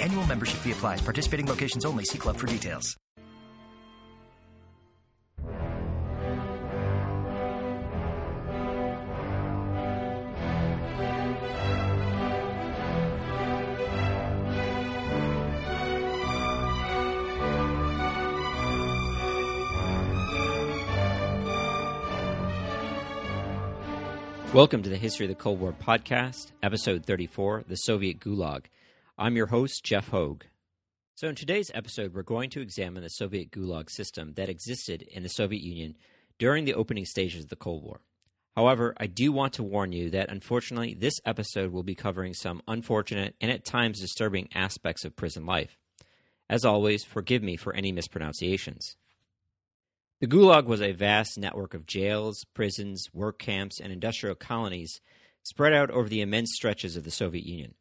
Annual 0.00 0.26
membership 0.26 0.60
fee 0.60 0.72
applies. 0.72 1.00
Participating 1.00 1.46
locations 1.46 1.84
only. 1.84 2.04
See 2.04 2.18
club 2.18 2.36
for 2.36 2.46
details. 2.46 2.96
Welcome 24.52 24.82
to 24.82 24.90
the 24.90 24.96
History 24.96 25.26
of 25.26 25.28
the 25.28 25.36
Cold 25.36 25.60
War 25.60 25.72
podcast, 25.72 26.50
episode 26.60 27.06
34, 27.06 27.66
The 27.68 27.76
Soviet 27.76 28.18
Gulag. 28.18 28.64
I'm 29.22 29.36
your 29.36 29.48
host, 29.48 29.84
Jeff 29.84 30.08
Hogue. 30.08 30.44
So, 31.14 31.28
in 31.28 31.34
today's 31.34 31.70
episode, 31.74 32.14
we're 32.14 32.22
going 32.22 32.48
to 32.50 32.62
examine 32.62 33.02
the 33.02 33.10
Soviet 33.10 33.50
Gulag 33.50 33.90
system 33.90 34.32
that 34.36 34.48
existed 34.48 35.02
in 35.02 35.22
the 35.22 35.28
Soviet 35.28 35.60
Union 35.60 35.98
during 36.38 36.64
the 36.64 36.72
opening 36.72 37.04
stages 37.04 37.44
of 37.44 37.50
the 37.50 37.56
Cold 37.56 37.84
War. 37.84 38.00
However, 38.56 38.94
I 38.96 39.08
do 39.08 39.30
want 39.30 39.52
to 39.54 39.62
warn 39.62 39.92
you 39.92 40.08
that 40.08 40.30
unfortunately, 40.30 40.94
this 40.94 41.20
episode 41.26 41.70
will 41.70 41.82
be 41.82 41.94
covering 41.94 42.32
some 42.32 42.62
unfortunate 42.66 43.34
and 43.42 43.50
at 43.50 43.66
times 43.66 44.00
disturbing 44.00 44.48
aspects 44.54 45.04
of 45.04 45.16
prison 45.16 45.44
life. 45.44 45.76
As 46.48 46.64
always, 46.64 47.04
forgive 47.04 47.42
me 47.42 47.58
for 47.58 47.74
any 47.74 47.92
mispronunciations. 47.92 48.96
The 50.22 50.28
Gulag 50.28 50.64
was 50.64 50.80
a 50.80 50.92
vast 50.92 51.36
network 51.36 51.74
of 51.74 51.84
jails, 51.84 52.46
prisons, 52.54 53.10
work 53.12 53.38
camps, 53.38 53.80
and 53.80 53.92
industrial 53.92 54.34
colonies 54.34 55.02
spread 55.42 55.74
out 55.74 55.90
over 55.90 56.08
the 56.08 56.22
immense 56.22 56.54
stretches 56.54 56.96
of 56.96 57.04
the 57.04 57.10
Soviet 57.10 57.44
Union, 57.44 57.74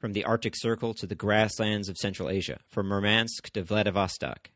from 0.00 0.14
the 0.14 0.24
Arctic 0.24 0.54
Circle 0.56 0.94
to 0.94 1.06
the 1.06 1.14
grasslands 1.14 1.88
of 1.90 1.98
Central 1.98 2.30
Asia, 2.30 2.58
from 2.66 2.86
Murmansk 2.86 3.50
to 3.50 3.62
Vladivostok. 3.62 4.50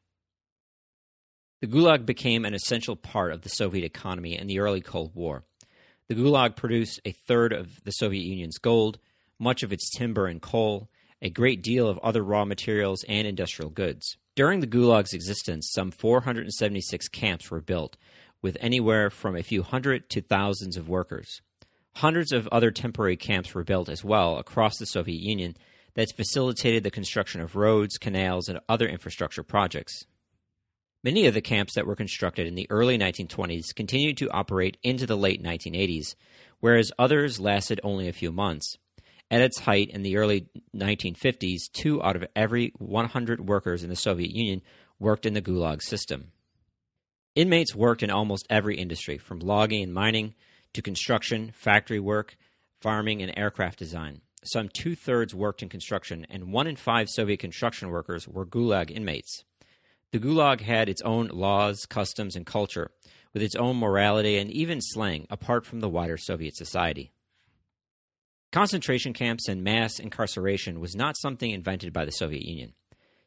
The 1.60 1.66
Gulag 1.66 2.06
became 2.06 2.44
an 2.44 2.54
essential 2.54 2.96
part 2.96 3.30
of 3.30 3.42
the 3.42 3.50
Soviet 3.50 3.84
economy 3.84 4.36
in 4.38 4.46
the 4.46 4.58
early 4.58 4.80
Cold 4.80 5.14
War. 5.14 5.44
The 6.08 6.14
Gulag 6.14 6.56
produced 6.56 7.00
a 7.04 7.12
third 7.12 7.52
of 7.52 7.84
the 7.84 7.92
Soviet 7.92 8.24
Union's 8.24 8.58
gold, 8.58 8.98
much 9.38 9.62
of 9.62 9.72
its 9.72 9.90
timber 9.90 10.26
and 10.26 10.40
coal, 10.40 10.88
a 11.20 11.30
great 11.30 11.62
deal 11.62 11.88
of 11.88 11.98
other 11.98 12.22
raw 12.22 12.44
materials 12.44 13.04
and 13.08 13.26
industrial 13.26 13.70
goods. 13.70 14.16
During 14.34 14.60
the 14.60 14.66
Gulag's 14.66 15.12
existence, 15.12 15.70
some 15.72 15.90
476 15.90 17.08
camps 17.08 17.50
were 17.50 17.60
built, 17.60 17.96
with 18.42 18.56
anywhere 18.60 19.10
from 19.10 19.36
a 19.36 19.42
few 19.42 19.62
hundred 19.62 20.10
to 20.10 20.20
thousands 20.20 20.76
of 20.76 20.88
workers. 20.88 21.40
Hundreds 21.96 22.32
of 22.32 22.48
other 22.48 22.70
temporary 22.70 23.16
camps 23.16 23.54
were 23.54 23.64
built 23.64 23.88
as 23.88 24.04
well 24.04 24.38
across 24.38 24.78
the 24.78 24.86
Soviet 24.86 25.20
Union 25.20 25.56
that 25.94 26.12
facilitated 26.16 26.82
the 26.82 26.90
construction 26.90 27.40
of 27.40 27.54
roads, 27.54 27.98
canals, 27.98 28.48
and 28.48 28.58
other 28.68 28.86
infrastructure 28.86 29.44
projects. 29.44 30.04
Many 31.04 31.26
of 31.26 31.34
the 31.34 31.40
camps 31.40 31.74
that 31.74 31.86
were 31.86 31.94
constructed 31.94 32.46
in 32.46 32.56
the 32.56 32.66
early 32.68 32.98
1920s 32.98 33.74
continued 33.76 34.16
to 34.16 34.30
operate 34.30 34.76
into 34.82 35.06
the 35.06 35.16
late 35.16 35.42
1980s, 35.42 36.14
whereas 36.60 36.90
others 36.98 37.38
lasted 37.38 37.80
only 37.84 38.08
a 38.08 38.12
few 38.12 38.32
months. 38.32 38.76
At 39.30 39.42
its 39.42 39.60
height 39.60 39.90
in 39.90 40.02
the 40.02 40.16
early 40.16 40.48
1950s, 40.74 41.70
two 41.72 42.02
out 42.02 42.16
of 42.16 42.26
every 42.34 42.72
100 42.78 43.46
workers 43.46 43.84
in 43.84 43.90
the 43.90 43.96
Soviet 43.96 44.30
Union 44.30 44.62
worked 44.98 45.26
in 45.26 45.34
the 45.34 45.42
Gulag 45.42 45.82
system. 45.82 46.32
Inmates 47.34 47.74
worked 47.74 48.02
in 48.02 48.10
almost 48.10 48.46
every 48.50 48.76
industry, 48.76 49.18
from 49.18 49.38
logging 49.40 49.82
and 49.82 49.94
mining 49.94 50.34
to 50.74 50.82
construction, 50.82 51.52
factory 51.54 52.00
work, 52.00 52.36
farming, 52.80 53.22
and 53.22 53.32
aircraft 53.36 53.78
design. 53.78 54.20
Some 54.44 54.68
two 54.68 54.94
thirds 54.94 55.34
worked 55.34 55.62
in 55.62 55.70
construction, 55.70 56.26
and 56.28 56.52
one 56.52 56.66
in 56.66 56.76
five 56.76 57.08
Soviet 57.08 57.38
construction 57.38 57.88
workers 57.88 58.28
were 58.28 58.44
Gulag 58.44 58.90
inmates. 58.90 59.44
The 60.12 60.20
Gulag 60.20 60.60
had 60.60 60.88
its 60.88 61.02
own 61.02 61.28
laws, 61.28 61.86
customs, 61.86 62.36
and 62.36 62.44
culture, 62.44 62.90
with 63.32 63.42
its 63.42 63.56
own 63.56 63.78
morality 63.78 64.36
and 64.36 64.50
even 64.50 64.80
slang 64.80 65.26
apart 65.30 65.64
from 65.64 65.80
the 65.80 65.88
wider 65.88 66.18
Soviet 66.18 66.56
society. 66.56 67.10
Concentration 68.52 69.12
camps 69.12 69.48
and 69.48 69.64
mass 69.64 69.98
incarceration 69.98 70.78
was 70.78 70.94
not 70.94 71.16
something 71.16 71.50
invented 71.50 71.92
by 71.92 72.04
the 72.04 72.12
Soviet 72.12 72.42
Union. 72.44 72.74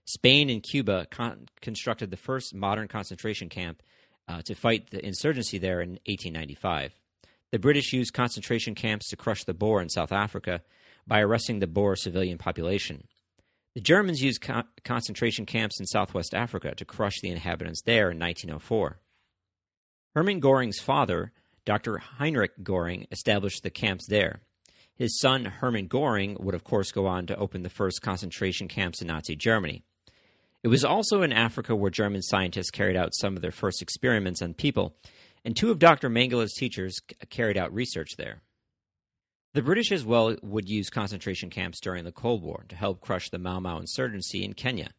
Spain 0.06 0.50
and 0.50 0.64
Cuba 0.64 1.06
con- 1.12 1.50
constructed 1.60 2.12
the 2.12 2.16
first 2.16 2.56
modern 2.56 2.88
concentration 2.88 3.50
camp 3.50 3.84
uh, 4.30 4.42
to 4.44 4.56
fight 4.56 4.90
the 4.90 5.06
insurgency 5.06 5.58
there 5.58 5.82
in 5.82 6.00
1895. 6.06 6.94
The 7.52 7.60
British 7.60 7.94
used 7.94 8.14
concentration 8.14 8.76
camps 8.76 9.10
to 9.10 9.16
crush 9.16 9.44
the 9.44 9.54
Boer 9.54 9.82
in 9.82 9.90
South 9.90 10.12
Africa 10.12 10.62
by 11.08 11.22
arresting 11.22 11.60
the 11.60 11.68
Boer 11.68 11.96
civilian 11.96 12.38
population. 12.38 13.08
The 13.74 13.82
Germans 13.82 14.22
used 14.22 14.42
co- 14.42 14.64
concentration 14.84 15.46
camps 15.46 15.80
in 15.80 15.86
southwest 15.86 16.34
Africa 16.34 16.76
to 16.76 16.84
crush 16.84 17.22
the 17.22 17.30
inhabitants 17.30 17.82
there 17.84 18.12
in 18.12 18.20
1904. 18.20 19.00
Hermann 20.16 20.40
Goring's 20.40 20.80
father, 20.80 21.32
Dr. 21.64 22.00
Heinrich 22.00 22.64
Goring, 22.64 23.08
established 23.12 23.64
the 23.64 23.70
camps 23.70 24.08
there. 24.08 24.42
His 24.96 25.20
son, 25.20 25.46
Hermann 25.46 25.88
Goring, 25.88 26.38
would 26.40 26.56
of 26.56 26.64
course 26.64 26.92
go 26.92 27.06
on 27.06 27.28
to 27.28 27.38
open 27.38 27.62
the 27.62 27.70
first 27.70 28.02
concentration 28.02 28.68
camps 28.68 29.00
in 29.00 29.08
Nazi 29.08 29.36
Germany. 29.36 29.84
It 30.64 30.70
was 30.70 30.84
also 30.84 31.22
in 31.22 31.32
Africa 31.32 31.76
where 31.76 31.92
German 31.92 32.24
scientists 32.24 32.72
carried 32.72 32.98
out 32.98 33.14
some 33.14 33.36
of 33.36 33.42
their 33.42 33.52
first 33.52 33.82
experiments 33.82 34.42
on 34.42 34.56
people, 34.56 34.98
and 35.48 35.56
two 35.56 35.72
of 35.72 35.80
Dr. 35.80 36.10
Mengele's 36.10 36.56
teachers 36.56 37.00
carried 37.30 37.58
out 37.58 37.74
research 37.74 38.18
there. 38.18 38.42
The 39.54 39.62
British 39.62 39.94
as 39.94 40.04
well 40.04 40.36
would 40.44 40.68
use 40.68 40.90
concentration 40.90 41.50
camps 41.50 41.80
during 41.80 42.04
the 42.04 42.12
Cold 42.12 42.44
War 42.44 42.66
to 42.68 42.76
help 42.76 43.00
crush 43.00 43.30
the 43.30 43.40
Mau 43.40 43.62
Mau 43.62 43.80
insurgency 43.80 44.44
in 44.44 44.56
Kenya. 44.56 44.90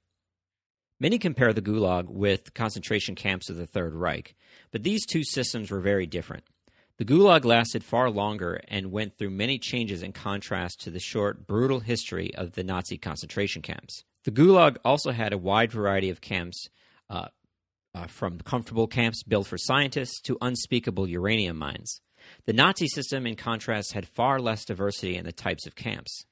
Many 0.99 1.19
compare 1.19 1.53
the 1.53 1.61
Gulag 1.61 2.09
with 2.09 2.55
concentration 2.55 3.15
camps 3.15 3.51
of 3.51 3.57
the 3.57 3.67
Third 3.67 3.93
Reich, 3.93 4.35
but 4.71 4.85
these 4.85 5.05
two 5.05 5.23
systems 5.23 5.71
were 5.71 5.81
very 5.81 6.07
different. 6.07 6.45
The 6.97 7.05
Gulag 7.05 7.45
lasted 7.45 7.85
far 7.85 8.09
longer 8.09 8.63
and 8.69 8.91
went 8.91 9.19
through 9.19 9.31
many 9.31 9.59
changes 9.59 10.03
in 10.03 10.13
contrast 10.13 10.81
to 10.81 10.91
the 10.91 10.99
short, 10.99 11.47
brutal 11.47 11.81
history 11.81 12.35
of 12.35 12.53
the 12.53 12.65
Nazi 12.65 12.97
concentration 12.97 13.61
camps. 13.61 14.03
The 14.25 14.31
Gulag 14.31 14.79
also 14.83 15.11
had 15.11 15.35
a 15.35 15.39
wide 15.39 15.73
variety 15.73 16.09
of 16.09 16.23
camps, 16.23 16.71
uh, 17.11 17.29
uh, 17.95 18.07
from 18.07 18.39
comfortable 18.41 18.87
camps 18.87 19.23
built 19.23 19.47
for 19.47 19.59
scientists 19.59 20.21
to 20.23 20.39
unspeakable 20.41 21.09
uranium 21.09 21.57
mines. 21.57 22.01
The 22.47 22.53
Nazi 22.53 22.89
system, 22.89 23.27
in 23.27 23.37
contrast, 23.37 23.93
had 23.93 24.07
far 24.07 24.39
less 24.41 24.65
diversity 24.65 25.17
in 25.17 25.25
the 25.25 25.33
types 25.33 25.67
of 25.67 25.75
camps. 25.75 26.25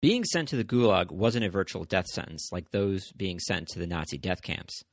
Being 0.00 0.24
sent 0.24 0.48
to 0.48 0.56
the 0.56 0.64
Gulag 0.64 1.10
wasn't 1.10 1.44
a 1.44 1.50
virtual 1.50 1.84
death 1.84 2.06
sentence 2.06 2.50
like 2.52 2.70
those 2.70 3.10
being 3.12 3.40
sent 3.40 3.66
to 3.68 3.80
the 3.80 3.86
Nazi 3.86 4.16
death 4.16 4.42
camps. 4.42 4.84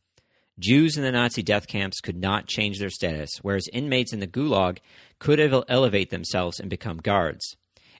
Jews 0.58 0.98
in 0.98 1.04
the 1.04 1.12
Nazi 1.12 1.44
death 1.44 1.68
camps 1.68 2.00
could 2.00 2.16
not 2.16 2.48
change 2.48 2.80
their 2.80 2.90
status, 2.90 3.30
whereas 3.42 3.68
inmates 3.74 4.14
in 4.14 4.22
the 4.22 4.28
Gulag 4.28 4.80
could 5.20 5.40
elevate 5.68 6.10
themselves 6.10 6.60
and 6.60 6.70
become 6.70 6.98
guards. 6.98 7.56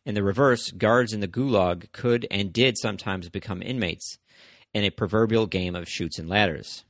In 0.06 0.16
the 0.16 0.24
reverse, 0.24 0.72
guards 0.72 1.14
in 1.14 1.20
the 1.20 1.28
Gulag 1.28 1.92
could 1.92 2.26
and 2.32 2.54
did 2.54 2.78
sometimes 2.78 3.30
become 3.30 3.62
inmates 3.62 4.18
in 4.74 4.84
a 4.84 4.90
proverbial 4.90 5.48
game 5.48 5.76
of 5.76 5.90
chutes 5.90 6.18
and 6.18 6.30
ladders. 6.30 6.86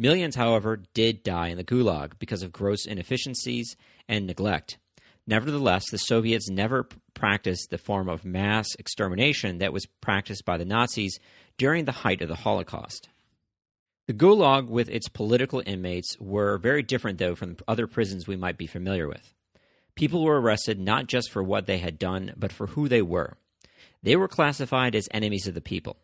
Millions, 0.00 0.36
however, 0.36 0.80
did 0.94 1.24
die 1.24 1.48
in 1.48 1.56
the 1.56 1.64
Gulag 1.64 2.12
because 2.20 2.44
of 2.44 2.52
gross 2.52 2.86
inefficiencies 2.86 3.76
and 4.08 4.28
neglect. 4.28 4.78
Nevertheless, 5.26 5.90
the 5.90 5.98
Soviets 5.98 6.48
never 6.48 6.88
practiced 7.14 7.70
the 7.70 7.78
form 7.78 8.08
of 8.08 8.24
mass 8.24 8.68
extermination 8.78 9.58
that 9.58 9.72
was 9.72 9.86
practiced 10.00 10.44
by 10.44 10.56
the 10.56 10.64
Nazis 10.64 11.18
during 11.58 11.84
the 11.84 11.92
height 11.92 12.22
of 12.22 12.28
the 12.28 12.36
Holocaust. 12.36 13.08
The 14.06 14.14
Gulag, 14.14 14.68
with 14.68 14.88
its 14.88 15.08
political 15.08 15.62
inmates, 15.66 16.16
were 16.20 16.58
very 16.58 16.84
different, 16.84 17.18
though, 17.18 17.34
from 17.34 17.56
other 17.66 17.88
prisons 17.88 18.26
we 18.26 18.36
might 18.36 18.56
be 18.56 18.68
familiar 18.68 19.08
with. 19.08 19.34
People 19.96 20.22
were 20.22 20.40
arrested 20.40 20.78
not 20.78 21.08
just 21.08 21.30
for 21.32 21.42
what 21.42 21.66
they 21.66 21.78
had 21.78 21.98
done, 21.98 22.32
but 22.36 22.52
for 22.52 22.68
who 22.68 22.88
they 22.88 23.02
were. 23.02 23.36
They 24.02 24.14
were 24.14 24.28
classified 24.28 24.94
as 24.94 25.08
enemies 25.10 25.48
of 25.48 25.54
the 25.54 25.60
people. 25.60 25.96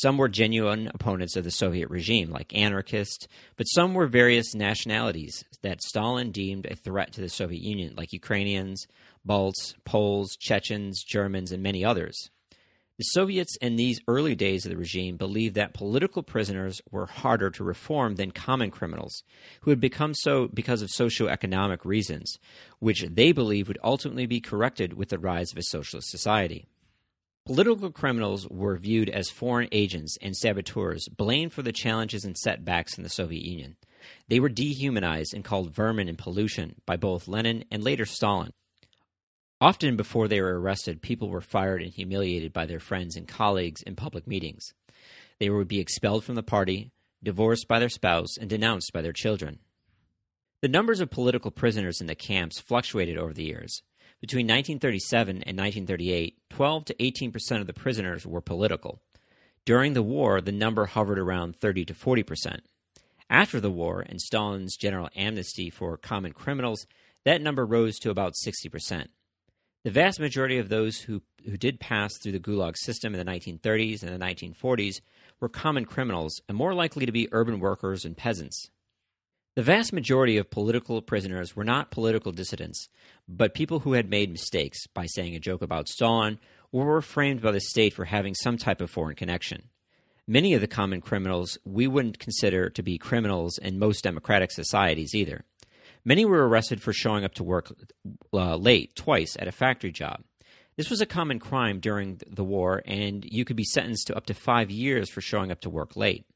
Some 0.00 0.16
were 0.16 0.28
genuine 0.28 0.92
opponents 0.94 1.34
of 1.34 1.42
the 1.42 1.50
Soviet 1.50 1.90
regime, 1.90 2.30
like 2.30 2.54
anarchists, 2.54 3.26
but 3.56 3.64
some 3.64 3.94
were 3.94 4.06
various 4.06 4.54
nationalities 4.54 5.42
that 5.62 5.82
Stalin 5.82 6.30
deemed 6.30 6.66
a 6.66 6.76
threat 6.76 7.12
to 7.14 7.20
the 7.20 7.28
Soviet 7.28 7.62
Union, 7.62 7.94
like 7.96 8.12
Ukrainians, 8.12 8.86
Balts, 9.24 9.74
Poles, 9.84 10.36
Chechens, 10.38 11.02
Germans, 11.02 11.50
and 11.50 11.64
many 11.64 11.84
others. 11.84 12.30
The 12.98 13.06
Soviets 13.06 13.56
in 13.60 13.74
these 13.74 14.00
early 14.06 14.36
days 14.36 14.64
of 14.64 14.70
the 14.70 14.76
regime 14.76 15.16
believed 15.16 15.56
that 15.56 15.74
political 15.74 16.22
prisoners 16.22 16.80
were 16.92 17.06
harder 17.06 17.50
to 17.50 17.64
reform 17.64 18.14
than 18.14 18.30
common 18.30 18.70
criminals, 18.70 19.24
who 19.62 19.70
had 19.70 19.80
become 19.80 20.14
so 20.14 20.46
because 20.46 20.80
of 20.80 20.90
socio-economic 20.90 21.84
reasons, 21.84 22.38
which 22.78 23.04
they 23.10 23.32
believed 23.32 23.66
would 23.66 23.80
ultimately 23.82 24.26
be 24.26 24.40
corrected 24.40 24.92
with 24.92 25.08
the 25.08 25.18
rise 25.18 25.50
of 25.50 25.58
a 25.58 25.62
socialist 25.64 26.08
society. 26.08 26.66
Political 27.48 27.92
criminals 27.92 28.46
were 28.50 28.76
viewed 28.76 29.08
as 29.08 29.30
foreign 29.30 29.70
agents 29.72 30.18
and 30.20 30.36
saboteurs, 30.36 31.08
blamed 31.08 31.50
for 31.50 31.62
the 31.62 31.72
challenges 31.72 32.26
and 32.26 32.36
setbacks 32.36 32.98
in 32.98 33.04
the 33.04 33.08
Soviet 33.08 33.42
Union. 33.42 33.76
They 34.28 34.38
were 34.38 34.50
dehumanized 34.50 35.32
and 35.32 35.42
called 35.42 35.74
vermin 35.74 36.10
and 36.10 36.18
pollution 36.18 36.74
by 36.84 36.98
both 36.98 37.26
Lenin 37.26 37.64
and 37.70 37.82
later 37.82 38.04
Stalin. 38.04 38.52
Often 39.62 39.96
before 39.96 40.28
they 40.28 40.42
were 40.42 40.60
arrested, 40.60 41.00
people 41.00 41.30
were 41.30 41.40
fired 41.40 41.80
and 41.80 41.90
humiliated 41.90 42.52
by 42.52 42.66
their 42.66 42.80
friends 42.80 43.16
and 43.16 43.26
colleagues 43.26 43.80
in 43.80 43.96
public 43.96 44.26
meetings. 44.26 44.74
They 45.40 45.48
would 45.48 45.68
be 45.68 45.80
expelled 45.80 46.24
from 46.24 46.34
the 46.34 46.42
party, 46.42 46.92
divorced 47.22 47.66
by 47.66 47.78
their 47.78 47.88
spouse, 47.88 48.36
and 48.38 48.50
denounced 48.50 48.92
by 48.92 49.00
their 49.00 49.14
children. 49.14 49.60
The 50.60 50.68
numbers 50.68 51.00
of 51.00 51.08
political 51.08 51.50
prisoners 51.50 52.02
in 52.02 52.08
the 52.08 52.14
camps 52.14 52.60
fluctuated 52.60 53.16
over 53.16 53.32
the 53.32 53.44
years. 53.44 53.82
Between 54.20 54.46
1937 54.46 55.28
and 55.44 55.56
1938, 55.56 56.38
12 56.50 56.84
to 56.86 57.02
18 57.02 57.30
percent 57.30 57.60
of 57.60 57.68
the 57.68 57.72
prisoners 57.72 58.26
were 58.26 58.40
political. 58.40 59.00
During 59.64 59.92
the 59.92 60.02
war, 60.02 60.40
the 60.40 60.50
number 60.50 60.86
hovered 60.86 61.20
around 61.20 61.56
30 61.56 61.84
to 61.84 61.94
40 61.94 62.22
percent. 62.24 62.62
After 63.30 63.60
the 63.60 63.70
war 63.70 64.00
and 64.00 64.20
Stalin's 64.20 64.76
general 64.76 65.08
amnesty 65.14 65.70
for 65.70 65.96
common 65.96 66.32
criminals, 66.32 66.86
that 67.24 67.40
number 67.42 67.64
rose 67.64 67.98
to 68.00 68.10
about 68.10 68.36
60 68.36 68.68
percent. 68.68 69.10
The 69.84 69.90
vast 69.92 70.18
majority 70.18 70.58
of 70.58 70.68
those 70.68 71.02
who, 71.02 71.22
who 71.44 71.56
did 71.56 71.78
pass 71.78 72.18
through 72.18 72.32
the 72.32 72.40
Gulag 72.40 72.76
system 72.76 73.14
in 73.14 73.24
the 73.24 73.32
1930s 73.32 74.02
and 74.02 74.12
the 74.12 74.24
1940s 74.24 75.00
were 75.38 75.48
common 75.48 75.84
criminals 75.84 76.40
and 76.48 76.58
more 76.58 76.74
likely 76.74 77.06
to 77.06 77.12
be 77.12 77.28
urban 77.30 77.60
workers 77.60 78.04
and 78.04 78.16
peasants. 78.16 78.70
The 79.58 79.64
vast 79.64 79.92
majority 79.92 80.36
of 80.36 80.52
political 80.52 81.02
prisoners 81.02 81.56
were 81.56 81.64
not 81.64 81.90
political 81.90 82.30
dissidents, 82.30 82.88
but 83.26 83.54
people 83.54 83.80
who 83.80 83.94
had 83.94 84.08
made 84.08 84.30
mistakes 84.30 84.86
by 84.86 85.06
saying 85.06 85.34
a 85.34 85.40
joke 85.40 85.62
about 85.62 85.88
Stalin 85.88 86.38
or 86.70 86.86
were 86.86 87.02
framed 87.02 87.42
by 87.42 87.50
the 87.50 87.58
state 87.58 87.92
for 87.92 88.04
having 88.04 88.36
some 88.36 88.56
type 88.56 88.80
of 88.80 88.88
foreign 88.88 89.16
connection. 89.16 89.64
Many 90.28 90.54
of 90.54 90.60
the 90.60 90.68
common 90.68 91.00
criminals 91.00 91.58
we 91.64 91.88
wouldn't 91.88 92.20
consider 92.20 92.70
to 92.70 92.82
be 92.84 92.98
criminals 92.98 93.58
in 93.58 93.80
most 93.80 94.04
democratic 94.04 94.52
societies 94.52 95.12
either. 95.12 95.42
Many 96.04 96.24
were 96.24 96.48
arrested 96.48 96.80
for 96.80 96.92
showing 96.92 97.24
up 97.24 97.34
to 97.34 97.42
work 97.42 97.72
uh, 98.32 98.54
late 98.54 98.94
twice 98.94 99.36
at 99.40 99.48
a 99.48 99.50
factory 99.50 99.90
job. 99.90 100.22
This 100.76 100.88
was 100.88 101.00
a 101.00 101.04
common 101.04 101.40
crime 101.40 101.80
during 101.80 102.20
the 102.24 102.44
war, 102.44 102.80
and 102.86 103.24
you 103.24 103.44
could 103.44 103.56
be 103.56 103.64
sentenced 103.64 104.06
to 104.06 104.16
up 104.16 104.26
to 104.26 104.34
five 104.34 104.70
years 104.70 105.10
for 105.10 105.20
showing 105.20 105.50
up 105.50 105.62
to 105.62 105.68
work 105.68 105.96
late. 105.96 106.26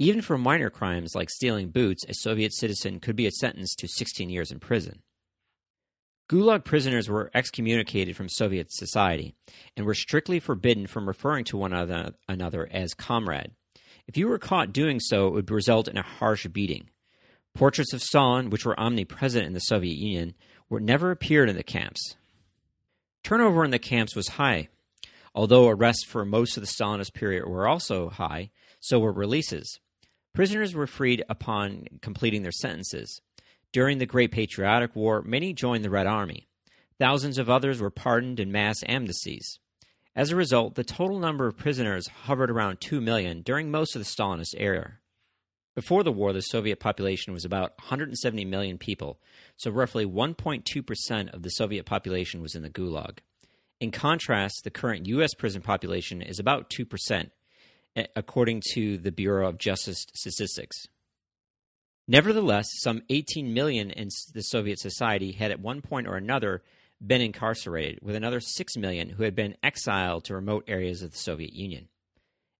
Even 0.00 0.22
for 0.22 0.38
minor 0.38 0.70
crimes 0.70 1.14
like 1.14 1.28
stealing 1.28 1.68
boots, 1.68 2.06
a 2.08 2.14
Soviet 2.14 2.54
citizen 2.54 3.00
could 3.00 3.16
be 3.16 3.30
sentenced 3.30 3.78
to 3.80 3.86
16 3.86 4.30
years 4.30 4.50
in 4.50 4.58
prison. 4.58 5.02
Gulag 6.26 6.64
prisoners 6.64 7.10
were 7.10 7.30
excommunicated 7.34 8.16
from 8.16 8.30
Soviet 8.30 8.72
society 8.72 9.34
and 9.76 9.84
were 9.84 9.92
strictly 9.92 10.40
forbidden 10.40 10.86
from 10.86 11.06
referring 11.06 11.44
to 11.44 11.58
one 11.58 11.74
another 11.74 12.66
as 12.72 12.94
comrade. 12.94 13.50
If 14.06 14.16
you 14.16 14.26
were 14.26 14.38
caught 14.38 14.72
doing 14.72 15.00
so, 15.00 15.26
it 15.26 15.32
would 15.34 15.50
result 15.50 15.86
in 15.86 15.98
a 15.98 16.02
harsh 16.02 16.46
beating. 16.46 16.88
Portraits 17.54 17.92
of 17.92 18.00
Stalin, 18.00 18.48
which 18.48 18.64
were 18.64 18.80
omnipresent 18.80 19.44
in 19.44 19.52
the 19.52 19.60
Soviet 19.60 19.98
Union, 19.98 20.32
were 20.70 20.80
never 20.80 21.10
appeared 21.10 21.50
in 21.50 21.56
the 21.56 21.62
camps. 21.62 22.16
Turnover 23.22 23.66
in 23.66 23.70
the 23.70 23.78
camps 23.78 24.16
was 24.16 24.28
high. 24.28 24.68
Although 25.34 25.68
arrests 25.68 26.06
for 26.06 26.24
most 26.24 26.56
of 26.56 26.62
the 26.62 26.72
Stalinist 26.72 27.12
period 27.12 27.46
were 27.46 27.68
also 27.68 28.08
high, 28.08 28.50
so 28.80 28.98
were 28.98 29.12
releases. 29.12 29.78
Prisoners 30.34 30.74
were 30.74 30.86
freed 30.86 31.24
upon 31.28 31.86
completing 32.02 32.42
their 32.42 32.52
sentences. 32.52 33.20
During 33.72 33.98
the 33.98 34.06
Great 34.06 34.32
Patriotic 34.32 34.94
War, 34.94 35.22
many 35.22 35.52
joined 35.52 35.84
the 35.84 35.90
Red 35.90 36.06
Army. 36.06 36.48
Thousands 36.98 37.38
of 37.38 37.48
others 37.48 37.80
were 37.80 37.90
pardoned 37.90 38.38
in 38.38 38.52
mass 38.52 38.82
amnesties. 38.84 39.58
As 40.14 40.30
a 40.30 40.36
result, 40.36 40.74
the 40.74 40.84
total 40.84 41.18
number 41.18 41.46
of 41.46 41.56
prisoners 41.56 42.08
hovered 42.08 42.50
around 42.50 42.80
2 42.80 43.00
million 43.00 43.42
during 43.42 43.70
most 43.70 43.94
of 43.94 44.02
the 44.02 44.08
Stalinist 44.08 44.54
era. 44.56 44.98
Before 45.74 46.02
the 46.02 46.12
war, 46.12 46.32
the 46.32 46.40
Soviet 46.40 46.80
population 46.80 47.32
was 47.32 47.44
about 47.44 47.78
170 47.78 48.44
million 48.44 48.76
people, 48.76 49.20
so 49.56 49.70
roughly 49.70 50.04
1.2% 50.04 51.32
of 51.32 51.42
the 51.42 51.50
Soviet 51.50 51.86
population 51.86 52.42
was 52.42 52.54
in 52.54 52.62
the 52.62 52.70
Gulag. 52.70 53.18
In 53.80 53.90
contrast, 53.90 54.62
the 54.64 54.70
current 54.70 55.06
U.S. 55.06 55.32
prison 55.32 55.62
population 55.62 56.20
is 56.20 56.38
about 56.38 56.70
2%, 56.70 57.30
according 58.16 58.62
to 58.74 58.98
the 58.98 59.12
Bureau 59.12 59.48
of 59.48 59.58
Justice 59.58 60.06
Statistics. 60.14 60.86
Nevertheless, 62.08 62.68
some 62.80 63.02
18 63.08 63.54
million 63.54 63.90
in 63.90 64.08
the 64.34 64.42
Soviet 64.42 64.78
society 64.80 65.32
had 65.32 65.50
at 65.50 65.60
one 65.60 65.80
point 65.80 66.08
or 66.08 66.16
another 66.16 66.62
been 67.04 67.20
incarcerated, 67.20 68.00
with 68.02 68.14
another 68.14 68.40
6 68.40 68.76
million 68.76 69.10
who 69.10 69.22
had 69.22 69.34
been 69.34 69.56
exiled 69.62 70.24
to 70.24 70.34
remote 70.34 70.64
areas 70.66 71.02
of 71.02 71.12
the 71.12 71.18
Soviet 71.18 71.52
Union. 71.52 71.88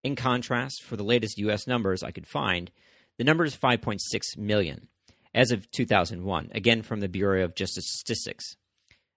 In 0.03 0.17
contrast, 0.17 0.83
for 0.83 0.97
the 0.97 1.05
latest 1.05 1.37
U.S. 1.39 1.67
numbers 1.67 2.03
I 2.03 2.11
could 2.11 2.27
find, 2.27 2.71
the 3.19 3.25
number 3.25 3.45
is 3.45 3.57
5.6 3.57 3.99
million 4.39 4.89
as 5.35 5.51
of 5.51 5.71
2001, 5.71 6.51
again 6.53 6.83
from 6.83 7.01
the 7.01 7.09
Bureau 7.09 7.45
of 7.45 7.55
Justice 7.55 7.85
Statistics. 7.87 8.57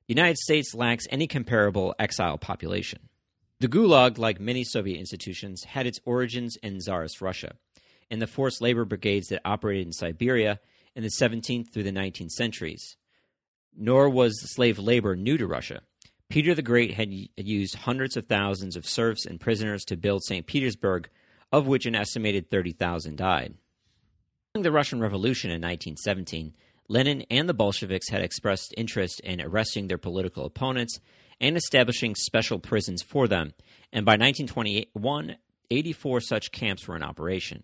The 0.07 0.13
United 0.13 0.37
States 0.37 0.75
lacks 0.75 1.07
any 1.09 1.27
comparable 1.27 1.95
exile 1.97 2.37
population. 2.37 3.07
The 3.63 3.69
Gulag, 3.69 4.17
like 4.17 4.41
many 4.41 4.65
Soviet 4.65 4.99
institutions, 4.99 5.63
had 5.63 5.87
its 5.87 5.97
origins 6.03 6.57
in 6.61 6.81
Tsarist 6.81 7.21
Russia, 7.21 7.55
in 8.11 8.19
the 8.19 8.27
forced 8.27 8.59
labor 8.59 8.83
brigades 8.83 9.29
that 9.29 9.39
operated 9.45 9.87
in 9.87 9.93
Siberia 9.93 10.59
in 10.97 11.03
the 11.03 11.09
17th 11.09 11.71
through 11.71 11.83
the 11.83 11.93
19th 11.93 12.31
centuries. 12.31 12.97
Nor 13.73 14.09
was 14.09 14.53
slave 14.53 14.79
labor 14.79 15.15
new 15.15 15.37
to 15.37 15.47
Russia. 15.47 15.79
Peter 16.29 16.53
the 16.53 16.61
Great 16.61 16.95
had 16.95 17.13
used 17.37 17.75
hundreds 17.75 18.17
of 18.17 18.25
thousands 18.25 18.75
of 18.75 18.85
serfs 18.85 19.25
and 19.25 19.39
prisoners 19.39 19.85
to 19.85 19.95
build 19.95 20.25
St. 20.25 20.45
Petersburg, 20.45 21.07
of 21.53 21.65
which 21.65 21.85
an 21.85 21.95
estimated 21.95 22.49
30,000 22.49 23.15
died. 23.15 23.53
During 24.53 24.63
the 24.63 24.73
Russian 24.73 24.99
Revolution 24.99 25.51
in 25.51 25.61
1917, 25.61 26.53
Lenin 26.89 27.23
and 27.31 27.47
the 27.47 27.53
Bolsheviks 27.53 28.09
had 28.09 28.23
expressed 28.23 28.73
interest 28.75 29.21
in 29.21 29.39
arresting 29.41 29.87
their 29.87 29.97
political 29.97 30.43
opponents 30.43 30.99
and 31.39 31.57
establishing 31.57 32.15
special 32.15 32.59
prisons 32.59 33.01
for 33.01 33.27
them, 33.27 33.53
and 33.91 34.05
by 34.05 34.13
1921, 34.13 35.35
84 35.69 36.21
such 36.21 36.51
camps 36.51 36.87
were 36.87 36.95
in 36.95 37.03
operation. 37.03 37.63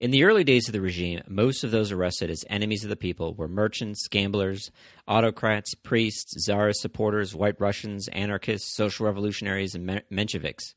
In 0.00 0.10
the 0.10 0.24
early 0.24 0.42
days 0.42 0.68
of 0.68 0.72
the 0.72 0.80
regime, 0.80 1.22
most 1.28 1.62
of 1.62 1.70
those 1.70 1.92
arrested 1.92 2.28
as 2.28 2.44
enemies 2.50 2.82
of 2.82 2.90
the 2.90 2.96
people 2.96 3.34
were 3.34 3.46
merchants, 3.46 4.08
gamblers, 4.08 4.72
autocrats, 5.06 5.74
priests, 5.76 6.34
czarist 6.44 6.80
supporters, 6.80 7.36
white 7.36 7.60
Russians, 7.60 8.08
anarchists, 8.08 8.74
social 8.74 9.06
revolutionaries, 9.06 9.76
and 9.76 10.02
Mensheviks. 10.10 10.74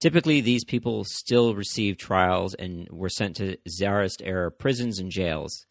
Typically, 0.00 0.40
these 0.40 0.64
people 0.64 1.04
still 1.04 1.54
received 1.54 2.00
trials 2.00 2.54
and 2.54 2.88
were 2.90 3.10
sent 3.10 3.36
to 3.36 3.58
Tsarist 3.68 4.22
era 4.24 4.50
prisons 4.50 4.98
and 4.98 5.10
jails. 5.10 5.66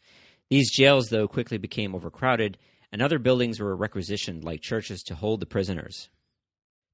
These 0.52 0.72
jails, 0.72 1.08
though, 1.10 1.28
quickly 1.28 1.58
became 1.58 1.96
overcrowded, 1.96 2.60
and 2.94 3.02
other 3.02 3.18
buildings 3.18 3.60
were 3.60 3.76
requisitioned, 3.76 4.44
like 4.44 4.62
churches, 4.62 5.02
to 5.02 5.16
hold 5.16 5.40
the 5.40 5.48
prisoners. 5.48 6.10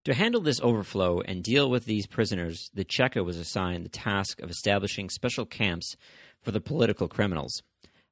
To 0.06 0.13
handle 0.13 0.39
this 0.39 0.62
overflow 0.62 1.20
and 1.20 1.44
deal 1.44 1.70
with 1.70 1.84
these 1.84 2.08
prisoners, 2.08 2.72
the 2.74 2.86
Cheka 2.86 3.24
was 3.25 3.38
assigned 3.38 3.84
the 3.84 3.89
task 3.89 4.39
of 4.41 4.50
establishing 4.50 5.10
special 5.10 5.46
camps 5.46 5.98
for 6.41 6.51
the 6.51 6.62
political 6.62 7.10
criminals. 7.10 7.63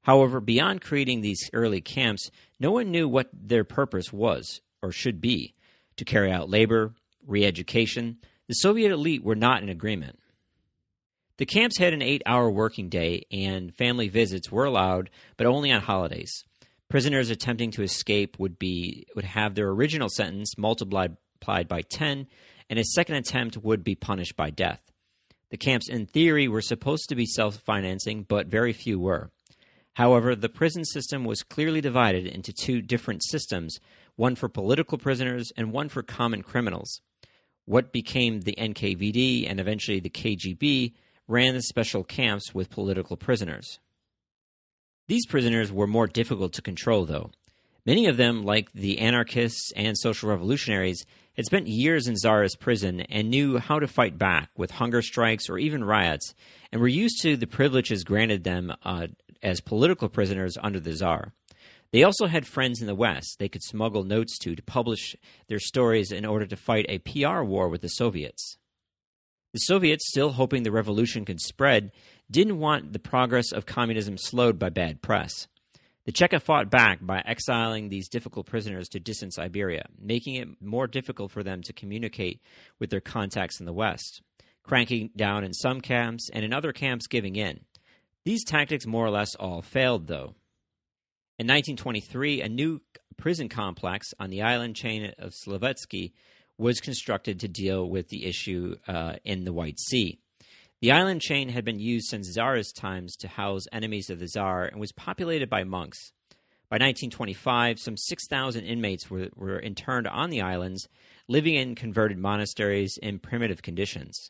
However, 0.02 0.42
beyond 0.42 0.82
creating 0.82 1.22
these 1.22 1.50
early 1.54 1.80
camps, 1.80 2.30
no 2.60 2.72
one 2.72 2.92
knew 2.92 3.08
what 3.08 3.30
their 3.34 3.64
purpose 3.64 4.12
was 4.12 4.60
or 4.82 4.92
should 4.92 5.22
be 5.22 5.56
to 5.96 6.04
carry 6.04 6.30
out 6.30 6.50
labor, 6.50 6.94
re 7.26 7.46
education, 7.46 8.18
the 8.50 8.56
Soviet 8.56 8.92
elite 8.92 9.24
were 9.24 9.36
not 9.36 9.64
in 9.64 9.70
agreement. 9.70 10.20
The 11.38 11.46
camps 11.46 11.78
had 11.78 11.94
an 11.94 12.02
eight 12.02 12.22
hour 12.26 12.52
working 12.52 12.90
day, 12.90 13.24
and 13.32 13.74
family 13.74 14.10
visits 14.10 14.52
were 14.52 14.66
allowed, 14.66 15.10
but 15.38 15.48
only 15.48 15.72
on 15.72 15.82
holidays. 15.82 16.44
Prisoners 16.90 17.30
attempting 17.30 17.72
to 17.72 17.84
escape 17.84 18.40
would, 18.40 18.58
be, 18.58 19.06
would 19.16 19.26
have 19.26 19.56
their 19.56 19.70
original 19.70 20.08
sentence 20.10 20.58
multiplied 20.58 21.18
by 21.46 21.82
10, 21.82 22.28
and 22.70 22.80
a 22.80 22.84
second 22.84 23.16
attempt 23.16 23.58
would 23.58 23.84
be 23.84 23.96
punished 23.96 24.36
by 24.38 24.50
death. 24.50 24.82
The 25.50 25.58
camps, 25.58 25.90
in 25.90 26.06
theory, 26.06 26.48
were 26.48 26.62
supposed 26.62 27.10
to 27.10 27.16
be 27.16 27.26
self 27.26 27.58
financing, 27.58 28.24
but 28.24 28.48
very 28.48 28.74
few 28.74 29.00
were. 29.00 29.32
However, 29.94 30.36
the 30.36 30.50
prison 30.50 30.86
system 30.86 31.24
was 31.24 31.44
clearly 31.44 31.82
divided 31.82 32.28
into 32.28 32.54
two 32.54 32.82
different 32.82 33.24
systems 33.24 33.80
one 34.16 34.36
for 34.36 34.50
political 34.50 34.98
prisoners 34.98 35.52
and 35.56 35.72
one 35.72 35.90
for 35.90 36.04
common 36.04 36.42
criminals. 36.42 37.02
What 37.66 37.92
became 37.92 38.42
the 38.42 38.56
NKVD 38.58 39.50
and 39.50 39.60
eventually 39.60 40.00
the 40.00 40.10
KGB 40.10 40.94
ran 41.28 41.54
the 41.54 41.62
special 41.62 42.04
camps 42.04 42.54
with 42.54 42.70
political 42.70 43.18
prisoners. 43.18 43.80
These 45.08 45.26
prisoners 45.26 45.72
were 45.72 45.88
more 45.88 46.08
difficult 46.08 46.54
to 46.54 46.62
control, 46.62 47.06
though. 47.06 47.32
Many 47.86 48.08
of 48.08 48.18
them, 48.18 48.44
like 48.44 48.72
the 48.74 49.00
anarchists 49.00 49.72
and 49.76 49.98
social 49.98 50.30
revolutionaries, 50.30 51.06
had 51.38 51.46
spent 51.46 51.68
years 51.68 52.08
in 52.08 52.16
Tsarist 52.16 52.60
prison 52.60 53.02
and 53.02 53.30
knew 53.30 53.60
how 53.60 53.80
to 53.80 53.88
fight 53.88 54.18
back 54.18 54.50
with 54.58 54.72
hunger 54.72 55.02
strikes 55.02 55.50
or 55.50 55.58
even 55.58 55.86
riots, 55.86 56.34
and 56.72 56.82
were 56.82 56.88
used 56.90 57.22
to 57.22 57.38
the 57.38 57.48
privileges 57.48 58.04
granted 58.04 58.44
them 58.44 58.74
uh, 58.84 59.08
as 59.42 59.62
political 59.62 60.10
prisoners 60.10 60.58
under 60.62 60.80
the 60.80 60.94
Tsar. 60.94 61.32
They 61.92 62.04
also 62.04 62.28
had 62.28 62.46
friends 62.46 62.82
in 62.82 62.88
the 62.88 62.96
West 62.96 63.38
they 63.40 63.48
could 63.48 63.64
smuggle 63.64 64.04
notes 64.04 64.38
to 64.40 64.56
to 64.56 64.64
publish 64.64 65.16
their 65.48 65.60
stories 65.60 66.12
in 66.12 66.26
order 66.26 66.46
to 66.46 66.58
fight 66.58 66.86
a 66.90 67.00
PR 67.00 67.44
war 67.44 67.70
with 67.70 67.82
the 67.82 67.88
Soviets. 67.88 68.58
The 69.54 69.60
Soviets, 69.60 70.10
still 70.10 70.34
hoping 70.34 70.64
the 70.64 70.72
revolution 70.72 71.24
could 71.24 71.40
spread, 71.40 71.92
didn't 72.30 72.60
want 72.60 72.94
the 72.94 73.00
progress 73.00 73.52
of 73.52 73.66
communism 73.66 74.18
slowed 74.18 74.60
by 74.60 74.70
bad 74.70 75.02
press. 75.02 75.48
The 76.06 76.14
Cheka 76.14 76.42
fought 76.42 76.70
back 76.70 77.00
by 77.02 77.22
exiling 77.26 77.90
these 77.90 78.08
difficult 78.08 78.46
prisoners 78.46 78.88
to 78.90 79.00
distant 79.00 79.34
Siberia, 79.34 79.88
making 80.00 80.36
it 80.36 80.48
more 80.62 80.88
difficult 80.88 81.32
for 81.32 81.44
them 81.44 81.62
to 81.64 81.74
communicate 81.74 82.42
with 82.80 82.90
their 82.90 83.02
contacts 83.02 83.60
in 83.60 83.66
the 83.66 83.74
West, 83.74 84.22
cranking 84.64 85.10
down 85.18 85.44
in 85.44 85.54
some 85.54 85.82
camps 85.82 86.30
and 86.32 86.46
in 86.46 86.54
other 86.54 86.72
camps 86.72 87.08
giving 87.08 87.36
in. 87.36 87.60
These 88.24 88.46
tactics 88.46 88.86
more 88.86 89.06
or 89.06 89.10
less 89.10 89.36
all 89.36 89.62
failed, 89.62 90.08
though. 90.08 90.36
In 91.40 91.46
1923, 91.46 92.42
a 92.42 92.50
new 92.50 92.82
prison 93.18 93.50
complex 93.50 94.14
on 94.20 94.30
the 94.30 94.44
island 94.44 94.76
chain 94.76 95.12
of 95.18 95.34
Solovetsky 95.34 96.14
was 96.58 96.80
constructed 96.80 97.42
to 97.42 97.48
deal 97.48 97.90
with 97.90 98.10
the 98.10 98.26
issue 98.26 98.76
uh, 98.88 99.14
in 99.24 99.44
the 99.44 99.54
White 99.54 99.80
Sea. 99.80 100.20
The 100.80 100.92
island 100.92 101.22
chain 101.22 101.50
had 101.50 101.66
been 101.66 101.80
used 101.80 102.08
since 102.08 102.30
Tsarist 102.30 102.76
times 102.76 103.16
to 103.18 103.28
house 103.28 103.64
enemies 103.72 104.12
of 104.12 104.20
the 104.20 104.28
Tsar 104.28 104.66
and 104.66 104.80
was 104.80 104.92
populated 104.92 105.50
by 105.50 105.64
monks. 105.64 106.12
By 106.70 106.76
1925, 106.76 107.80
some 107.80 107.98
6,000 107.98 108.64
inmates 108.64 109.10
were, 109.10 109.30
were 109.36 109.60
interned 109.60 110.06
on 110.08 110.30
the 110.30 110.42
islands, 110.42 110.88
living 111.28 111.56
in 111.56 111.74
converted 111.74 112.20
monasteries 112.20 113.00
in 113.02 113.18
primitive 113.18 113.64
conditions. 113.64 114.30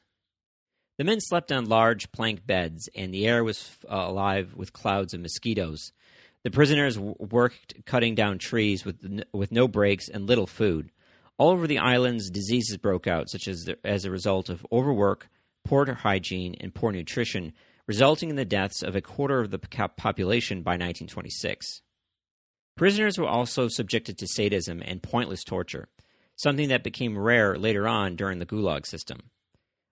The 0.98 1.04
men 1.04 1.20
slept 1.20 1.52
on 1.52 1.66
large 1.66 2.14
plank 2.14 2.48
beds, 2.48 2.88
and 2.96 3.14
the 3.14 3.28
air 3.28 3.44
was 3.44 3.76
uh, 3.84 4.06
alive 4.08 4.56
with 4.56 4.72
clouds 4.72 5.14
of 5.14 5.20
mosquitoes. 5.20 5.92
The 6.44 6.52
prisoners 6.52 6.96
w- 6.96 7.16
worked 7.20 7.86
cutting 7.86 8.16
down 8.16 8.38
trees 8.38 8.86
with, 8.86 9.04
n- 9.04 9.26
with 9.34 9.52
no 9.52 9.68
breaks 9.68 10.08
and 10.08 10.26
little 10.26 10.48
food. 10.48 10.92
All 11.38 11.50
over 11.50 11.68
the 11.68 11.80
islands, 11.80 12.30
diseases 12.30 12.78
broke 12.78 13.06
out, 13.06 13.30
such 13.30 13.50
as 13.50 13.66
the, 13.66 13.78
as 13.84 14.06
a 14.06 14.12
result 14.12 14.48
of 14.48 14.66
overwork, 14.72 15.30
poor 15.68 15.94
hygiene, 15.94 16.56
and 16.62 16.74
poor 16.74 16.94
nutrition, 16.94 17.52
resulting 17.88 18.30
in 18.30 18.38
the 18.38 18.46
deaths 18.46 18.82
of 18.82 18.96
a 18.96 19.02
quarter 19.02 19.42
of 19.42 19.52
the 19.52 19.60
population 19.60 20.62
by 20.62 20.72
1926. 20.72 21.82
Prisoners 22.78 23.18
were 23.18 23.28
also 23.28 23.68
subjected 23.68 24.18
to 24.18 24.28
sadism 24.28 24.82
and 24.86 25.04
pointless 25.04 25.44
torture, 25.44 25.90
something 26.38 26.70
that 26.70 26.84
became 26.84 27.18
rare 27.18 27.58
later 27.58 27.86
on 27.86 28.16
during 28.16 28.40
the 28.40 28.46
Gulag 28.46 28.86
system. 28.86 29.30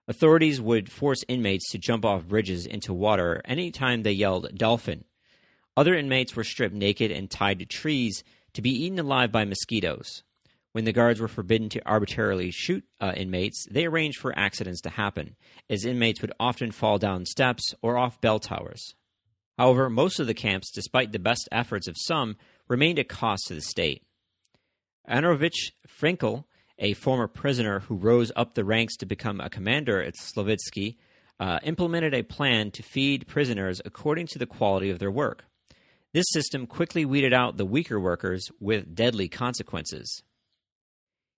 Authorities 0.07 0.61
would 0.61 0.89
force 0.89 1.25
inmates 1.27 1.69
to 1.71 1.77
jump 1.77 2.05
off 2.05 2.27
bridges 2.27 2.65
into 2.65 2.93
water 2.93 3.41
any 3.43 3.69
time 3.69 4.03
they 4.03 4.11
yelled 4.13 4.55
dolphin. 4.55 5.03
Other 5.75 5.95
inmates 5.95 6.37
were 6.37 6.45
stripped 6.45 6.75
naked 6.75 7.11
and 7.11 7.29
tied 7.29 7.59
to 7.59 7.65
trees 7.65 8.23
to 8.53 8.61
be 8.61 8.69
eaten 8.69 8.99
alive 8.99 9.31
by 9.31 9.43
mosquitoes. 9.43 10.23
When 10.75 10.83
the 10.83 10.91
guards 10.91 11.21
were 11.21 11.29
forbidden 11.29 11.69
to 11.69 11.85
arbitrarily 11.85 12.51
shoot 12.51 12.83
uh, 12.99 13.13
inmates, 13.15 13.65
they 13.71 13.85
arranged 13.85 14.17
for 14.17 14.37
accidents 14.37 14.81
to 14.81 14.89
happen, 14.89 15.37
as 15.69 15.85
inmates 15.85 16.21
would 16.21 16.33
often 16.37 16.71
fall 16.71 16.97
down 16.97 17.25
steps 17.25 17.73
or 17.81 17.97
off 17.97 18.19
bell 18.19 18.39
towers. 18.39 18.93
However, 19.57 19.89
most 19.89 20.19
of 20.19 20.27
the 20.27 20.33
camps, 20.33 20.69
despite 20.73 21.13
the 21.13 21.17
best 21.17 21.47
efforts 21.49 21.87
of 21.87 21.95
some, 21.97 22.35
remained 22.67 22.99
a 22.99 23.05
cost 23.05 23.45
to 23.47 23.55
the 23.55 23.61
state. 23.61 24.03
Anovich 25.09 25.71
Frenkel, 25.87 26.43
a 26.77 26.93
former 26.93 27.29
prisoner 27.29 27.79
who 27.79 27.95
rose 27.95 28.33
up 28.35 28.53
the 28.53 28.65
ranks 28.65 28.97
to 28.97 29.05
become 29.05 29.39
a 29.39 29.49
commander 29.49 30.03
at 30.03 30.15
Solovetsky, 30.15 30.97
uh, 31.39 31.57
implemented 31.63 32.13
a 32.13 32.21
plan 32.21 32.69
to 32.71 32.83
feed 32.83 33.27
prisoners 33.27 33.79
according 33.85 34.27
to 34.27 34.37
the 34.37 34.45
quality 34.45 34.89
of 34.89 34.99
their 34.99 35.09
work. 35.09 35.45
This 36.11 36.25
system 36.33 36.67
quickly 36.67 37.05
weeded 37.05 37.31
out 37.31 37.55
the 37.55 37.63
weaker 37.63 37.97
workers 37.97 38.51
with 38.59 38.93
deadly 38.93 39.29
consequences. 39.29 40.21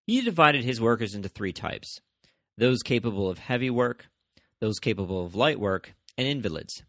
He 0.08 0.22
divided 0.22 0.64
his 0.64 0.80
workers 0.80 1.14
into 1.14 1.28
three 1.28 1.52
types 1.52 2.00
those 2.58 2.82
capable 2.82 3.30
of 3.30 3.38
heavy 3.38 3.70
work, 3.70 4.08
those 4.62 4.80
capable 4.80 5.24
of 5.24 5.36
light 5.36 5.60
work, 5.60 5.94
and 6.18 6.28
invalids. 6.28 6.82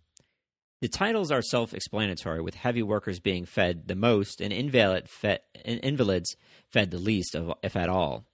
The 0.80 0.88
titles 0.88 1.32
are 1.32 1.42
self 1.42 1.74
explanatory, 1.74 2.40
with 2.40 2.54
heavy 2.54 2.82
workers 2.82 3.18
being 3.18 3.44
fed 3.44 3.88
the 3.88 3.96
most 3.96 4.40
and 4.40 4.52
invalid 4.52 5.08
fed, 5.08 5.40
invalids 5.64 6.36
fed 6.70 6.92
the 6.92 6.98
least, 6.98 7.34
of, 7.34 7.52
if 7.64 7.74
at 7.74 7.88
all. 7.88 8.24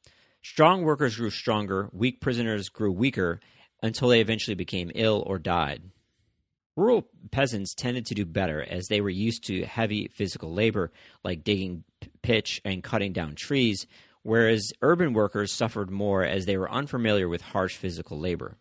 Strong 0.43 0.83
workers 0.83 1.17
grew 1.17 1.31
stronger, 1.31 1.89
weak 1.93 2.21
prisoners 2.21 2.69
grew 2.69 2.93
weaker 2.93 3.41
until 3.83 4.09
they 4.09 4.21
eventually 4.21 4.55
became 4.55 4.93
ill 4.95 5.25
or 5.27 5.39
died. 5.39 5.83
Rural 6.77 7.09
peasants 7.31 7.75
tended 7.75 8.05
to 8.07 8.15
do 8.15 8.27
better 8.27 8.63
as 8.63 8.89
they 8.89 9.01
were 9.01 9.09
used 9.09 9.45
to 9.45 9.65
heavy 9.65 10.09
physical 10.09 10.53
labor 10.53 10.93
like 11.23 11.45
digging 11.45 11.85
pitch 12.21 12.61
and 12.65 12.85
cutting 12.85 13.15
down 13.15 13.35
trees, 13.37 13.87
whereas 14.25 14.73
urban 14.83 15.13
workers 15.13 15.53
suffered 15.53 15.91
more 15.91 16.25
as 16.25 16.47
they 16.47 16.57
were 16.57 16.71
unfamiliar 16.73 17.29
with 17.29 17.41
harsh 17.41 17.77
physical 17.77 18.19
labor. 18.19 18.57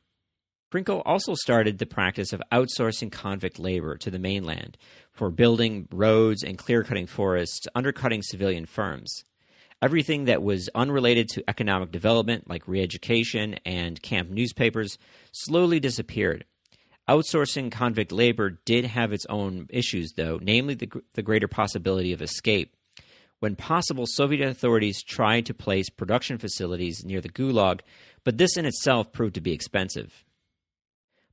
Frenkel 0.72 1.02
also 1.06 1.36
started 1.36 1.78
the 1.78 1.86
practice 1.86 2.34
of 2.34 2.42
outsourcing 2.52 3.12
convict 3.12 3.60
labor 3.60 3.96
to 3.98 4.12
the 4.12 4.20
mainland 4.20 4.78
for 5.12 5.30
building 5.30 5.88
roads 5.92 6.44
and 6.44 6.58
clear 6.58 6.84
cutting 6.84 7.08
forests, 7.08 7.68
undercutting 7.76 8.22
civilian 8.24 8.66
firms. 8.66 9.24
Everything 9.84 10.26
that 10.26 10.42
was 10.42 10.70
unrelated 10.74 11.30
to 11.30 11.44
economic 11.48 11.92
development, 11.92 12.50
like 12.50 12.68
re 12.68 12.82
education 12.82 13.60
and 13.66 14.02
camp 14.02 14.30
newspapers, 14.30 14.98
slowly 15.32 15.80
disappeared. 15.80 16.46
Outsourcing 17.08 17.72
convict 17.72 18.12
labor 18.12 18.60
did 18.66 18.86
have 18.86 19.14
its 19.14 19.26
own 19.30 19.68
issues, 19.70 20.14
though, 20.14 20.40
namely 20.42 20.74
the, 20.74 20.90
the 21.14 21.22
greater 21.22 21.48
possibility 21.48 22.14
of 22.14 22.22
escape. 22.22 22.76
When 23.44 23.58
possible, 23.58 24.06
Soviet 24.08 24.48
authorities 24.48 25.04
tried 25.04 25.48
to 25.48 25.54
place 25.54 25.90
production 25.90 26.38
facilities 26.38 27.04
near 27.04 27.20
the 27.20 27.28
Gulag, 27.28 27.82
but 28.24 28.38
this 28.38 28.56
in 28.56 28.66
itself 28.66 29.12
proved 29.12 29.36
to 29.36 29.42
be 29.42 29.52
expensive. 29.52 30.24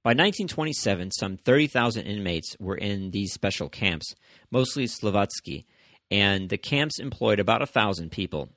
By 0.03 0.11
1927, 0.11 1.13
some 1.13 1.37
30,000 1.37 2.07
inmates 2.07 2.57
were 2.59 2.75
in 2.75 3.13
these 3.13 3.33
special 3.33 3.69
camps, 3.69 4.17
mostly 4.51 4.87
Solovetsky, 4.87 5.67
and 6.11 6.49
the 6.49 6.59
camps 6.59 6.99
employed 6.99 7.39
about 7.39 7.63
a 7.63 7.67
thousand 7.67 8.11
people. 8.11 8.49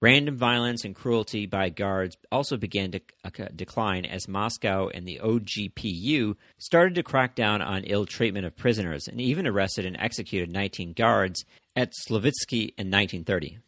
Random 0.00 0.38
violence 0.38 0.82
and 0.82 0.94
cruelty 0.94 1.44
by 1.44 1.68
guards 1.68 2.16
also 2.32 2.56
began 2.56 2.90
to 2.92 3.00
uh, 3.22 3.48
decline 3.54 4.06
as 4.06 4.28
Moscow 4.28 4.88
and 4.88 5.06
the 5.06 5.20
OGPU 5.22 6.36
started 6.56 6.94
to 6.94 7.02
crack 7.02 7.34
down 7.34 7.60
on 7.60 7.84
ill 7.84 8.06
treatment 8.06 8.46
of 8.46 8.56
prisoners 8.56 9.08
and 9.08 9.20
even 9.20 9.46
arrested 9.46 9.84
and 9.84 9.98
executed 9.98 10.50
19 10.50 10.94
guards 10.94 11.44
at 11.76 11.92
Solovetsky 11.92 12.72
in 12.76 12.90
1930. 12.90 13.58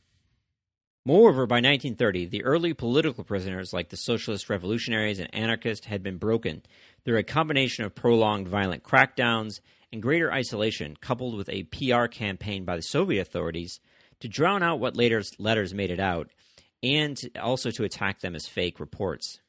Moreover, 1.05 1.47
by 1.47 1.57
1930, 1.57 2.27
the 2.27 2.43
early 2.43 2.75
political 2.75 3.23
prisoners, 3.23 3.73
like 3.73 3.91
the 3.91 3.97
socialist 3.97 4.51
revolutionaries 4.51 5.21
and 5.21 5.33
anarchists, 5.33 5.87
had 5.87 6.03
been 6.03 6.19
broken 6.19 6.63
through 7.05 7.19
a 7.19 7.23
combination 7.23 7.85
of 7.85 7.95
prolonged 7.95 8.49
violent 8.49 8.83
crackdowns 8.83 9.61
and 9.93 10.03
greater 10.03 10.33
isolation, 10.33 10.97
coupled 11.01 11.37
with 11.37 11.49
a 11.49 11.63
PR 11.65 12.07
campaign 12.07 12.65
by 12.65 12.75
the 12.75 12.83
Soviet 12.83 13.21
authorities 13.21 13.79
to 14.19 14.29
drown 14.29 14.65
out 14.65 14.81
what 14.81 14.97
later 14.97 15.23
letters 15.39 15.73
made 15.73 15.93
it 15.93 16.01
out, 16.01 16.29
and 16.83 17.17
also 17.41 17.71
to 17.71 17.85
attack 17.85 18.21
them 18.21 18.35
as 18.35 18.49
fake 18.49 18.81
reports. 18.81 19.41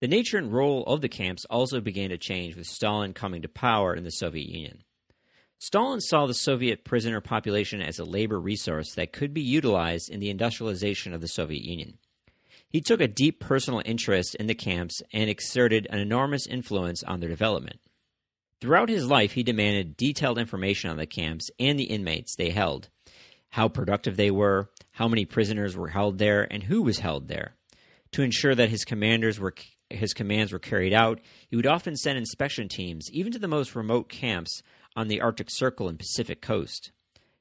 The 0.00 0.08
nature 0.08 0.38
and 0.38 0.52
role 0.52 0.84
of 0.84 1.00
the 1.00 1.08
camps 1.08 1.44
also 1.46 1.80
began 1.80 2.10
to 2.10 2.18
change 2.18 2.54
with 2.54 2.66
Stalin 2.66 3.14
coming 3.14 3.42
to 3.42 3.48
power 3.48 3.94
in 3.94 4.04
the 4.04 4.10
Soviet 4.10 4.48
Union. 4.48 4.84
Stalin 5.58 6.00
saw 6.00 6.26
the 6.26 6.34
Soviet 6.34 6.84
prisoner 6.84 7.20
population 7.20 7.80
as 7.80 7.98
a 7.98 8.04
labor 8.04 8.38
resource 8.38 8.94
that 8.94 9.12
could 9.12 9.32
be 9.32 9.40
utilized 9.40 10.10
in 10.10 10.20
the 10.20 10.28
industrialization 10.28 11.14
of 11.14 11.22
the 11.22 11.28
Soviet 11.28 11.64
Union. 11.64 11.98
He 12.68 12.82
took 12.82 13.00
a 13.00 13.08
deep 13.08 13.40
personal 13.40 13.80
interest 13.84 14.34
in 14.34 14.48
the 14.48 14.54
camps 14.54 15.00
and 15.12 15.30
exerted 15.30 15.86
an 15.88 15.98
enormous 15.98 16.46
influence 16.46 17.02
on 17.02 17.20
their 17.20 17.30
development. 17.30 17.80
Throughout 18.60 18.88
his 18.88 19.06
life, 19.06 19.32
he 19.32 19.42
demanded 19.42 19.96
detailed 19.96 20.38
information 20.38 20.90
on 20.90 20.98
the 20.98 21.06
camps 21.06 21.50
and 21.58 21.78
the 21.78 21.84
inmates 21.84 22.36
they 22.36 22.50
held, 22.50 22.88
how 23.50 23.68
productive 23.68 24.16
they 24.16 24.30
were, 24.30 24.70
how 24.92 25.08
many 25.08 25.24
prisoners 25.24 25.76
were 25.76 25.88
held 25.88 26.18
there, 26.18 26.46
and 26.50 26.64
who 26.64 26.82
was 26.82 26.98
held 26.98 27.28
there. 27.28 27.54
To 28.12 28.22
ensure 28.22 28.54
that 28.54 28.70
his 28.70 28.84
commanders 28.84 29.40
were 29.40 29.54
his 29.88 30.14
commands 30.14 30.52
were 30.52 30.58
carried 30.58 30.92
out, 30.92 31.20
he 31.48 31.54
would 31.54 31.66
often 31.66 31.94
send 31.94 32.18
inspection 32.18 32.68
teams 32.68 33.08
even 33.12 33.32
to 33.32 33.38
the 33.38 33.46
most 33.46 33.76
remote 33.76 34.08
camps 34.08 34.62
on 34.96 35.08
the 35.08 35.20
Arctic 35.20 35.48
Circle 35.50 35.88
and 35.88 35.98
Pacific 35.98 36.40
coast. 36.40 36.90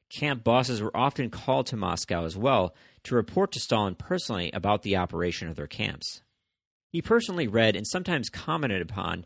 Camp 0.09 0.43
bosses 0.43 0.81
were 0.81 0.95
often 0.95 1.29
called 1.29 1.67
to 1.67 1.77
Moscow 1.77 2.25
as 2.25 2.37
well 2.37 2.75
to 3.03 3.15
report 3.15 3.51
to 3.53 3.59
Stalin 3.59 3.95
personally 3.95 4.51
about 4.53 4.83
the 4.83 4.97
operation 4.97 5.47
of 5.47 5.55
their 5.55 5.67
camps. 5.67 6.21
He 6.91 7.01
personally 7.01 7.47
read 7.47 7.75
and 7.75 7.87
sometimes 7.87 8.29
commented 8.29 8.81
upon 8.81 9.25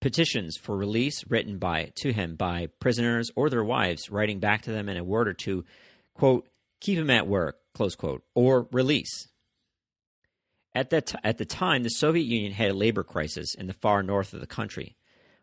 petitions 0.00 0.56
for 0.56 0.76
release 0.76 1.24
written 1.28 1.58
by 1.58 1.92
to 1.96 2.12
him 2.12 2.36
by 2.36 2.68
prisoners 2.80 3.30
or 3.36 3.50
their 3.50 3.64
wives, 3.64 4.10
writing 4.10 4.40
back 4.40 4.62
to 4.62 4.72
them 4.72 4.88
in 4.88 4.96
a 4.96 5.04
word 5.04 5.28
or 5.28 5.32
two 5.32 5.64
quote, 6.14 6.48
keep 6.80 6.98
him 6.98 7.10
at 7.10 7.26
work, 7.26 7.58
close 7.74 7.94
quote, 7.94 8.22
or 8.34 8.68
release. 8.72 9.28
At, 10.74 10.90
that 10.90 11.06
t- 11.06 11.18
at 11.24 11.38
the 11.38 11.44
time, 11.44 11.82
the 11.82 11.90
Soviet 11.90 12.24
Union 12.24 12.52
had 12.52 12.70
a 12.70 12.74
labor 12.74 13.02
crisis 13.02 13.54
in 13.54 13.66
the 13.66 13.72
far 13.72 14.02
north 14.02 14.34
of 14.34 14.40
the 14.40 14.46
country. 14.46 14.96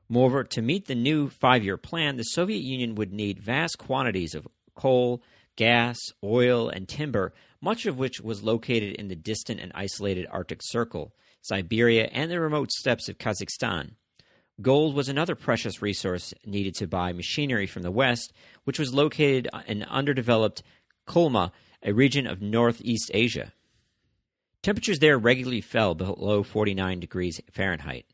Moreover, 0.10 0.44
to 0.44 0.62
meet 0.62 0.86
the 0.86 0.96
new 0.96 1.30
five 1.30 1.64
year 1.64 1.78
plan, 1.78 2.18
the 2.18 2.24
Soviet 2.24 2.62
Union 2.62 2.96
would 2.96 3.14
need 3.14 3.40
vast 3.40 3.78
quantities 3.78 4.36
of 4.36 4.48
coal, 4.76 5.22
gas, 5.56 5.98
oil, 6.24 6.70
and 6.70 6.88
timber, 6.88 7.34
much 7.62 7.86
of 7.86 7.98
which 7.98 8.20
was 8.22 8.44
located 8.44 8.96
in 8.96 9.08
the 9.08 9.16
distant 9.16 9.60
and 9.60 9.72
isolated 9.76 10.28
Arctic 10.30 10.60
Circle, 10.64 11.14
Siberia, 11.42 12.10
and 12.12 12.30
the 12.30 12.40
remote 12.40 12.72
steppes 12.72 13.08
of 13.08 13.18
Kazakhstan. 13.18 13.92
Gold 14.62 14.96
was 14.96 15.10
another 15.10 15.36
precious 15.36 15.82
resource 15.82 16.34
needed 16.46 16.76
to 16.76 16.88
buy 16.88 17.12
machinery 17.12 17.66
from 17.66 17.82
the 17.82 17.92
West, 17.92 18.34
which 18.66 18.78
was 18.78 18.94
located 18.94 19.50
in 19.68 19.84
underdeveloped 19.84 20.62
Kolyma, 21.08 21.52
a 21.82 21.92
region 21.92 22.28
of 22.28 22.42
northeast 22.42 23.10
Asia. 23.14 23.52
Temperatures 24.62 25.00
there 25.00 25.18
regularly 25.18 25.60
fell 25.60 25.96
below 25.96 26.44
49 26.44 27.00
degrees 27.00 27.42
Fahrenheit. 27.52 28.06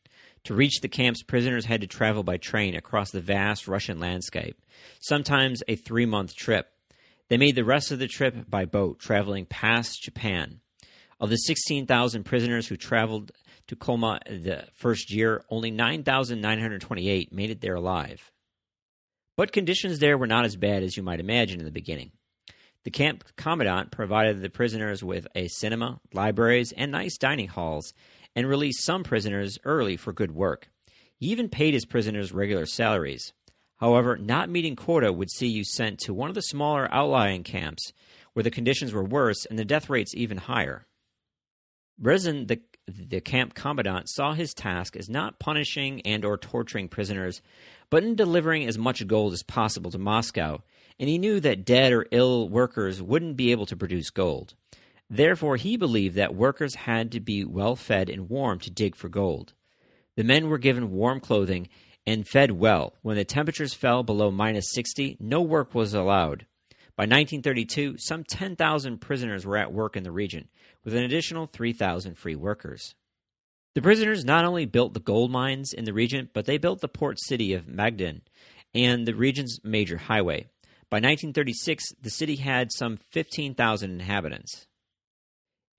To 0.46 0.54
reach 0.54 0.82
the 0.82 0.88
camps, 0.88 1.24
prisoners 1.24 1.66
had 1.66 1.82
to 1.82 1.88
travel 1.88 2.24
by 2.24 2.38
train 2.38 2.76
across 2.76 3.12
the 3.12 3.22
vast 3.22 3.68
Russian 3.68 4.00
landscape, 4.00 4.60
sometimes 5.00 5.62
a 5.68 5.76
three 5.76 6.06
month 6.06 6.36
trip. 6.36 6.72
They 7.28 7.38
made 7.38 7.56
the 7.56 7.66
rest 7.66 7.92
of 7.92 8.00
the 8.00 8.08
trip 8.08 8.50
by 8.50 8.66
boat, 8.66 9.00
traveling 9.00 9.46
past 9.46 10.02
Japan. 10.02 10.62
Of 11.20 11.30
the 11.30 11.36
16,000 11.36 12.24
prisoners 12.24 12.68
who 12.68 12.78
traveled 12.78 13.32
to 13.68 13.76
Kolyma 13.76 14.20
the 14.26 14.66
first 14.74 15.14
year, 15.14 15.44
only 15.50 15.70
9,928 15.70 17.34
made 17.34 17.50
it 17.50 17.62
there 17.62 17.76
alive. 17.76 18.32
But 19.36 19.52
conditions 19.52 20.00
there 20.00 20.18
were 20.18 20.28
not 20.28 20.46
as 20.46 20.56
bad 20.56 20.82
as 20.82 20.98
you 20.98 21.04
might 21.04 21.20
imagine 21.20 21.60
in 21.60 21.66
the 21.66 21.72
beginning. 21.72 22.12
The 22.84 22.92
camp 22.92 23.26
commandant 23.36 23.92
provided 23.92 24.42
the 24.42 24.50
prisoners 24.50 25.04
with 25.04 25.28
a 25.36 25.48
cinema, 25.50 26.00
libraries, 26.14 26.72
and 26.76 26.92
nice 26.92 27.18
dining 27.18 27.50
halls, 27.50 27.94
and 28.36 28.48
released 28.48 28.84
some 28.84 29.04
prisoners 29.04 29.58
early 29.64 29.98
for 29.98 30.14
good 30.14 30.32
work. 30.32 30.70
He 31.16 31.28
even 31.28 31.50
paid 31.50 31.74
his 31.74 31.86
prisoners 31.86 32.32
regular 32.32 32.66
salaries. 32.66 33.34
However, 33.78 34.18
not 34.18 34.50
meeting 34.50 34.76
quota 34.76 35.12
would 35.12 35.32
see 35.32 35.48
you 35.48 35.64
sent 35.64 36.00
to 36.00 36.14
one 36.14 36.30
of 36.30 36.36
the 36.36 36.42
smaller 36.42 36.94
outlying 36.94 37.44
camps 37.44 37.94
where 38.34 38.44
the 38.44 38.52
conditions 38.52 38.94
were 38.94 39.04
worse 39.04 39.46
and 39.46 39.58
the 39.58 39.66
death 39.66 39.90
rates 39.90 40.14
even 40.16 40.38
higher. 40.38 40.86
Rezin, 42.02 42.48
the, 42.48 42.62
the 42.88 43.22
camp 43.22 43.54
commandant, 43.54 44.10
saw 44.10 44.34
his 44.34 44.54
task 44.54 44.96
as 44.96 45.10
not 45.10 45.40
punishing 45.40 46.02
and 46.02 46.24
or 46.24 46.38
torturing 46.38 46.88
prisoners, 46.88 47.42
but 47.90 48.04
in 48.04 48.16
delivering 48.16 48.66
as 48.66 48.78
much 48.78 49.06
gold 49.08 49.34
as 49.34 49.44
possible 49.44 49.92
to 49.92 49.98
Moscow, 49.98 50.62
and 51.00 51.10
he 51.10 51.18
knew 51.18 51.40
that 51.40 51.66
dead 51.66 51.92
or 51.92 52.08
ill 52.12 52.48
workers 52.48 53.02
wouldn't 53.02 53.38
be 53.38 53.52
able 53.52 53.66
to 53.66 53.76
produce 53.76 54.10
gold. 54.10 54.56
Therefore, 55.10 55.56
he 55.56 55.76
believed 55.76 56.16
that 56.16 56.36
workers 56.36 56.76
had 56.76 57.12
to 57.12 57.20
be 57.20 57.44
well 57.44 57.76
fed 57.76 58.10
and 58.10 58.30
warm 58.30 58.60
to 58.60 58.70
dig 58.70 58.96
for 58.96 59.10
gold. 59.10 59.54
The 60.16 60.24
men 60.24 60.50
were 60.50 60.58
given 60.58 60.92
warm 60.92 61.20
clothing 61.20 61.70
and 62.06 62.28
fed 62.28 62.52
well. 62.52 62.94
When 63.02 63.16
the 63.16 63.26
temperatures 63.26 63.74
fell 63.74 64.04
below 64.04 64.32
minus 64.32 64.72
60, 64.72 65.18
no 65.20 65.42
work 65.42 65.74
was 65.74 65.94
allowed. 65.94 66.46
By 66.96 67.04
1932, 67.04 67.96
some 67.98 68.24
10,000 68.24 69.00
prisoners 69.00 69.46
were 69.46 69.58
at 69.58 69.72
work 69.72 69.96
in 69.96 70.04
the 70.04 70.12
region, 70.12 70.50
with 70.84 70.94
an 70.94 71.04
additional 71.04 71.48
3,000 71.48 72.18
free 72.18 72.36
workers. 72.36 72.94
The 73.74 73.82
prisoners 73.82 74.26
not 74.26 74.46
only 74.46 74.66
built 74.66 74.94
the 74.94 75.00
gold 75.00 75.32
mines 75.32 75.72
in 75.72 75.86
the 75.86 75.94
region, 75.94 76.30
but 76.34 76.46
they 76.46 76.58
built 76.58 76.82
the 76.82 76.88
port 76.88 77.18
city 77.20 77.54
of 77.54 77.68
Magadan 77.68 78.22
and 78.76 79.06
the 79.06 79.16
region's 79.16 79.60
major 79.64 79.98
highway. 79.98 80.48
By 80.90 80.98
1936, 80.98 81.94
the 82.02 82.10
city 82.10 82.36
had 82.36 82.72
some 82.72 82.98
15,000 83.12 83.92
inhabitants. 83.92 84.68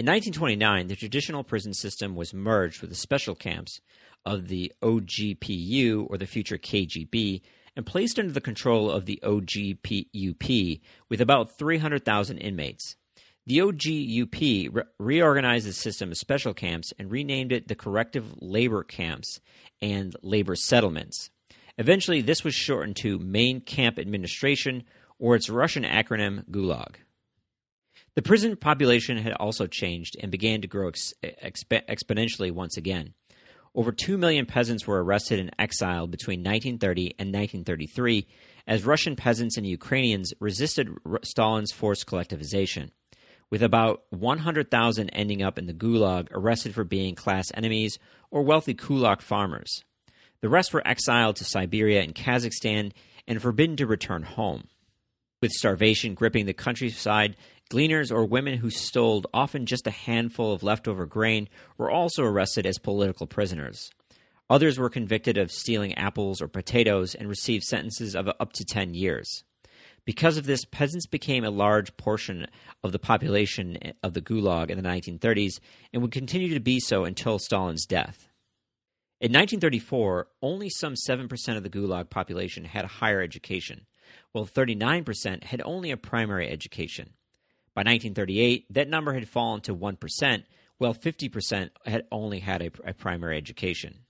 In 0.00 0.07
1929, 0.07 0.87
the 0.87 0.97
traditional 0.97 1.45
prison 1.45 1.75
system 1.75 2.16
was 2.16 2.33
merged 2.33 2.80
with 2.80 2.88
the 2.88 2.97
special 2.97 3.35
camps 3.35 3.83
of 4.25 4.49
the 4.49 4.73
OGPU, 4.80 6.07
or 6.09 6.16
the 6.16 6.26
future 6.26 6.57
KGB, 6.57 7.42
and 7.76 7.85
placed 7.85 8.19
under 8.19 8.33
the 8.33 8.40
control 8.40 8.90
of 8.90 9.04
the 9.04 9.21
OGPUP, 9.23 10.80
with 11.11 11.20
about 11.20 11.59
300,000 11.59 12.38
inmates. 12.38 12.96
The 13.44 13.59
OGUP 13.59 14.70
re- 14.72 14.85
reorganized 14.98 15.66
the 15.66 15.74
system 15.74 16.12
of 16.12 16.16
special 16.16 16.55
camps 16.55 16.94
and 16.98 17.11
renamed 17.11 17.53
it 17.53 17.68
the 17.68 17.74
Corrective 17.74 18.37
Labor 18.40 18.83
Camps 18.83 19.38
and 19.83 20.16
Labor 20.22 20.57
Settlements. 20.57 21.29
Eventually, 21.77 22.22
this 22.22 22.42
was 22.42 22.55
shortened 22.55 22.96
to 23.03 23.18
Main 23.18 23.61
Camp 23.61 23.98
Administration, 23.98 24.85
or 25.18 25.37
its 25.37 25.51
Russian 25.51 25.85
acronym 25.85 26.48
Gulag. 26.48 26.94
The 28.14 28.23
prison 28.23 28.57
population 28.57 29.18
had 29.18 29.33
also 29.35 29.66
changed 29.66 30.16
and 30.20 30.31
began 30.31 30.61
to 30.62 30.68
grow 30.68 30.88
ex- 30.88 31.14
exp- 31.23 31.87
exponentially 31.88 32.51
once 32.51 32.77
again. 32.77 33.14
Over 33.75 33.92
2 33.92 34.18
million 34.18 34.46
peasants 34.46 34.87
were 34.87 35.03
arrested 35.03 35.38
and 35.38 35.55
exiled 35.59 36.11
between 36.11 36.40
1930 36.40 37.14
and 37.18 37.29
1933 37.29 38.27
as 38.66 38.85
Russian 38.85 39.14
peasants 39.14 39.57
and 39.57 39.66
Ukrainians 39.66 40.33
resisted 40.40 40.88
Stalin's 41.23 41.70
forced 41.70 42.07
collectivization 42.07 42.90
with 43.51 43.62
about 43.62 44.05
100,000 44.11 45.11
ending 45.11 45.42
up 45.42 45.59
in 45.59 45.66
the 45.66 45.75
Gulag 45.75 46.29
arrested 46.31 46.75
for 46.75 46.85
being 46.85 47.14
class 47.14 47.51
enemies 47.55 47.99
or 48.31 48.42
wealthy 48.42 48.75
kulak 48.75 49.20
farmers. 49.20 49.85
The 50.40 50.49
rest 50.49 50.73
were 50.73 50.87
exiled 50.87 51.37
to 51.37 51.44
Siberia 51.44 52.03
and 52.03 52.14
Kazakhstan 52.14 52.92
and 53.27 53.42
forbidden 53.42 53.77
to 53.77 53.87
return 53.87 54.23
home. 54.23 54.64
With 55.42 55.53
starvation 55.53 56.14
gripping 56.14 56.46
the 56.46 56.53
countryside, 56.53 57.37
gleaners 57.70 58.12
or 58.12 58.26
women 58.26 58.59
who 58.59 58.68
stole 58.68 59.24
often 59.33 59.64
just 59.64 59.87
a 59.87 59.92
handful 59.92 60.52
of 60.52 60.62
leftover 60.62 61.06
grain 61.06 61.48
were 61.78 61.90
also 61.90 62.24
arrested 62.24 62.66
as 62.66 62.78
political 62.78 63.26
prisoners. 63.26 63.90
Others 64.50 64.78
were 64.78 64.90
convicted 64.90 65.38
of 65.38 65.52
stealing 65.52 65.94
apples 65.94 66.42
or 66.42 66.48
potatoes 66.48 67.14
and 67.14 67.28
received 67.28 67.62
sentences 67.62 68.16
of 68.16 68.28
up 68.28 68.52
to 68.54 68.64
10 68.64 68.94
years. 68.94 69.44
Because 70.04 70.37
of 70.37 70.46
this, 70.46 70.64
peasants 70.64 71.06
became 71.06 71.44
a 71.44 71.50
large 71.50 71.96
portion 71.96 72.48
of 72.83 72.90
the 72.90 72.98
population 72.98 73.78
of 74.02 74.12
the 74.12 74.20
Gulag 74.20 74.68
in 74.68 74.76
the 74.76 74.88
1930s 74.88 75.61
and 75.92 76.02
would 76.02 76.11
continue 76.11 76.52
to 76.52 76.61
be 76.61 76.80
so 76.80 77.04
until 77.04 77.38
Stalin's 77.38 77.87
death. 77.87 78.26
In 79.20 79.30
1934, 79.33 80.26
only 80.42 80.70
some 80.70 80.94
7% 80.94 81.56
of 81.56 81.62
the 81.62 81.70
Gulag 81.70 82.11
population 82.11 82.64
had 82.64 82.85
a 82.85 82.88
higher 82.88 83.20
education, 83.20 83.87
while 84.33 84.46
39% 84.46 85.44
had 85.44 85.62
only 85.64 85.92
a 85.92 85.96
primary 85.96 86.48
education. 86.48 87.11
By 87.74 87.80
1938, 87.80 88.66
that 88.70 88.88
number 88.88 89.12
had 89.12 89.28
fallen 89.28 89.61
to 89.62 89.74
1%, 89.74 90.44
while 90.78 90.94
50% 90.94 91.70
had 91.87 92.04
only 92.11 92.40
had 92.40 92.62
a, 92.62 92.70
a 92.85 92.94
primary 92.94 93.37
education. 93.37 94.00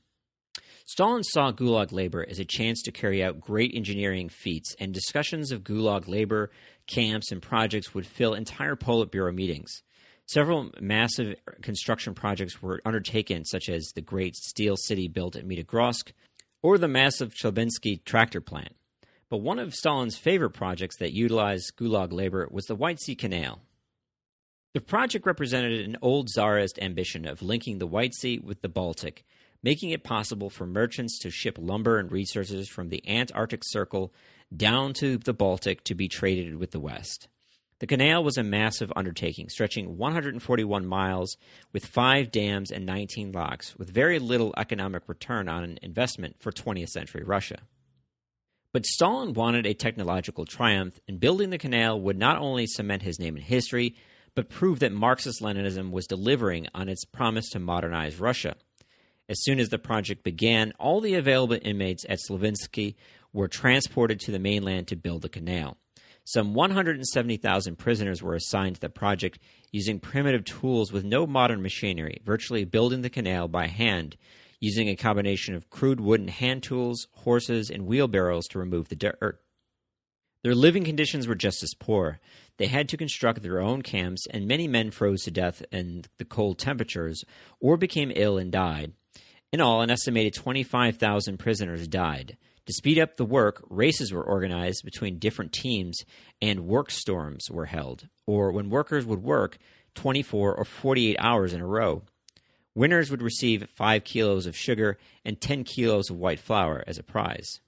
Stalin 0.86 1.22
saw 1.22 1.52
Gulag 1.52 1.92
labor 1.92 2.26
as 2.28 2.38
a 2.38 2.44
chance 2.44 2.82
to 2.82 2.90
carry 2.90 3.22
out 3.22 3.40
great 3.40 3.72
engineering 3.74 4.28
feats, 4.28 4.74
and 4.80 4.92
discussions 4.92 5.52
of 5.52 5.62
Gulag 5.62 6.08
labor, 6.08 6.50
camps, 6.86 7.30
and 7.30 7.40
projects 7.40 7.94
would 7.94 8.06
fill 8.06 8.34
entire 8.34 8.76
Politburo 8.76 9.32
meetings. 9.32 9.82
Several 10.26 10.70
massive 10.80 11.36
construction 11.60 12.14
projects 12.14 12.62
were 12.62 12.80
undertaken, 12.84 13.44
such 13.44 13.68
as 13.68 13.92
the 13.94 14.00
great 14.00 14.36
steel 14.36 14.76
city 14.76 15.06
built 15.06 15.36
at 15.36 15.46
Magnitogorsk 15.46 16.12
or 16.62 16.78
the 16.78 16.88
massive 16.88 17.34
Chelbinsky 17.34 18.04
tractor 18.04 18.40
plant. 18.40 18.74
But 19.30 19.38
one 19.38 19.58
of 19.58 19.74
Stalin's 19.74 20.18
favorite 20.18 20.50
projects 20.50 20.96
that 20.98 21.12
utilized 21.12 21.76
Gulag 21.76 22.12
labor 22.12 22.48
was 22.50 22.66
the 22.66 22.74
White 22.74 23.00
Sea 23.00 23.14
Canal. 23.14 23.60
The 24.74 24.80
project 24.80 25.24
represented 25.24 25.86
an 25.86 25.96
old 26.02 26.28
Tsarist 26.28 26.78
ambition 26.80 27.26
of 27.26 27.42
linking 27.42 27.78
the 27.78 27.86
White 27.86 28.14
Sea 28.14 28.38
with 28.38 28.60
the 28.60 28.68
Baltic 28.68 29.24
making 29.62 29.90
it 29.90 30.04
possible 30.04 30.50
for 30.50 30.66
merchants 30.66 31.18
to 31.20 31.30
ship 31.30 31.56
lumber 31.60 31.98
and 31.98 32.10
resources 32.10 32.68
from 32.68 32.88
the 32.88 33.06
Antarctic 33.08 33.62
Circle 33.64 34.12
down 34.54 34.92
to 34.94 35.18
the 35.18 35.32
Baltic 35.32 35.84
to 35.84 35.94
be 35.94 36.08
traded 36.08 36.56
with 36.56 36.70
the 36.70 36.80
West. 36.80 37.28
The 37.78 37.86
canal 37.86 38.22
was 38.22 38.36
a 38.36 38.42
massive 38.42 38.92
undertaking, 38.94 39.48
stretching 39.48 39.96
141 39.96 40.86
miles 40.86 41.36
with 41.72 41.86
five 41.86 42.30
dams 42.30 42.70
and 42.70 42.84
19 42.84 43.32
locks, 43.32 43.74
with 43.76 43.88
very 43.88 44.18
little 44.18 44.52
economic 44.56 45.08
return 45.08 45.48
on 45.48 45.64
an 45.64 45.78
investment 45.80 46.36
for 46.40 46.52
20th 46.52 46.90
century 46.90 47.22
Russia. 47.24 47.60
But 48.72 48.86
Stalin 48.86 49.32
wanted 49.32 49.66
a 49.66 49.74
technological 49.74 50.44
triumph, 50.44 51.00
and 51.08 51.18
building 51.18 51.50
the 51.50 51.58
canal 51.58 52.00
would 52.00 52.16
not 52.16 52.38
only 52.38 52.66
cement 52.66 53.02
his 53.02 53.18
name 53.18 53.36
in 53.36 53.42
history, 53.42 53.96
but 54.34 54.48
prove 54.48 54.78
that 54.78 54.92
Marxist 54.92 55.42
Leninism 55.42 55.90
was 55.90 56.06
delivering 56.06 56.68
on 56.72 56.88
its 56.88 57.04
promise 57.04 57.48
to 57.50 57.58
modernize 57.58 58.20
Russia. 58.20 58.54
As 59.28 59.42
soon 59.42 59.58
as 59.58 59.70
the 59.70 59.78
project 59.78 60.22
began, 60.22 60.72
all 60.78 61.00
the 61.00 61.14
available 61.14 61.58
inmates 61.62 62.04
at 62.08 62.18
Slavinsky 62.20 62.94
were 63.32 63.48
transported 63.48 64.20
to 64.20 64.30
the 64.30 64.38
mainland 64.38 64.88
to 64.88 64.96
build 64.96 65.22
the 65.22 65.28
canal. 65.28 65.76
Some 66.24 66.54
170,000 66.54 67.76
prisoners 67.76 68.22
were 68.22 68.34
assigned 68.34 68.76
to 68.76 68.80
the 68.80 68.88
project 68.88 69.40
using 69.72 69.98
primitive 69.98 70.44
tools 70.44 70.92
with 70.92 71.04
no 71.04 71.26
modern 71.26 71.62
machinery, 71.62 72.20
virtually 72.24 72.64
building 72.64 73.02
the 73.02 73.10
canal 73.10 73.48
by 73.48 73.66
hand, 73.66 74.16
using 74.60 74.88
a 74.88 74.96
combination 74.96 75.54
of 75.54 75.70
crude 75.70 76.00
wooden 76.00 76.28
hand 76.28 76.62
tools, 76.62 77.08
horses, 77.12 77.70
and 77.70 77.86
wheelbarrows 77.86 78.46
to 78.48 78.58
remove 78.58 78.88
the 78.88 78.96
dirt. 78.96 79.40
Their 80.42 80.54
living 80.54 80.84
conditions 80.84 81.26
were 81.26 81.34
just 81.34 81.62
as 81.62 81.74
poor. 81.78 82.18
They 82.56 82.66
had 82.66 82.88
to 82.90 82.96
construct 82.96 83.42
their 83.42 83.60
own 83.60 83.82
camps, 83.82 84.26
and 84.30 84.46
many 84.46 84.68
men 84.68 84.90
froze 84.90 85.24
to 85.24 85.30
death 85.30 85.62
in 85.70 86.04
the 86.18 86.24
cold 86.24 86.58
temperatures 86.58 87.24
or 87.60 87.76
became 87.76 88.12
ill 88.14 88.38
and 88.38 88.50
died. 88.50 88.92
In 89.52 89.60
all, 89.60 89.82
an 89.82 89.90
estimated 89.90 90.34
25,000 90.34 91.38
prisoners 91.38 91.88
died. 91.88 92.36
To 92.66 92.72
speed 92.72 92.98
up 92.98 93.16
the 93.16 93.24
work, 93.24 93.64
races 93.68 94.12
were 94.12 94.22
organized 94.22 94.84
between 94.84 95.18
different 95.18 95.52
teams 95.52 96.04
and 96.40 96.66
work 96.68 96.90
storms 96.90 97.50
were 97.50 97.66
held, 97.66 98.08
or 98.26 98.52
when 98.52 98.70
workers 98.70 99.04
would 99.04 99.22
work 99.22 99.58
24 99.94 100.54
or 100.54 100.64
48 100.64 101.16
hours 101.18 101.52
in 101.52 101.60
a 101.60 101.66
row. 101.66 102.02
Winners 102.80 103.10
would 103.10 103.20
receive 103.20 103.68
5 103.74 104.04
kilos 104.04 104.46
of 104.46 104.56
sugar 104.56 104.96
and 105.22 105.38
10 105.38 105.64
kilos 105.64 106.08
of 106.08 106.16
white 106.16 106.40
flour 106.40 106.82
as 106.86 106.96
a 106.96 107.02
prize. 107.02 107.60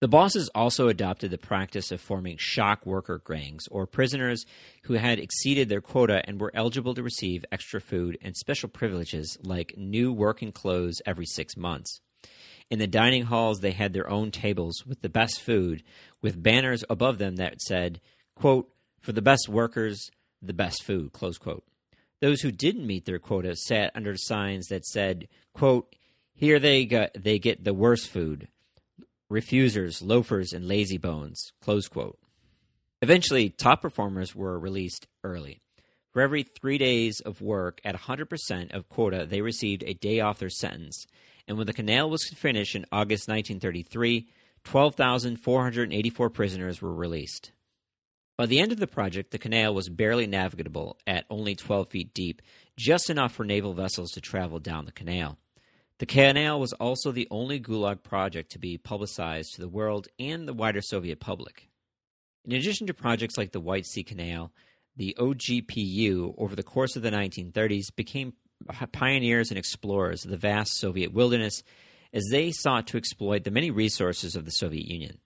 The 0.00 0.08
bosses 0.08 0.50
also 0.56 0.88
adopted 0.88 1.30
the 1.30 1.38
practice 1.38 1.92
of 1.92 2.00
forming 2.00 2.36
shock 2.36 2.84
worker 2.84 3.22
gangs, 3.24 3.68
or 3.70 3.86
prisoners 3.86 4.44
who 4.86 4.94
had 4.94 5.20
exceeded 5.20 5.68
their 5.68 5.80
quota 5.80 6.20
and 6.26 6.40
were 6.40 6.50
eligible 6.52 6.94
to 6.94 7.02
receive 7.04 7.44
extra 7.52 7.80
food 7.80 8.18
and 8.20 8.36
special 8.36 8.68
privileges 8.68 9.38
like 9.44 9.76
new 9.76 10.12
working 10.12 10.50
clothes 10.50 11.00
every 11.06 11.26
six 11.26 11.56
months. 11.56 12.00
In 12.68 12.80
the 12.80 12.88
dining 12.88 13.26
halls, 13.26 13.60
they 13.60 13.70
had 13.70 13.92
their 13.92 14.10
own 14.10 14.32
tables 14.32 14.84
with 14.84 15.00
the 15.00 15.08
best 15.08 15.40
food, 15.40 15.84
with 16.22 16.42
banners 16.42 16.82
above 16.90 17.18
them 17.18 17.36
that 17.36 17.60
said, 17.60 18.00
quote, 18.34 18.68
For 19.00 19.12
the 19.12 19.22
best 19.22 19.48
workers, 19.48 20.10
the 20.42 20.52
best 20.52 20.82
food, 20.82 21.12
close 21.12 21.38
quote. 21.38 21.62
Those 22.24 22.40
who 22.40 22.52
didn't 22.52 22.86
meet 22.86 23.04
their 23.04 23.18
quota 23.18 23.54
sat 23.54 23.92
under 23.94 24.16
signs 24.16 24.68
that 24.68 24.86
said, 24.86 25.28
quote, 25.52 25.94
Here 26.32 26.58
they, 26.58 26.86
they 27.14 27.38
get 27.38 27.64
the 27.64 27.74
worst 27.74 28.08
food, 28.08 28.48
refusers, 29.28 30.00
loafers, 30.00 30.54
and 30.54 30.66
lazy 30.66 30.96
bones, 30.96 31.52
close 31.60 31.86
quote. 31.86 32.18
Eventually, 33.02 33.50
top 33.50 33.82
performers 33.82 34.34
were 34.34 34.58
released 34.58 35.06
early. 35.22 35.60
For 36.14 36.22
every 36.22 36.44
three 36.44 36.78
days 36.78 37.20
of 37.20 37.42
work 37.42 37.78
at 37.84 37.94
100% 37.94 38.72
of 38.72 38.88
quota, 38.88 39.26
they 39.28 39.42
received 39.42 39.84
a 39.84 39.92
day 39.92 40.20
off 40.20 40.38
their 40.38 40.48
sentence. 40.48 41.06
And 41.46 41.58
when 41.58 41.66
the 41.66 41.74
canal 41.74 42.08
was 42.08 42.26
finished 42.30 42.74
in 42.74 42.86
August 42.90 43.28
1933, 43.28 44.30
12,484 44.64 46.30
prisoners 46.30 46.80
were 46.80 46.94
released. 46.94 47.52
By 48.36 48.46
the 48.46 48.58
end 48.58 48.72
of 48.72 48.78
the 48.78 48.88
project, 48.88 49.30
the 49.30 49.38
canal 49.38 49.74
was 49.74 49.88
barely 49.88 50.26
navigable 50.26 50.98
at 51.06 51.24
only 51.30 51.54
12 51.54 51.88
feet 51.88 52.14
deep, 52.14 52.42
just 52.76 53.08
enough 53.08 53.32
for 53.32 53.44
naval 53.44 53.74
vessels 53.74 54.10
to 54.12 54.20
travel 54.20 54.58
down 54.58 54.86
the 54.86 54.92
canal. 54.92 55.38
The 55.98 56.06
canal 56.06 56.58
was 56.58 56.72
also 56.72 57.12
the 57.12 57.28
only 57.30 57.60
Gulag 57.60 58.02
project 58.02 58.50
to 58.52 58.58
be 58.58 58.76
publicized 58.76 59.54
to 59.54 59.60
the 59.60 59.68
world 59.68 60.08
and 60.18 60.48
the 60.48 60.52
wider 60.52 60.82
Soviet 60.82 61.20
public. 61.20 61.68
In 62.44 62.52
addition 62.52 62.88
to 62.88 62.94
projects 62.94 63.38
like 63.38 63.52
the 63.52 63.60
White 63.60 63.86
Sea 63.86 64.02
Canal, 64.02 64.52
the 64.96 65.16
OGPU, 65.18 66.34
over 66.36 66.56
the 66.56 66.64
course 66.64 66.96
of 66.96 67.02
the 67.02 67.10
1930s, 67.10 67.94
became 67.94 68.34
pioneers 68.92 69.50
and 69.50 69.58
explorers 69.58 70.24
of 70.24 70.32
the 70.32 70.36
vast 70.36 70.76
Soviet 70.78 71.12
wilderness 71.12 71.62
as 72.12 72.24
they 72.32 72.50
sought 72.50 72.88
to 72.88 72.96
exploit 72.96 73.44
the 73.44 73.50
many 73.52 73.70
resources 73.70 74.34
of 74.34 74.44
the 74.44 74.50
Soviet 74.50 74.86
Union. 74.86 75.18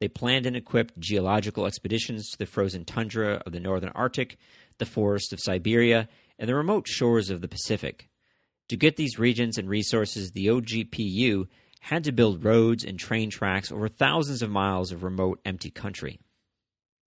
They 0.00 0.08
planned 0.08 0.46
and 0.46 0.56
equipped 0.56 0.98
geological 0.98 1.66
expeditions 1.66 2.30
to 2.30 2.38
the 2.38 2.46
frozen 2.46 2.84
tundra 2.84 3.42
of 3.46 3.52
the 3.52 3.60
northern 3.60 3.92
Arctic, 3.94 4.36
the 4.78 4.86
forests 4.86 5.32
of 5.32 5.40
Siberia, 5.40 6.08
and 6.38 6.48
the 6.48 6.54
remote 6.54 6.86
shores 6.86 7.30
of 7.30 7.40
the 7.40 7.48
Pacific. 7.48 8.08
To 8.68 8.76
get 8.76 8.96
these 8.96 9.18
regions 9.18 9.58
and 9.58 9.68
resources, 9.68 10.32
the 10.32 10.46
OGPU 10.46 11.46
had 11.80 12.04
to 12.04 12.12
build 12.12 12.44
roads 12.44 12.84
and 12.84 12.98
train 12.98 13.30
tracks 13.30 13.70
over 13.70 13.88
thousands 13.88 14.42
of 14.42 14.50
miles 14.50 14.92
of 14.92 15.02
remote, 15.02 15.40
empty 15.44 15.70
country. 15.70 16.18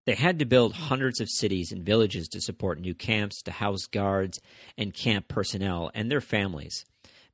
They 0.06 0.16
had 0.16 0.40
to 0.40 0.46
build 0.46 0.74
hundreds 0.74 1.20
of 1.20 1.30
cities 1.30 1.72
and 1.72 1.86
villages 1.86 2.28
to 2.30 2.42
support 2.42 2.80
new 2.80 2.96
camps, 2.96 3.44
to 3.44 3.52
house 3.52 3.86
guards 3.86 4.40
and 4.78 4.94
camp 4.94 5.28
personnel 5.28 5.92
and 5.94 6.10
their 6.10 6.22
families. 6.22 6.86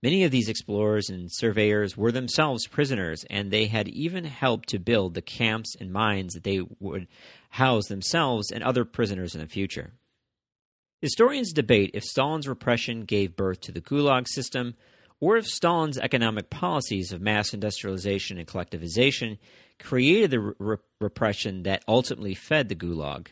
Many 0.04 0.24
of 0.24 0.32
these 0.32 0.50
explorers 0.50 1.10
and 1.10 1.32
surveyors 1.32 1.98
were 1.98 2.12
themselves 2.12 2.68
prisoners, 2.68 3.26
and 3.30 3.50
they 3.50 3.66
had 3.68 3.88
even 3.88 4.26
helped 4.26 4.70
to 4.70 4.80
build 4.80 5.14
the 5.14 5.22
camps 5.22 5.76
and 5.80 5.92
mines 5.92 6.34
that 6.34 6.44
they 6.44 6.62
would 6.80 7.08
house 7.50 7.88
themselves 7.88 8.52
and 8.52 8.64
other 8.64 8.86
prisoners 8.86 9.34
in 9.34 9.42
the 9.42 9.48
future. 9.48 9.94
Historians 11.02 11.54
debate 11.54 11.92
if 11.94 12.04
Stalin's 12.04 12.48
repression 12.48 13.02
gave 13.02 13.36
birth 13.36 13.62
to 13.62 13.72
the 13.72 13.82
Gulag 13.82 14.28
system 14.28 14.76
or 15.20 15.38
if 15.38 15.48
Stalin's 15.48 15.98
economic 15.98 16.50
policies 16.50 17.12
of 17.12 17.22
mass 17.22 17.54
industrialization 17.54 18.38
and 18.38 18.48
collectivization 18.48 19.38
created 19.80 20.32
the 20.32 20.40
re- 20.40 20.78
repression 21.00 21.64
that 21.64 21.84
ultimately 21.88 22.34
fed 22.34 22.70
the 22.70 22.76
Gulag. 22.76 23.28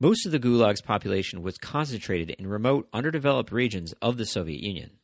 Most 0.00 0.26
of 0.26 0.32
the 0.32 0.38
Gulag's 0.38 0.80
population 0.80 1.42
was 1.42 1.58
concentrated 1.58 2.30
in 2.30 2.46
remote, 2.46 2.88
underdeveloped 2.92 3.50
regions 3.50 3.92
of 4.00 4.16
the 4.16 4.26
Soviet 4.26 4.60
Union. 4.60 4.97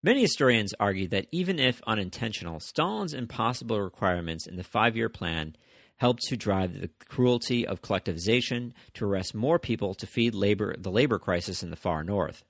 Many 0.00 0.20
historians 0.20 0.74
argue 0.78 1.08
that 1.08 1.26
even 1.32 1.58
if 1.58 1.82
unintentional, 1.84 2.60
Stalin's 2.60 3.14
impossible 3.14 3.80
requirements 3.80 4.46
in 4.46 4.54
the 4.54 4.62
five 4.62 4.96
year 4.96 5.08
plan 5.08 5.56
helped 5.96 6.22
to 6.28 6.36
drive 6.36 6.80
the 6.80 6.90
cruelty 7.08 7.66
of 7.66 7.82
collectivization 7.82 8.70
to 8.94 9.04
arrest 9.04 9.34
more 9.34 9.58
people 9.58 9.94
to 9.94 10.06
feed 10.06 10.36
labor, 10.36 10.76
the 10.78 10.92
labor 10.92 11.18
crisis 11.18 11.64
in 11.64 11.70
the 11.70 11.76
far 11.76 12.04
north. 12.04 12.44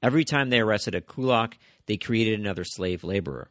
Every 0.00 0.24
time 0.24 0.50
they 0.50 0.60
arrested 0.60 0.94
a 0.94 1.00
kulak, 1.00 1.58
they 1.86 1.96
created 1.96 2.38
another 2.38 2.62
slave 2.62 3.02
laborer. 3.02 3.50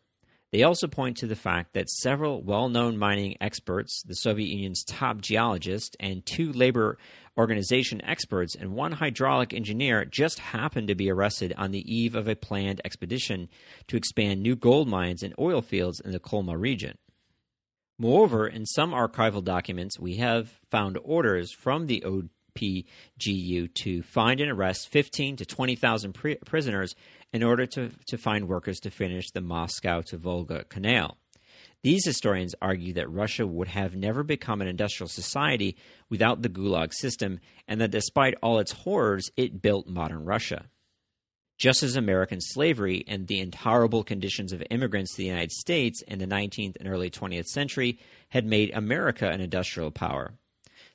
They 0.51 0.63
also 0.63 0.87
point 0.87 1.17
to 1.17 1.27
the 1.27 1.35
fact 1.35 1.73
that 1.73 1.89
several 1.89 2.41
well 2.41 2.67
known 2.67 2.97
mining 2.97 3.37
experts, 3.39 4.03
the 4.05 4.15
Soviet 4.15 4.49
Union's 4.49 4.83
top 4.83 5.21
geologist, 5.21 5.95
and 5.99 6.25
two 6.25 6.51
labor 6.51 6.97
organization 7.37 8.03
experts, 8.03 8.53
and 8.55 8.73
one 8.73 8.91
hydraulic 8.91 9.53
engineer 9.53 10.03
just 10.03 10.39
happened 10.39 10.89
to 10.89 10.95
be 10.95 11.09
arrested 11.09 11.53
on 11.57 11.71
the 11.71 11.85
eve 11.89 12.15
of 12.15 12.27
a 12.27 12.35
planned 12.35 12.81
expedition 12.83 13.47
to 13.87 13.95
expand 13.95 14.41
new 14.41 14.57
gold 14.57 14.89
mines 14.89 15.23
and 15.23 15.33
oil 15.39 15.61
fields 15.61 16.01
in 16.01 16.11
the 16.11 16.19
Kolyma 16.19 16.59
region. 16.59 16.97
Moreover, 17.97 18.47
in 18.47 18.65
some 18.65 18.91
archival 18.91 19.43
documents, 19.43 19.99
we 19.99 20.17
have 20.17 20.49
found 20.69 20.97
orders 21.03 21.53
from 21.53 21.87
the 21.87 22.03
OPGU 22.05 23.73
to 23.75 24.01
find 24.01 24.41
and 24.41 24.51
arrest 24.51 24.89
15 24.89 25.37
to 25.37 25.45
20,000 25.45 26.11
pri- 26.11 26.37
prisoners 26.45 26.95
in 27.33 27.43
order 27.43 27.65
to, 27.65 27.91
to 28.07 28.17
find 28.17 28.47
workers 28.47 28.79
to 28.81 28.91
finish 28.91 29.31
the 29.31 29.41
Moscow 29.41 30.01
to 30.01 30.17
Volga 30.17 30.63
Canal. 30.65 31.17
These 31.83 32.05
historians 32.05 32.53
argue 32.61 32.93
that 32.93 33.09
Russia 33.09 33.47
would 33.47 33.69
have 33.69 33.95
never 33.95 34.23
become 34.23 34.61
an 34.61 34.67
industrial 34.67 35.07
society 35.07 35.75
without 36.09 36.41
the 36.41 36.49
Gulag 36.49 36.93
system, 36.93 37.39
and 37.67 37.81
that 37.81 37.91
despite 37.91 38.35
all 38.41 38.59
its 38.59 38.71
horrors, 38.71 39.31
it 39.35 39.61
built 39.61 39.87
modern 39.87 40.25
Russia 40.25 40.65
just 41.61 41.83
as 41.83 41.95
American 41.95 42.41
slavery 42.41 43.05
and 43.07 43.27
the 43.27 43.39
intolerable 43.39 44.03
conditions 44.03 44.51
of 44.51 44.63
immigrants 44.71 45.11
to 45.11 45.17
the 45.17 45.27
United 45.27 45.51
States 45.51 46.01
in 46.07 46.17
the 46.17 46.25
19th 46.25 46.75
and 46.79 46.89
early 46.89 47.11
20th 47.11 47.45
century 47.45 47.99
had 48.29 48.47
made 48.47 48.71
America 48.73 49.29
an 49.29 49.39
industrial 49.39 49.91
power. 49.91 50.33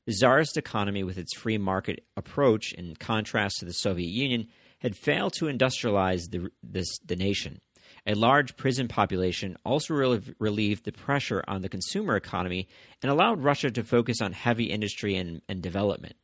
The 0.06 0.12
czarist 0.12 0.56
economy, 0.56 1.04
with 1.04 1.18
its 1.18 1.36
free 1.36 1.56
market 1.56 2.04
approach, 2.16 2.72
in 2.72 2.96
contrast 2.96 3.58
to 3.58 3.64
the 3.64 3.72
Soviet 3.72 4.10
Union, 4.10 4.48
had 4.80 4.96
failed 4.96 5.32
to 5.34 5.46
industrialize 5.46 6.30
the, 6.30 6.50
this, 6.62 6.98
the 7.04 7.16
nation. 7.16 7.60
A 8.06 8.14
large 8.14 8.56
prison 8.56 8.86
population 8.86 9.56
also 9.64 9.94
relieved 10.38 10.84
the 10.84 10.92
pressure 10.92 11.42
on 11.48 11.62
the 11.62 11.68
consumer 11.68 12.16
economy 12.16 12.68
and 13.02 13.10
allowed 13.10 13.42
Russia 13.42 13.70
to 13.70 13.82
focus 13.82 14.20
on 14.20 14.32
heavy 14.32 14.64
industry 14.64 15.16
and, 15.16 15.42
and 15.48 15.60
development. 15.60 16.14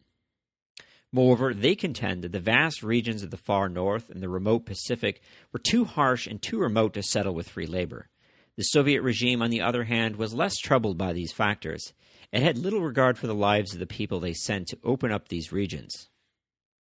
Moreover, 1.13 1.53
they 1.53 1.75
contend 1.75 2.23
that 2.23 2.33
the 2.33 2.41
vast 2.41 2.83
regions 2.83 3.23
of 3.23 3.31
the 3.31 3.37
far 3.37 3.69
north 3.69 4.09
and 4.09 4.23
the 4.23 4.29
remote 4.29 4.65
Pacific 4.65 5.21
were 5.53 5.59
too 5.59 5.85
harsh 5.85 6.27
and 6.27 6.41
too 6.41 6.59
remote 6.59 6.95
to 6.95 7.03
settle 7.03 7.35
with 7.35 7.51
free 7.51 7.67
labor. 7.67 8.09
The 8.57 8.63
Soviet 8.63 9.03
regime, 9.03 9.43
on 9.43 9.51
the 9.51 9.61
other 9.61 9.85
hand, 9.85 10.17
was 10.17 10.33
less 10.35 10.57
troubled 10.57 10.97
by 10.97 11.13
these 11.13 11.33
factors. 11.33 11.93
It 12.33 12.43
had 12.43 12.57
little 12.57 12.81
regard 12.81 13.19
for 13.19 13.27
the 13.27 13.35
lives 13.35 13.75
of 13.75 13.81
the 13.81 13.87
people 13.87 14.21
they 14.21 14.33
sent 14.33 14.69
to 14.69 14.79
open 14.85 15.11
up 15.11 15.29
these 15.29 15.53
regions. 15.53 16.09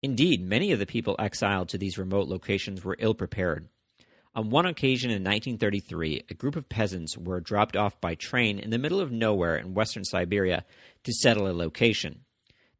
Indeed, 0.02 0.46
many 0.46 0.70
of 0.72 0.78
the 0.78 0.86
people 0.86 1.16
exiled 1.18 1.68
to 1.70 1.78
these 1.78 1.98
remote 1.98 2.28
locations 2.28 2.84
were 2.84 2.96
ill 2.98 3.14
prepared. 3.14 3.68
On 4.34 4.50
one 4.50 4.66
occasion 4.66 5.10
in 5.10 5.24
1933, 5.24 6.24
a 6.30 6.34
group 6.34 6.54
of 6.54 6.68
peasants 6.68 7.18
were 7.18 7.40
dropped 7.40 7.76
off 7.76 8.00
by 8.00 8.14
train 8.14 8.58
in 8.60 8.70
the 8.70 8.78
middle 8.78 9.00
of 9.00 9.10
nowhere 9.10 9.56
in 9.56 9.74
western 9.74 10.04
Siberia 10.04 10.64
to 11.02 11.12
settle 11.12 11.50
a 11.50 11.52
location. 11.52 12.20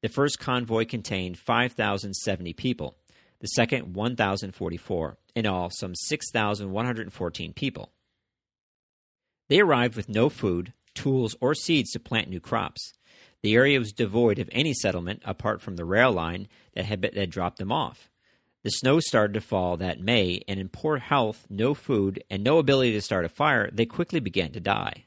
The 0.01 0.09
first 0.09 0.39
convoy 0.39 0.85
contained 0.85 1.39
5,070 1.39 2.53
people, 2.53 2.97
the 3.41 3.49
second 3.49 3.95
1,044, 3.95 5.19
in 5.35 5.47
all, 5.47 5.71
some 5.71 5.97
6,114 5.97 7.53
people. 7.53 7.91
They 9.49 9.59
arrived 9.59 9.97
with 9.97 10.09
no 10.09 10.29
food, 10.29 10.73
tools, 10.95 11.35
or 11.41 11.55
seeds 11.55 11.91
to 11.93 12.01
plant 12.01 12.29
new 12.29 12.41
crops. 12.41 12.93
The 13.43 13.55
area 13.55 13.79
was 13.79 13.93
devoid 13.93 14.39
of 14.39 14.49
any 14.53 14.75
settlement 14.75 15.23
apart 15.25 15.61
from 15.61 15.77
the 15.77 15.85
rail 15.85 16.13
line 16.13 16.49
that 16.75 16.85
had, 16.85 17.03
that 17.03 17.17
had 17.17 17.31
dropped 17.31 17.59
them 17.59 17.73
off. 17.73 18.11
The 18.65 18.71
snow 18.71 18.99
started 18.99 19.35
to 19.35 19.41
fall 19.41 19.77
that 19.77 20.01
May, 20.01 20.43
and 20.49 20.59
in 20.59 20.69
poor 20.69 20.99
health, 20.99 21.47
no 21.49 21.75
food, 21.75 22.23
and 22.29 22.43
no 22.43 22.59
ability 22.59 22.93
to 22.93 23.01
start 23.01 23.25
a 23.25 23.29
fire, 23.29 23.71
they 23.73 23.87
quickly 23.87 24.19
began 24.19 24.51
to 24.53 24.61
die. 24.61 25.05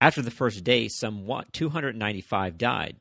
After 0.00 0.22
the 0.22 0.30
first 0.30 0.64
day, 0.64 0.88
some 0.88 1.26
295 1.52 2.58
died. 2.58 2.96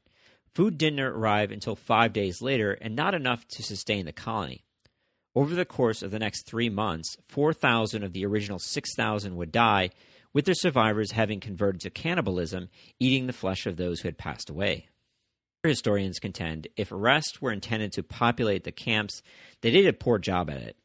Food 0.53 0.77
didn't 0.77 0.99
arrive 0.99 1.51
until 1.51 1.75
five 1.75 2.13
days 2.13 2.41
later, 2.41 2.73
and 2.73 2.95
not 2.95 3.13
enough 3.13 3.47
to 3.49 3.63
sustain 3.63 4.05
the 4.05 4.11
colony. 4.11 4.63
Over 5.35 5.53
the 5.53 5.65
course 5.65 6.01
of 6.01 6.11
the 6.11 6.19
next 6.19 6.47
three 6.47 6.69
months, 6.69 7.17
4,000 7.27 8.03
of 8.03 8.13
the 8.13 8.25
original 8.25 8.57
6,000 8.57 9.35
would 9.35 9.51
die, 9.51 9.91
with 10.37 10.45
their 10.45 10.53
survivors 10.53 11.13
having 11.13 11.39
converted 11.39 11.81
to 11.81 11.89
cannibalism, 11.89 12.69
eating 12.99 13.25
the 13.25 13.33
flesh 13.33 13.65
of 13.65 13.75
those 13.75 13.99
who 14.01 14.07
had 14.07 14.19
passed 14.19 14.51
away. 14.51 14.87
Historians 15.63 16.19
contend 16.19 16.67
if 16.77 16.91
arrests 16.91 17.41
were 17.41 17.51
intended 17.51 17.91
to 17.91 18.03
populate 18.03 18.63
the 18.63 18.71
camps, 18.71 19.23
they 19.61 19.71
did 19.71 19.87
a 19.87 19.93
poor 19.93 20.19
job 20.19 20.47
at 20.51 20.61
it. 20.61 20.77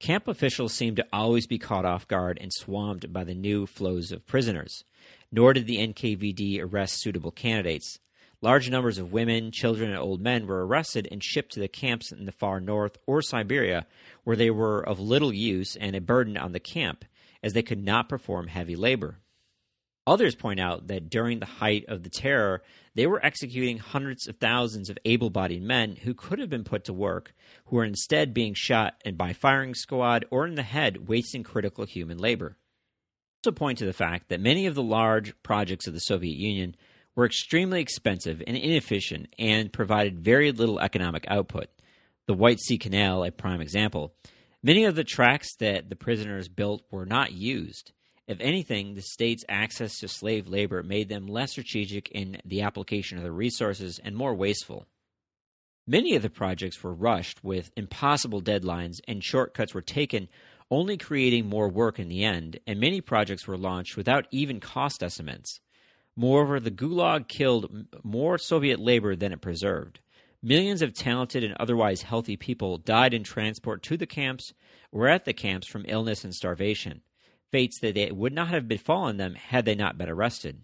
Camp 0.00 0.26
officials 0.26 0.72
seemed 0.72 0.96
to 0.96 1.06
always 1.12 1.46
be 1.46 1.58
caught 1.58 1.84
off 1.84 2.08
guard 2.08 2.38
and 2.40 2.50
swamped 2.50 3.12
by 3.12 3.24
the 3.24 3.34
new 3.34 3.66
flows 3.66 4.10
of 4.10 4.26
prisoners. 4.26 4.84
Nor 5.30 5.52
did 5.52 5.66
the 5.66 5.86
NKVD 5.86 6.62
arrest 6.62 7.02
suitable 7.02 7.30
candidates. 7.30 7.98
Large 8.40 8.70
numbers 8.70 8.96
of 8.96 9.12
women, 9.12 9.50
children, 9.50 9.90
and 9.90 9.98
old 9.98 10.22
men 10.22 10.46
were 10.46 10.66
arrested 10.66 11.06
and 11.12 11.22
shipped 11.22 11.52
to 11.52 11.60
the 11.60 11.68
camps 11.68 12.10
in 12.10 12.24
the 12.24 12.32
far 12.32 12.58
north 12.58 12.96
or 13.06 13.20
Siberia, 13.20 13.86
where 14.22 14.34
they 14.34 14.50
were 14.50 14.80
of 14.80 14.98
little 14.98 15.34
use 15.34 15.76
and 15.76 15.94
a 15.94 16.00
burden 16.00 16.38
on 16.38 16.52
the 16.52 16.58
camp, 16.58 17.04
as 17.44 17.52
they 17.52 17.62
could 17.62 17.84
not 17.84 18.08
perform 18.08 18.48
heavy 18.48 18.74
labor. 18.74 19.18
Others 20.06 20.34
point 20.34 20.60
out 20.60 20.88
that 20.88 21.08
during 21.08 21.38
the 21.38 21.46
height 21.46 21.84
of 21.88 22.02
the 22.02 22.10
terror, 22.10 22.62
they 22.94 23.06
were 23.06 23.24
executing 23.24 23.78
hundreds 23.78 24.26
of 24.28 24.36
thousands 24.36 24.90
of 24.90 24.98
able 25.04 25.30
bodied 25.30 25.62
men 25.62 25.96
who 25.96 26.12
could 26.12 26.38
have 26.38 26.50
been 26.50 26.64
put 26.64 26.84
to 26.84 26.92
work, 26.92 27.34
who 27.66 27.76
were 27.76 27.84
instead 27.84 28.34
being 28.34 28.52
shot 28.54 28.94
and 29.04 29.16
by 29.16 29.32
firing 29.32 29.74
squad 29.74 30.26
or 30.30 30.46
in 30.46 30.56
the 30.56 30.62
head, 30.62 31.08
wasting 31.08 31.42
critical 31.42 31.86
human 31.86 32.18
labor. 32.18 32.56
Also 33.42 33.52
point 33.52 33.78
to 33.78 33.86
the 33.86 33.92
fact 33.92 34.28
that 34.28 34.40
many 34.40 34.66
of 34.66 34.74
the 34.74 34.82
large 34.82 35.34
projects 35.42 35.86
of 35.86 35.94
the 35.94 36.00
Soviet 36.00 36.36
Union 36.36 36.74
were 37.14 37.26
extremely 37.26 37.80
expensive 37.80 38.42
and 38.46 38.56
inefficient 38.56 39.28
and 39.38 39.72
provided 39.72 40.18
very 40.18 40.52
little 40.52 40.80
economic 40.80 41.24
output. 41.28 41.68
The 42.26 42.34
White 42.34 42.60
Sea 42.60 42.78
Canal, 42.78 43.24
a 43.24 43.30
prime 43.30 43.60
example. 43.60 44.14
Many 44.66 44.86
of 44.86 44.94
the 44.94 45.04
tracks 45.04 45.54
that 45.56 45.90
the 45.90 45.94
prisoners 45.94 46.48
built 46.48 46.84
were 46.90 47.04
not 47.04 47.32
used. 47.32 47.92
If 48.26 48.40
anything, 48.40 48.94
the 48.94 49.02
state's 49.02 49.44
access 49.46 49.98
to 49.98 50.08
slave 50.08 50.48
labor 50.48 50.82
made 50.82 51.10
them 51.10 51.26
less 51.26 51.50
strategic 51.50 52.10
in 52.12 52.40
the 52.46 52.62
application 52.62 53.18
of 53.18 53.24
their 53.24 53.30
resources 53.30 54.00
and 54.02 54.16
more 54.16 54.34
wasteful. 54.34 54.86
Many 55.86 56.14
of 56.16 56.22
the 56.22 56.30
projects 56.30 56.82
were 56.82 56.94
rushed 56.94 57.44
with 57.44 57.72
impossible 57.76 58.40
deadlines, 58.40 59.00
and 59.06 59.22
shortcuts 59.22 59.74
were 59.74 59.82
taken, 59.82 60.30
only 60.70 60.96
creating 60.96 61.44
more 61.44 61.68
work 61.68 61.98
in 61.98 62.08
the 62.08 62.24
end, 62.24 62.58
and 62.66 62.80
many 62.80 63.02
projects 63.02 63.46
were 63.46 63.58
launched 63.58 63.98
without 63.98 64.26
even 64.30 64.60
cost 64.60 65.02
estimates. 65.02 65.60
Moreover, 66.16 66.58
the 66.58 66.70
Gulag 66.70 67.28
killed 67.28 67.88
more 68.02 68.38
Soviet 68.38 68.80
labor 68.80 69.14
than 69.14 69.30
it 69.30 69.42
preserved. 69.42 70.00
Millions 70.46 70.82
of 70.82 70.92
talented 70.92 71.42
and 71.42 71.54
otherwise 71.58 72.02
healthy 72.02 72.36
people 72.36 72.76
died 72.76 73.14
in 73.14 73.24
transport 73.24 73.82
to 73.82 73.96
the 73.96 74.04
camps 74.04 74.52
or 74.92 75.08
at 75.08 75.24
the 75.24 75.32
camps 75.32 75.66
from 75.66 75.86
illness 75.88 76.22
and 76.22 76.34
starvation, 76.34 77.00
fates 77.50 77.80
that 77.80 77.94
they 77.94 78.12
would 78.12 78.34
not 78.34 78.48
have 78.48 78.68
befallen 78.68 79.16
them 79.16 79.36
had 79.36 79.64
they 79.64 79.74
not 79.74 79.96
been 79.96 80.10
arrested. 80.10 80.60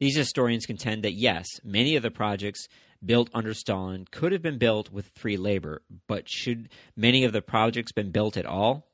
These 0.00 0.16
historians 0.16 0.66
contend 0.66 1.04
that 1.04 1.14
yes, 1.14 1.46
many 1.62 1.94
of 1.94 2.02
the 2.02 2.10
projects 2.10 2.66
built 3.04 3.30
under 3.32 3.54
Stalin 3.54 4.06
could 4.10 4.32
have 4.32 4.42
been 4.42 4.58
built 4.58 4.90
with 4.90 5.12
free 5.14 5.36
labor, 5.36 5.82
but 6.08 6.28
should 6.28 6.68
many 6.96 7.22
of 7.22 7.32
the 7.32 7.42
projects 7.42 7.92
been 7.92 8.10
built 8.10 8.36
at 8.36 8.44
all? 8.44 8.88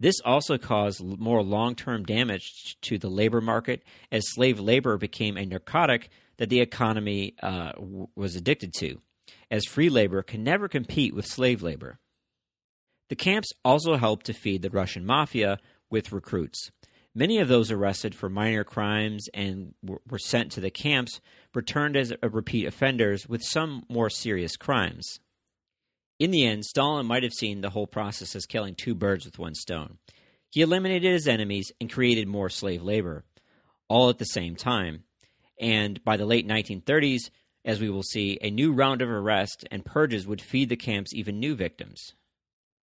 This 0.00 0.20
also 0.24 0.58
caused 0.58 1.04
more 1.04 1.44
long 1.44 1.76
term 1.76 2.02
damage 2.02 2.76
to 2.82 2.98
the 2.98 3.08
labor 3.08 3.40
market 3.40 3.84
as 4.10 4.24
slave 4.26 4.58
labor 4.58 4.96
became 4.96 5.36
a 5.36 5.46
narcotic 5.46 6.10
that 6.38 6.48
the 6.48 6.60
economy 6.60 7.34
uh, 7.42 7.72
was 8.16 8.36
addicted 8.36 8.72
to, 8.78 9.00
as 9.50 9.64
free 9.64 9.90
labor 9.90 10.22
can 10.22 10.42
never 10.42 10.68
compete 10.68 11.14
with 11.14 11.26
slave 11.26 11.62
labor. 11.62 11.98
The 13.08 13.16
camps 13.16 13.52
also 13.64 13.96
helped 13.96 14.26
to 14.26 14.32
feed 14.32 14.62
the 14.62 14.70
Russian 14.70 15.04
mafia 15.04 15.58
with 15.90 16.12
recruits. 16.12 16.70
Many 17.14 17.38
of 17.38 17.48
those 17.48 17.70
arrested 17.70 18.14
for 18.14 18.28
minor 18.28 18.64
crimes 18.64 19.26
and 19.34 19.74
were 19.82 20.18
sent 20.18 20.52
to 20.52 20.60
the 20.60 20.70
camps 20.70 21.20
returned 21.54 21.96
as 21.96 22.12
repeat 22.22 22.66
offenders 22.66 23.28
with 23.28 23.42
some 23.42 23.84
more 23.88 24.10
serious 24.10 24.56
crimes. 24.56 25.18
In 26.18 26.30
the 26.30 26.44
end, 26.44 26.64
Stalin 26.64 27.06
might 27.06 27.22
have 27.22 27.32
seen 27.32 27.60
the 27.60 27.70
whole 27.70 27.86
process 27.86 28.36
as 28.36 28.46
killing 28.46 28.74
two 28.74 28.94
birds 28.94 29.24
with 29.24 29.38
one 29.38 29.54
stone. 29.54 29.98
He 30.50 30.62
eliminated 30.62 31.12
his 31.12 31.28
enemies 31.28 31.72
and 31.80 31.90
created 31.90 32.28
more 32.28 32.50
slave 32.50 32.82
labor, 32.82 33.24
all 33.88 34.10
at 34.10 34.18
the 34.18 34.24
same 34.24 34.56
time. 34.56 35.04
And 35.60 36.02
by 36.04 36.16
the 36.16 36.26
late 36.26 36.46
1930s, 36.46 37.30
as 37.64 37.80
we 37.80 37.90
will 37.90 38.02
see, 38.02 38.38
a 38.40 38.50
new 38.50 38.72
round 38.72 39.02
of 39.02 39.10
arrests 39.10 39.64
and 39.70 39.84
purges 39.84 40.26
would 40.26 40.40
feed 40.40 40.68
the 40.68 40.76
camps 40.76 41.12
even 41.14 41.38
new 41.38 41.54
victims. 41.54 42.14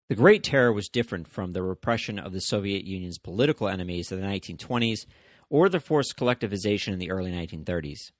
The 0.09 0.15
Great 0.15 0.43
Terror 0.43 0.71
was 0.71 0.89
different 0.89 1.27
from 1.27 1.53
the 1.53 1.63
repression 1.63 2.19
of 2.19 2.31
the 2.31 2.41
Soviet 2.41 2.83
Union's 2.83 3.17
political 3.17 3.67
enemies 3.67 4.11
in 4.11 4.19
the 4.19 4.27
1920s 4.27 5.05
or 5.49 5.69
the 5.69 5.79
forced 5.79 6.15
collectivization 6.17 6.93
in 6.93 6.99
the 6.99 7.11
early 7.11 7.31
1930s. 7.31 8.11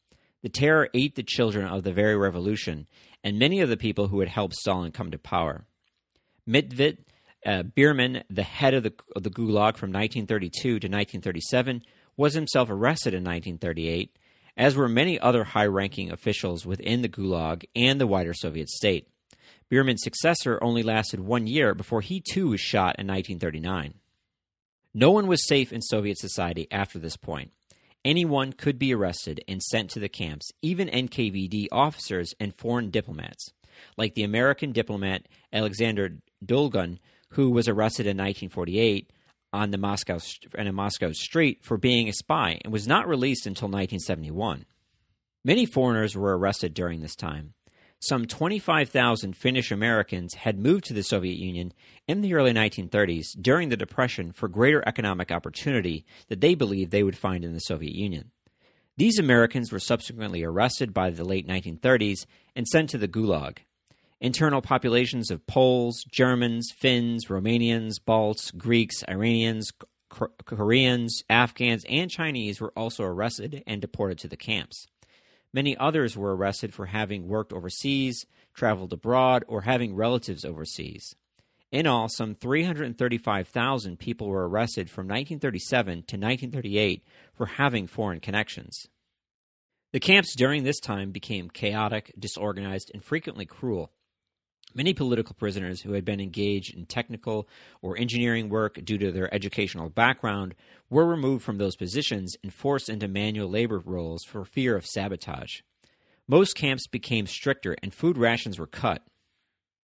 The 0.41 0.50
terror 0.50 0.89
ate 0.94 1.15
the 1.15 1.24
children 1.24 1.65
of 1.65 1.84
the 1.84 1.94
very 1.94 2.15
revolution 2.15 2.88
and 3.24 3.39
many 3.39 3.62
of 3.62 3.70
the 3.70 3.78
people 3.78 4.08
who 4.08 4.20
had 4.20 4.30
helped 4.30 4.56
Stalin 4.56 4.91
come 4.91 5.12
to 5.12 5.18
power. 5.18 5.65
Mitvit 6.48 6.98
uh, 7.46 7.63
Berman, 7.63 8.24
the 8.30 8.44
head 8.44 8.74
of 8.74 8.84
the, 8.84 8.94
of 9.15 9.24
the 9.24 9.30
Gulag 9.30 9.78
from 9.78 9.91
1932 9.91 10.62
to 10.62 10.74
1937, 10.74 11.82
was 12.18 12.34
himself 12.34 12.70
arrested 12.70 13.13
in 13.13 13.24
1938, 13.24 14.15
as 14.58 14.76
were 14.76 14.88
many 14.88 15.20
other 15.20 15.44
high 15.44 15.65
ranking 15.65 16.12
officials 16.12 16.65
within 16.65 17.02
the 17.02 17.10
Gulag 17.10 17.65
and 17.76 18.00
the 18.00 18.08
wider 18.08 18.34
Soviet 18.34 18.70
state. 18.70 19.08
Berman's 19.70 20.04
successor 20.04 20.60
only 20.62 20.84
lasted 20.84 21.20
one 21.20 21.48
year 21.48 21.74
before 21.74 22.02
he 22.02 22.22
too 22.22 22.50
was 22.50 22.62
shot 22.62 23.00
in 23.00 23.08
1939. 23.08 23.96
No 24.94 25.12
one 25.12 25.28
was 25.28 25.48
safe 25.48 25.74
in 25.74 25.82
Soviet 25.82 26.18
society 26.18 26.68
after 26.72 27.00
this 27.00 27.18
point. 27.18 27.52
Anyone 28.06 28.54
could 28.54 28.78
be 28.78 28.94
arrested 28.94 29.44
and 29.48 29.62
sent 29.62 29.89
to 29.89 30.00
the 30.00 30.08
camps, 30.08 30.52
even 30.62 30.88
NKVD 30.88 31.68
officers 31.72 32.36
and 32.39 32.56
foreign 32.56 32.91
diplomats, 32.91 33.50
like 33.98 34.13
the 34.13 34.24
American 34.24 34.72
diplomat 34.72 35.28
Alexander 35.52 36.20
Dolgun, 36.46 37.00
who 37.30 37.50
was 37.50 37.68
arrested 37.68 38.06
in 38.06 38.18
1948 38.18 39.12
on 39.56 39.72
the 39.72 39.78
Moscow 39.78 40.20
in 40.58 40.68
a 40.68 40.74
Moscow 40.74 41.12
street 41.12 41.63
for 41.63 41.78
being 41.78 42.08
a 42.08 42.13
spy 42.13 42.60
and 42.63 42.72
was 42.72 42.88
not 42.88 43.08
released 43.08 43.46
until 43.46 43.68
1971. 43.68 44.65
Many 45.44 45.65
foreigners 45.65 46.15
were 46.15 46.38
arrested 46.38 46.74
during 46.74 47.02
this 47.02 47.15
time, 47.15 47.54
some 48.08 48.28
25,000 48.28 49.36
Finnish 49.36 49.72
Americans 49.72 50.36
had 50.36 50.60
moved 50.60 50.84
to 50.86 50.94
the 50.94 51.02
Soviet 51.02 51.38
Union 51.38 51.74
in 52.08 52.22
the 52.22 52.34
early 52.36 52.52
1930s 52.52 53.30
during 53.41 53.70
the 53.70 53.78
Depression 53.78 54.32
for 54.32 54.48
greater 54.48 54.84
economic 54.86 55.32
opportunity 55.32 56.06
that 56.28 56.41
they 56.41 56.56
believed 56.56 56.91
they 56.91 57.02
would 57.04 57.18
find 57.18 57.44
in 57.44 57.54
the 57.54 57.60
Soviet 57.60 57.96
Union. 57.96 58.32
These 58.98 59.18
Americans 59.18 59.72
were 59.72 59.80
subsequently 59.80 60.44
arrested 60.44 60.94
by 60.94 61.10
the 61.10 61.26
late 61.26 61.48
1930s 61.48 62.28
and 62.56 62.68
sent 62.68 62.91
to 62.91 62.98
the 62.98 63.08
Gulag. 63.08 63.60
Internal 64.26 64.60
populations 64.60 65.30
of 65.30 65.46
Poles, 65.46 66.04
Germans, 66.12 66.72
Finns, 66.76 67.28
Romanians, 67.28 68.04
Balts, 68.04 68.50
Greeks, 68.50 69.04
Iranians, 69.08 69.72
Koreans, 70.10 71.24
Afghans, 71.30 71.86
and 71.88 72.10
Chinese 72.10 72.60
were 72.60 72.74
also 72.76 73.04
arrested 73.04 73.62
and 73.68 73.80
deported 73.80 74.18
to 74.18 74.28
the 74.28 74.36
camps. 74.36 74.88
Many 75.54 75.78
others 75.78 76.18
were 76.18 76.36
arrested 76.36 76.74
for 76.74 76.88
having 76.88 77.28
worked 77.28 77.54
overseas, 77.54 78.26
traveled 78.56 78.94
abroad, 78.94 79.46
or 79.48 79.62
having 79.62 79.96
relatives 79.96 80.44
overseas. 80.44 81.16
In 81.72 81.86
all, 81.86 82.10
some 82.10 82.34
335,000 82.34 84.00
people 84.00 84.28
were 84.28 84.50
arrested 84.50 84.90
from 84.90 85.06
1937 85.06 85.86
to 85.86 86.00
1938 86.00 87.04
for 87.36 87.46
having 87.46 87.86
foreign 87.86 88.22
connections. 88.22 88.88
The 89.94 90.00
camps 90.00 90.36
during 90.36 90.64
this 90.64 90.80
time 90.80 91.12
became 91.12 91.52
chaotic, 91.52 92.12
disorganized, 92.18 92.90
and 92.92 93.04
frequently 93.04 93.46
cruel. 93.46 93.92
Many 94.76 94.94
political 94.94 95.34
prisoners 95.34 95.82
who 95.82 95.94
had 95.94 96.04
been 96.04 96.20
engaged 96.20 96.76
in 96.76 96.86
technical 96.86 97.48
or 97.82 97.98
engineering 97.98 98.50
work 98.50 98.84
due 98.84 98.98
to 98.98 99.10
their 99.10 99.34
educational 99.34 99.90
background 99.90 100.54
were 100.90 101.06
removed 101.06 101.46
from 101.46 101.58
those 101.58 101.78
positions 101.78 102.36
and 102.44 102.54
forced 102.54 102.90
into 102.90 103.08
manual 103.08 103.50
labor 103.50 103.80
roles 103.80 104.26
for 104.26 104.44
fear 104.44 104.76
of 104.76 104.86
sabotage. 104.86 105.62
Most 106.28 106.58
camps 106.58 106.88
became 106.88 107.26
stricter 107.26 107.78
and 107.82 107.94
food 107.94 108.18
rations 108.18 108.60
were 108.60 108.68
cut. 108.68 109.02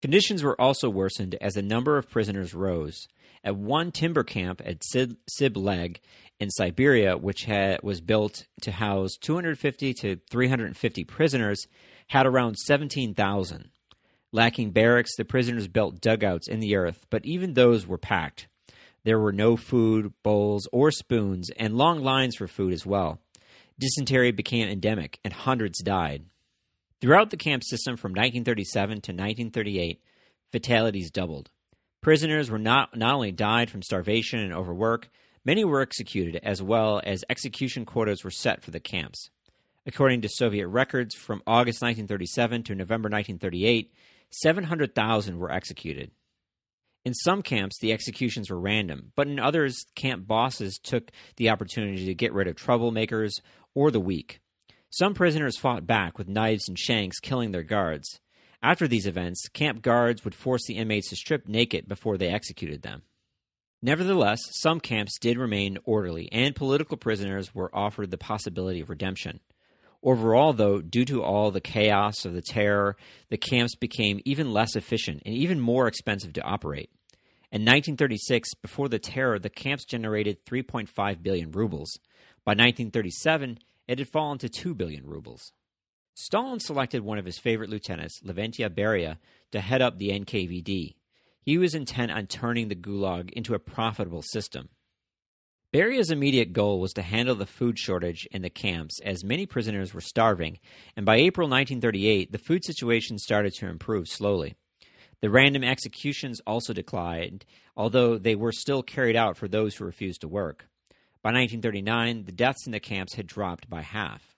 Conditions 0.03 0.43
were 0.43 0.61
also 0.61 0.91
worsened 0.91 1.37
as 1.41 1.55
the 1.55 1.62
number 1.62 1.97
of 1.97 2.11
prisoners 2.11 2.53
rose. 2.53 3.09
At 3.43 3.57
one 3.57 3.93
timber 3.93 4.25
camp 4.25 4.61
at 4.62 4.83
Siblag 4.83 6.01
in 6.39 6.51
Siberia, 6.51 7.17
which 7.17 7.45
had, 7.45 7.83
was 7.83 8.03
built 8.03 8.47
to 8.61 8.73
house 8.73 9.17
250 9.17 9.95
to 9.95 10.17
350 10.31 11.05
prisoners, 11.05 11.67
had 12.09 12.27
around 12.27 12.57
17,000. 12.59 13.71
Lacking 14.33 14.73
barracks, 14.73 15.17
the 15.17 15.25
prisoners 15.25 15.69
built 15.69 16.01
dugouts 16.01 16.49
in 16.49 16.61
the 16.61 16.77
earth, 16.77 17.07
but 17.11 17.25
even 17.25 17.55
those 17.55 17.87
were 17.87 17.99
packed. 17.99 18.49
There 19.05 19.21
were 19.21 19.33
no 19.33 19.57
food, 19.57 20.12
bowls, 20.25 20.67
or 20.73 20.91
spoons, 20.91 21.49
and 21.57 21.79
long 21.79 22.03
lines 22.03 22.35
for 22.37 22.49
food 22.49 22.73
as 22.73 22.85
well. 22.85 23.21
Dysentery 23.79 24.33
became 24.33 24.69
endemic, 24.69 25.21
and 25.25 25.33
hundreds 25.33 25.81
died. 25.81 26.25
Throughout 27.01 27.31
the 27.31 27.37
camp 27.37 27.62
system 27.62 27.97
from 27.97 28.11
1937 28.12 28.89
to 29.03 29.12
1938, 29.12 30.01
fatalities 30.51 31.11
doubled. 31.11 31.51
Prisoners 32.01 32.51
were 32.51 32.59
not, 32.59 32.97
not 32.97 33.15
only 33.15 33.33
died 33.33 33.71
from 33.71 33.83
starvation 33.83 34.41
and 34.41 34.53
overwork, 34.53 35.09
many 35.45 35.65
were 35.65 35.83
executed, 35.83 36.41
as 36.43 36.62
well 36.62 37.01
as 37.05 37.25
execution 37.29 37.85
quotas 37.85 38.25
were 38.25 38.31
set 38.31 38.62
for 38.62 38.71
the 38.71 38.81
camps. 38.81 39.31
According 39.87 40.23
to 40.23 40.29
Soviet 40.29 40.67
records, 40.67 41.15
from 41.15 41.43
August 41.47 41.81
1937 41.81 42.65
to 42.65 42.75
November 42.75 43.09
1938, 43.09 43.93
700,000 44.31 45.39
were 45.39 45.53
executed. 45.53 46.11
In 47.05 47.15
some 47.15 47.43
camps, 47.43 47.79
the 47.79 47.93
executions 47.93 48.51
were 48.51 48.59
random, 48.59 49.12
but 49.15 49.29
in 49.29 49.39
others, 49.39 49.87
camp 49.95 50.27
bosses 50.27 50.79
took 50.79 51.12
the 51.37 51.51
opportunity 51.51 52.07
to 52.07 52.15
get 52.15 52.33
rid 52.33 52.49
of 52.49 52.57
troublemakers 52.57 53.41
or 53.75 53.91
the 53.91 54.01
weak. 54.01 54.41
Some 54.91 55.15
prisoners 55.15 55.57
fought 55.57 55.87
back 55.87 56.19
with 56.19 56.29
knives 56.29 56.69
and 56.69 56.79
shanks, 56.79 57.21
killing 57.21 57.53
their 57.53 57.62
guards. 57.62 58.19
After 58.62 58.89
these 58.89 59.07
events, 59.07 59.49
camp 59.49 59.83
guards 59.83 60.25
would 60.25 60.35
force 60.35 60.67
the 60.67 60.77
inmates 60.77 61.11
to 61.11 61.17
strip 61.17 61.47
naked 61.47 61.87
before 61.87 62.17
they 62.17 62.29
executed 62.29 62.83
them. 62.83 63.03
Nevertheless, 63.83 64.41
some 64.51 64.81
camps 64.81 65.19
did 65.21 65.39
remain 65.39 65.79
orderly, 65.85 66.29
and 66.33 66.57
political 66.57 66.97
prisoners 66.97 67.55
were 67.55 67.73
offered 67.73 68.11
the 68.11 68.19
possibility 68.19 68.81
of 68.81 68.91
redemption. 68.91 69.39
Overall, 70.07 70.53
though, 70.53 70.81
due 70.81 71.05
to 71.07 71.25
all 71.25 71.51
the 71.51 71.61
chaos 71.61 72.25
of 72.25 72.33
the 72.33 72.40
terror, 72.40 72.97
the 73.29 73.37
camps 73.37 73.75
became 73.75 74.21
even 74.25 74.53
less 74.53 74.77
efficient 74.77 75.21
and 75.27 75.35
even 75.35 75.59
more 75.59 75.88
expensive 75.88 76.33
to 76.35 76.42
operate. 76.42 76.90
In 77.51 77.62
1936, 77.62 78.55
before 78.62 78.88
the 78.88 79.01
terror, 79.01 79.40
the 79.40 79.51
camps 79.51 79.85
generated 79.85 80.47
3.5 80.47 81.23
billion 81.25 81.51
rubles. 81.51 81.99
By 82.45 82.53
1937, 82.53 83.59
it 83.88 83.99
had 83.99 84.09
fallen 84.09 84.38
to 84.38 84.49
2 84.49 84.77
billion 84.77 85.05
rubles. 85.05 85.53
Stalin 86.14 86.61
selected 86.61 87.03
one 87.03 87.19
of 87.19 87.25
his 87.25 87.40
favorite 87.40 87.69
lieutenants, 87.69 88.21
Lavrentiy 88.25 88.69
Beria, 88.73 89.19
to 89.51 89.61
head 89.61 89.83
up 89.83 89.99
the 89.99 90.11
NKVD. 90.11 90.95
He 91.42 91.59
was 91.59 91.75
intent 91.75 92.12
on 92.12 92.29
turning 92.29 92.69
the 92.69 92.77
Gulag 92.77 93.33
into 93.33 93.55
a 93.55 93.59
profitable 93.59 94.23
system. 94.23 94.69
Beria's 95.77 96.11
immediate 96.11 96.55
goal 96.55 96.81
was 96.81 96.95
to 96.95 97.03
handle 97.03 97.35
the 97.35 97.45
food 97.45 97.79
shortage 97.79 98.27
in 98.33 98.41
the 98.41 98.49
camps, 98.49 98.99
as 99.05 99.23
many 99.23 99.45
prisoners 99.45 99.93
were 99.93 100.01
starving, 100.01 100.59
and 100.97 101.05
by 101.05 101.17
April 101.17 101.47
1938, 101.47 102.33
the 102.33 102.39
food 102.39 102.65
situation 102.65 103.19
started 103.19 103.53
to 103.53 103.69
improve 103.69 104.09
slowly. 104.09 104.55
The 105.21 105.29
random 105.29 105.62
executions 105.62 106.41
also 106.47 106.73
declined, 106.73 107.45
although 107.77 108.17
they 108.17 108.35
were 108.35 108.53
still 108.53 108.83
carried 108.83 109.17
out 109.17 109.37
for 109.37 109.49
those 109.49 109.77
who 109.77 109.85
refused 109.85 110.23
to 110.23 110.29
work. 110.29 110.67
By 111.23 111.29
1939, 111.33 112.25
the 112.25 112.33
deaths 112.33 112.65
in 112.65 112.73
the 112.73 112.81
camps 112.81 113.12
had 113.17 113.27
dropped 113.27 113.69
by 113.69 113.83
half. 113.83 114.35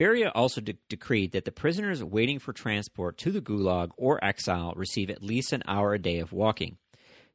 Beria 0.00 0.32
also 0.34 0.60
de- 0.60 0.74
decreed 0.88 1.30
that 1.30 1.44
the 1.44 1.52
prisoners 1.52 2.02
waiting 2.02 2.40
for 2.40 2.52
transport 2.52 3.16
to 3.18 3.30
the 3.30 3.40
Gulag 3.40 3.92
or 3.96 4.18
exile 4.24 4.72
receive 4.74 5.08
at 5.08 5.22
least 5.22 5.52
an 5.52 5.62
hour 5.68 5.94
a 5.94 6.00
day 6.00 6.18
of 6.18 6.32
walking. 6.32 6.78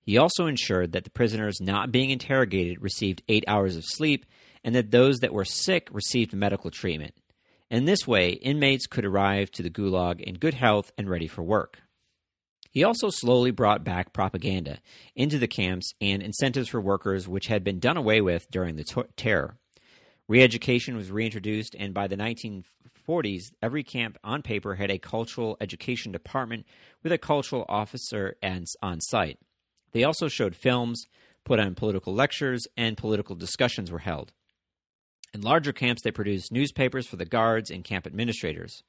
He 0.02 0.18
also 0.18 0.48
ensured 0.48 0.92
that 0.94 1.04
the 1.04 1.10
prisoners 1.12 1.62
not 1.62 1.92
being 1.92 2.10
interrogated 2.10 2.82
received 2.82 3.24
eight 3.28 3.44
hours 3.48 3.76
of 3.76 3.86
sleep 3.86 4.26
and 4.64 4.76
that 4.76 4.92
those 4.92 5.20
that 5.20 5.34
were 5.34 5.46
sick 5.46 5.88
received 5.92 6.34
medical 6.34 6.72
treatment. 6.72 7.14
In 7.70 7.86
this 7.86 8.08
way, 8.08 8.32
inmates 8.32 8.88
could 8.88 9.06
arrive 9.06 9.52
to 9.52 9.64
the 9.64 9.70
Gulag 9.70 10.22
in 10.22 10.36
good 10.36 10.56
health 10.56 10.92
and 10.98 11.10
ready 11.10 11.28
for 11.28 11.44
work. 11.44 11.82
He 12.72 12.84
also 12.84 13.10
slowly 13.10 13.52
brought 13.52 13.84
back 13.84 14.14
propaganda 14.14 14.80
into 15.16 15.40
the 15.40 15.48
camps 15.48 15.94
and 16.00 16.22
incentives 16.22 16.70
for 16.70 16.82
workers, 16.82 17.28
which 17.28 17.48
had 17.48 17.64
been 17.64 17.80
done 17.80 17.98
away 17.98 18.22
with 18.22 18.50
during 18.52 18.76
the 18.76 19.06
terror. 19.16 19.58
Re-education 20.28 20.96
was 20.96 21.12
reintroduced, 21.12 21.76
and 21.78 21.94
by 21.94 22.08
the 22.08 22.16
1940s, 22.16 23.42
every 23.64 23.84
camp 23.84 24.18
on 24.24 24.44
paper 24.44 24.76
had 24.76 24.92
a 24.92 25.00
cultural 25.00 25.58
education 25.60 26.12
department 26.12 26.68
with 27.02 27.12
a 27.12 27.18
cultural 27.18 27.66
officer 27.68 28.36
on 28.84 29.02
site. 29.02 29.40
They 29.92 30.04
also 30.04 30.28
showed 30.28 30.56
films, 30.56 31.06
put 31.44 31.60
on 31.60 31.76
political 31.76 32.14
lectures, 32.14 32.68
and 32.78 32.98
political 32.98 33.36
discussions 33.36 33.92
were 33.92 34.00
held. 34.00 34.34
In 35.34 35.42
larger 35.42 35.74
camps, 35.74 36.02
they 36.02 36.12
produced 36.12 36.52
newspapers 36.52 37.08
for 37.08 37.16
the 37.16 37.26
guards 37.26 37.70
and 37.70 37.84
camp 37.84 38.08
administrators. 38.08 38.84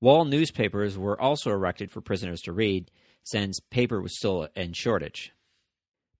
Wall 0.00 0.24
newspapers 0.24 0.96
were 0.96 1.20
also 1.20 1.50
erected 1.50 1.90
for 1.90 2.00
prisoners 2.00 2.40
to 2.42 2.52
read, 2.52 2.90
since 3.24 3.58
paper 3.70 4.00
was 4.00 4.16
still 4.16 4.48
in 4.54 4.72
shortage. 4.72 5.32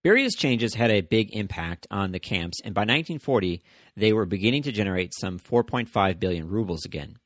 Beria's 0.04 0.34
changes 0.34 0.74
had 0.74 0.90
a 0.90 1.00
big 1.00 1.34
impact 1.34 1.86
on 1.90 2.12
the 2.12 2.18
camps, 2.18 2.60
and 2.64 2.74
by 2.74 2.82
1940, 2.82 3.62
they 3.96 4.12
were 4.12 4.26
beginning 4.26 4.62
to 4.62 4.72
generate 4.72 5.12
some 5.18 5.38
4.5 5.38 6.20
billion 6.20 6.48
rubles 6.48 6.84
again. 6.84 7.16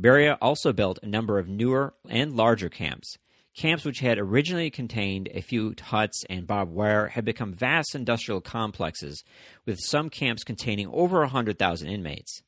Beria 0.00 0.38
also 0.40 0.72
built 0.72 0.98
a 1.02 1.06
number 1.06 1.38
of 1.38 1.48
newer 1.48 1.94
and 2.08 2.34
larger 2.34 2.68
camps. 2.68 3.16
Camps 3.54 3.84
which 3.84 4.00
had 4.00 4.18
originally 4.18 4.70
contained 4.70 5.28
a 5.34 5.42
few 5.42 5.74
huts 5.78 6.24
and 6.30 6.46
barbed 6.46 6.72
wire 6.72 7.08
had 7.08 7.24
become 7.24 7.52
vast 7.52 7.94
industrial 7.94 8.40
complexes, 8.40 9.22
with 9.66 9.78
some 9.78 10.08
camps 10.08 10.42
containing 10.42 10.88
over 10.88 11.20
100,000 11.20 11.88
inmates. 11.88 12.42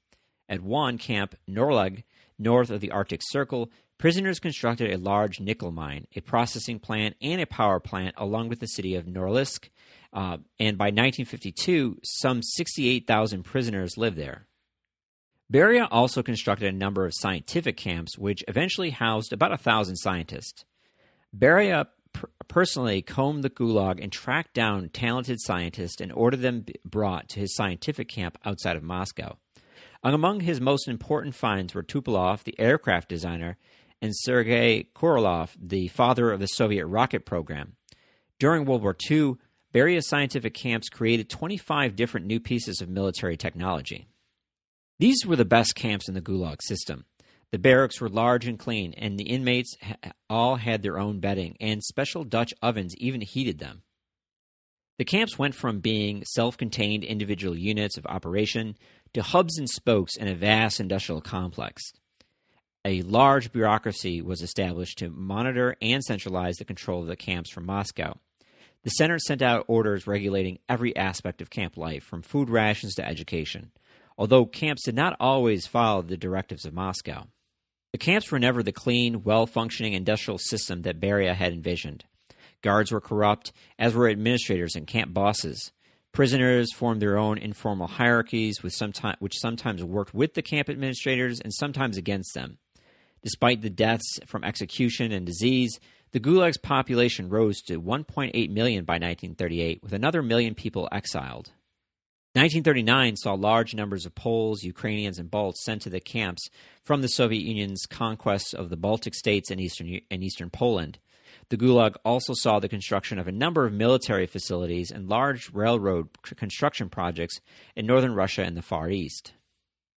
At 0.49 0.62
one 0.62 0.97
camp, 0.97 1.35
Norlag, 1.49 2.05
north 2.38 2.71
of 2.71 2.81
the 2.81 2.90
Arctic 2.90 3.21
Circle, 3.23 3.71
prisoners 3.99 4.38
constructed 4.38 4.93
a 4.93 4.99
large 4.99 5.40
nickel 5.40 5.71
mine, 5.71 6.07
a 6.17 6.21
processing 6.21 6.79
plant, 6.79 7.17
and 7.21 7.40
a 7.40 7.47
power 7.47 7.81
plant 7.81 8.14
along 8.17 8.49
with 8.49 8.61
the 8.61 8.67
city 8.67 8.95
of 8.95 9.07
Norilsk. 9.07 9.69
Uh, 10.12 10.38
and 10.59 10.79
by 10.79 10.87
1952, 10.87 11.99
some 12.03 12.43
68,000 12.43 13.43
prisoners 13.43 13.99
lived 13.99 14.17
there. 14.17 14.47
Beria 15.53 15.87
also 15.90 16.23
constructed 16.23 16.73
a 16.73 16.77
number 16.77 17.05
of 17.05 17.12
scientific 17.14 17.77
camps, 17.77 18.17
which 18.17 18.43
eventually 18.49 18.90
housed 18.90 19.33
about 19.33 19.53
a 19.53 19.59
thousand 19.59 19.97
scientists. 19.97 20.64
Beria 21.37 21.87
per- 22.12 22.31
personally 22.49 23.03
combed 23.03 23.42
the 23.42 23.51
gulag 23.51 24.03
and 24.03 24.12
tracked 24.12 24.55
down 24.55 24.88
talented 24.90 25.40
scientists 25.40 26.01
and 26.01 26.12
ordered 26.12 26.40
them 26.40 26.64
brought 26.85 27.29
to 27.31 27.40
his 27.40 27.55
scientific 27.55 28.09
camp 28.09 28.38
outside 28.44 28.77
of 28.77 28.83
Moscow. 28.83 29.37
Among 30.03 30.40
his 30.40 30.61
most 30.61 30.87
important 30.87 31.35
finds 31.35 31.75
were 31.75 31.83
Tupolev, 31.83 32.44
the 32.44 32.59
aircraft 32.61 33.09
designer, 33.09 33.57
and 34.03 34.12
Sergei 34.14 34.88
Korolev, 34.94 35.51
the 35.59 35.88
father 35.88 36.31
of 36.31 36.40
the 36.40 36.47
Soviet 36.47 36.87
rocket 36.87 37.25
program. 37.25 37.77
During 38.38 38.66
World 38.66 38.83
War 38.83 38.97
II, 39.11 39.37
Beria's 39.73 40.09
scientific 40.09 40.55
camps 40.55 40.88
created 40.88 41.31
25 41.31 41.97
different 41.97 42.27
new 42.27 42.38
pieces 42.38 42.81
of 42.81 42.88
military 42.88 43.37
technology. 43.37 44.07
These 44.99 45.27
were 45.27 45.37
the 45.37 45.44
best 45.44 45.75
camps 45.75 46.07
in 46.07 46.14
the 46.14 46.20
Gulag 46.20 46.61
system. 46.62 47.07
The 47.55 47.59
barracks 47.61 48.01
were 48.01 48.09
large 48.09 48.49
and 48.49 48.59
clean, 48.59 48.95
and 48.95 49.17
the 49.17 49.29
inmates 49.29 49.77
all 50.29 50.57
had 50.57 50.83
their 50.83 50.99
own 50.99 51.21
bedding, 51.21 51.57
and 51.61 51.85
special 51.85 52.25
Dutch 52.25 52.53
ovens 52.61 52.97
even 52.97 53.21
heated 53.21 53.61
them. 53.61 53.85
The 54.99 55.05
camps 55.05 55.38
went 55.38 55.55
from 55.55 55.79
being 55.79 56.25
self 56.25 56.57
contained 56.57 57.05
individual 57.05 57.57
units 57.57 57.97
of 57.97 58.07
operation 58.07 58.75
to 59.12 59.23
hubs 59.23 59.57
and 59.57 59.71
spokes 59.71 60.17
in 60.17 60.27
a 60.27 60.35
vast 60.35 60.81
industrial 60.81 61.21
complex. 61.21 61.93
A 62.85 63.03
large 63.03 63.53
bureaucracy 63.53 64.21
was 64.21 64.43
established 64.43 64.99
to 64.99 65.11
monitor 65.11 65.77
and 65.81 66.03
centralize 66.03 66.57
the 66.57 66.64
control 66.64 67.03
of 67.03 67.07
the 67.07 67.14
camps 67.14 67.53
from 67.53 67.67
Moscow. 67.67 68.19
The 68.83 68.90
center 68.90 69.21
sent 69.21 69.43
out 69.43 69.67
orders 69.69 70.09
regulating 70.09 70.59
every 70.69 70.97
aspect 70.97 71.40
of 71.40 71.51
camp 71.51 71.77
life, 71.77 72.03
from 72.03 72.23
food 72.23 72.51
rations 72.51 72.97
to 72.97 73.07
education, 73.07 73.71
although 74.19 74.45
camps 74.45 74.83
did 74.87 74.97
not 74.97 75.17
always 75.21 75.69
follow 75.69 76.03
the 76.03 76.17
directives 76.17 76.64
of 76.64 76.75
Moscow. 76.75 77.29
The 77.95 77.99
camps 77.99 78.33
were 78.33 78.41
never 78.41 78.61
the 78.65 78.73
clean, 78.73 79.23
well 79.23 79.47
functioning 79.47 79.93
industrial 79.93 80.39
system 80.39 80.83
that 80.83 80.99
Beria 80.99 81.33
had 81.33 81.53
envisioned. 81.53 82.05
Guards 82.61 82.91
were 82.91 83.01
corrupt, 83.01 83.53
as 83.79 83.95
were 83.95 84.09
administrators 84.09 84.75
and 84.75 84.85
camp 84.85 85.15
bosses. 85.15 85.71
Prisoners 86.11 86.73
formed 86.75 87.01
their 87.01 87.17
own 87.17 87.39
informal 87.39 87.87
hierarchies, 87.87 88.65
which 88.65 88.75
sometimes 88.75 89.85
worked 89.85 90.13
with 90.13 90.35
the 90.35 90.43
camp 90.43 90.69
administrators 90.69 91.39
and 91.39 91.55
sometimes 91.55 91.97
against 91.97 92.35
them. 92.35 92.59
Despite 93.23 93.63
the 93.63 93.71
deaths 93.71 94.19
from 94.27 94.43
execution 94.43 95.13
and 95.13 95.25
disease, 95.25 95.79
the 96.11 96.19
Gulag's 96.19 96.59
population 96.59 97.29
rose 97.29 97.61
to 97.69 97.81
1.8 97.81 98.51
million 98.51 98.85
by 98.85 98.95
1938, 98.95 99.85
with 99.85 99.92
another 99.92 100.21
million 100.21 100.57
people 100.57 100.88
exiled. 100.90 101.53
1939 102.35 103.15
saw 103.15 103.35
large 103.35 103.77
numbers 103.77 104.05
of 104.05 104.17
Poles, 104.17 104.65
Ukrainians, 104.65 105.21
and 105.21 105.31
Balts 105.31 105.65
sent 105.65 105.83
to 105.83 105.89
the 105.89 106.01
camps 106.01 106.49
from 106.83 107.01
the 107.01 107.07
Soviet 107.07 107.45
Union's 107.45 107.87
conquests 107.87 108.53
of 108.53 108.71
the 108.71 108.77
Baltic 108.77 109.15
states 109.15 109.53
and 109.53 109.61
eastern, 109.61 110.01
and 110.11 110.25
eastern 110.25 110.51
Poland. 110.51 110.99
The 111.51 111.57
Gulag 111.57 111.95
also 112.05 112.35
saw 112.35 112.59
the 112.59 112.69
construction 112.69 113.21
of 113.21 113.29
a 113.29 113.33
number 113.33 113.67
of 113.67 113.73
military 113.73 114.27
facilities 114.27 114.91
and 114.91 115.09
large 115.09 115.49
railroad 115.53 116.09
construction 116.23 116.89
projects 116.91 117.41
in 117.77 117.87
northern 117.87 118.15
Russia 118.15 118.43
and 118.43 118.57
the 118.57 118.63
Far 118.63 118.91
East. 118.91 119.35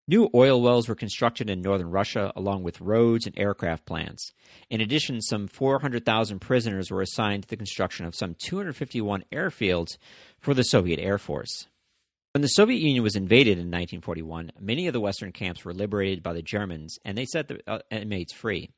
New 0.08 0.30
oil 0.36 0.62
wells 0.62 0.88
were 0.88 0.94
constructed 0.94 1.50
in 1.50 1.64
northern 1.64 1.90
Russia, 1.90 2.32
along 2.36 2.62
with 2.62 2.80
roads 2.80 3.26
and 3.26 3.36
aircraft 3.36 3.88
plants. 3.88 4.32
In 4.70 4.80
addition, 4.80 5.22
some 5.22 5.48
400,000 5.48 6.38
prisoners 6.38 6.92
were 6.92 7.02
assigned 7.02 7.44
to 7.44 7.50
the 7.50 7.58
construction 7.58 8.06
of 8.06 8.14
some 8.14 8.36
251 8.36 9.24
airfields 9.34 9.98
for 10.40 10.54
the 10.54 10.62
Soviet 10.62 11.00
Air 11.00 11.18
Force. 11.18 11.66
When 12.38 12.44
the 12.44 12.50
Soviet 12.50 12.84
Union 12.84 13.02
was 13.02 13.16
invaded 13.16 13.54
in 13.54 13.72
1941, 13.72 14.52
many 14.60 14.86
of 14.86 14.94
the 14.94 15.00
Western 15.00 15.32
camps 15.32 15.66
were 15.66 15.74
liberated 15.74 16.22
by 16.22 16.34
the 16.34 16.44
Germans 16.44 17.00
and 17.04 17.18
they 17.18 17.26
set 17.26 17.48
the 17.48 17.60
uh, 17.66 17.80
inmates 17.90 18.32
free. 18.32 18.70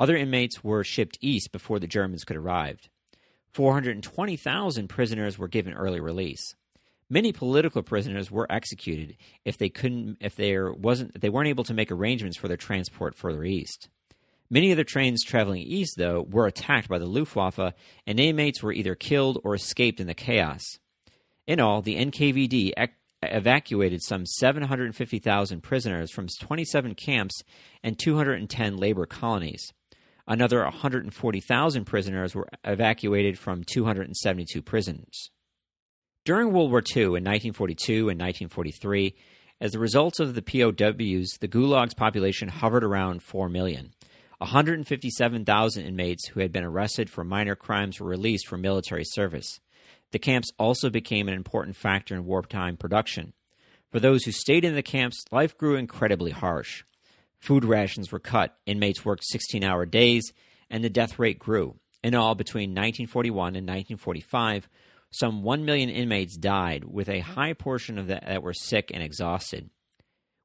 Other 0.00 0.16
inmates 0.16 0.64
were 0.64 0.82
shipped 0.84 1.18
east 1.20 1.52
before 1.52 1.78
the 1.78 1.86
Germans 1.86 2.24
could 2.24 2.38
arrive. 2.38 2.78
420,000 3.52 4.88
prisoners 4.88 5.36
were 5.36 5.48
given 5.48 5.74
early 5.74 6.00
release. 6.00 6.54
Many 7.10 7.30
political 7.30 7.82
prisoners 7.82 8.30
were 8.30 8.50
executed 8.50 9.18
if 9.44 9.58
they 9.58 9.68
couldn't 9.68 10.16
if 10.22 10.36
there 10.36 10.72
wasn't 10.72 11.20
they 11.20 11.28
weren't 11.28 11.48
able 11.48 11.64
to 11.64 11.74
make 11.74 11.92
arrangements 11.92 12.38
for 12.38 12.48
their 12.48 12.56
transport 12.56 13.14
further 13.14 13.44
east. 13.44 13.90
Many 14.48 14.70
of 14.70 14.78
the 14.78 14.84
trains 14.84 15.22
traveling 15.22 15.60
east, 15.60 15.98
though, 15.98 16.22
were 16.26 16.46
attacked 16.46 16.88
by 16.88 16.98
the 16.98 17.04
Luftwaffe, 17.04 17.74
and 18.06 18.18
inmates 18.18 18.62
were 18.62 18.72
either 18.72 18.94
killed 18.94 19.40
or 19.44 19.54
escaped 19.54 20.00
in 20.00 20.06
the 20.06 20.14
chaos. 20.14 20.78
In 21.46 21.60
all, 21.60 21.82
the 21.82 21.96
NKVD 21.96 22.72
ec- 22.76 22.94
evacuated 23.22 24.02
some 24.02 24.26
750,000 24.26 25.62
prisoners 25.62 26.10
from 26.10 26.26
27 26.40 26.94
camps 26.94 27.42
and 27.82 27.98
210 27.98 28.76
labor 28.76 29.06
colonies. 29.06 29.72
Another 30.26 30.62
140,000 30.62 31.84
prisoners 31.84 32.34
were 32.34 32.48
evacuated 32.64 33.38
from 33.38 33.62
272 33.64 34.62
prisons. 34.62 35.30
During 36.24 36.52
World 36.52 36.70
War 36.70 36.80
II 36.80 37.02
in 37.02 37.24
1942 37.24 38.08
and 38.08 38.18
1943, 38.18 39.14
as 39.60 39.74
a 39.74 39.78
result 39.78 40.20
of 40.20 40.34
the 40.34 40.42
POWs, 40.42 41.36
the 41.40 41.48
Gulag's 41.48 41.94
population 41.94 42.48
hovered 42.48 42.82
around 42.82 43.22
4 43.22 43.50
million. 43.50 43.92
157,000 44.38 45.84
inmates 45.84 46.28
who 46.28 46.40
had 46.40 46.52
been 46.52 46.64
arrested 46.64 47.10
for 47.10 47.24
minor 47.24 47.54
crimes 47.54 48.00
were 48.00 48.08
released 48.08 48.46
for 48.46 48.56
military 48.56 49.04
service. 49.04 49.60
The 50.14 50.20
camps 50.20 50.52
also 50.60 50.90
became 50.90 51.26
an 51.26 51.34
important 51.34 51.74
factor 51.74 52.14
in 52.14 52.24
wartime 52.24 52.76
production. 52.76 53.32
For 53.90 53.98
those 53.98 54.22
who 54.22 54.30
stayed 54.30 54.64
in 54.64 54.76
the 54.76 54.80
camps, 54.80 55.20
life 55.32 55.58
grew 55.58 55.74
incredibly 55.74 56.30
harsh. 56.30 56.84
Food 57.40 57.64
rations 57.64 58.12
were 58.12 58.20
cut, 58.20 58.56
inmates 58.64 59.04
worked 59.04 59.24
16 59.24 59.64
hour 59.64 59.84
days, 59.84 60.32
and 60.70 60.84
the 60.84 60.88
death 60.88 61.18
rate 61.18 61.40
grew. 61.40 61.80
In 62.04 62.14
all, 62.14 62.36
between 62.36 62.70
1941 62.70 63.56
and 63.56 63.66
1945, 63.66 64.68
some 65.10 65.42
1 65.42 65.64
million 65.64 65.90
inmates 65.90 66.36
died, 66.36 66.84
with 66.84 67.08
a 67.08 67.18
high 67.18 67.52
portion 67.52 67.98
of 67.98 68.06
that 68.06 68.40
were 68.40 68.54
sick 68.54 68.92
and 68.94 69.02
exhausted. 69.02 69.68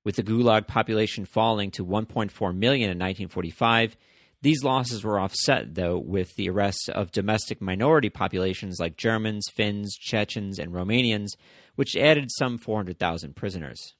With 0.04 0.16
the 0.16 0.24
Gulag 0.24 0.66
population 0.66 1.26
falling 1.26 1.70
to 1.72 1.86
1.4 1.86 2.56
million 2.56 2.90
in 2.90 2.98
1945, 2.98 3.96
these 4.42 4.64
losses 4.64 5.04
were 5.04 5.20
offset, 5.20 5.76
though, 5.76 5.98
with 5.98 6.36
the 6.36 6.50
arrests 6.50 6.88
of 6.88 7.12
domestic 7.12 7.62
minority 7.62 8.10
populations 8.10 8.80
like 8.80 8.96
Germans, 8.96 9.46
Finns, 9.54 9.96
Chechens, 9.96 10.60
and 10.60 10.72
Romanians, 10.72 11.30
which 11.76 11.98
added 11.98 12.30
some 12.32 12.58
400,000 12.58 13.36
prisoners. 13.36 13.96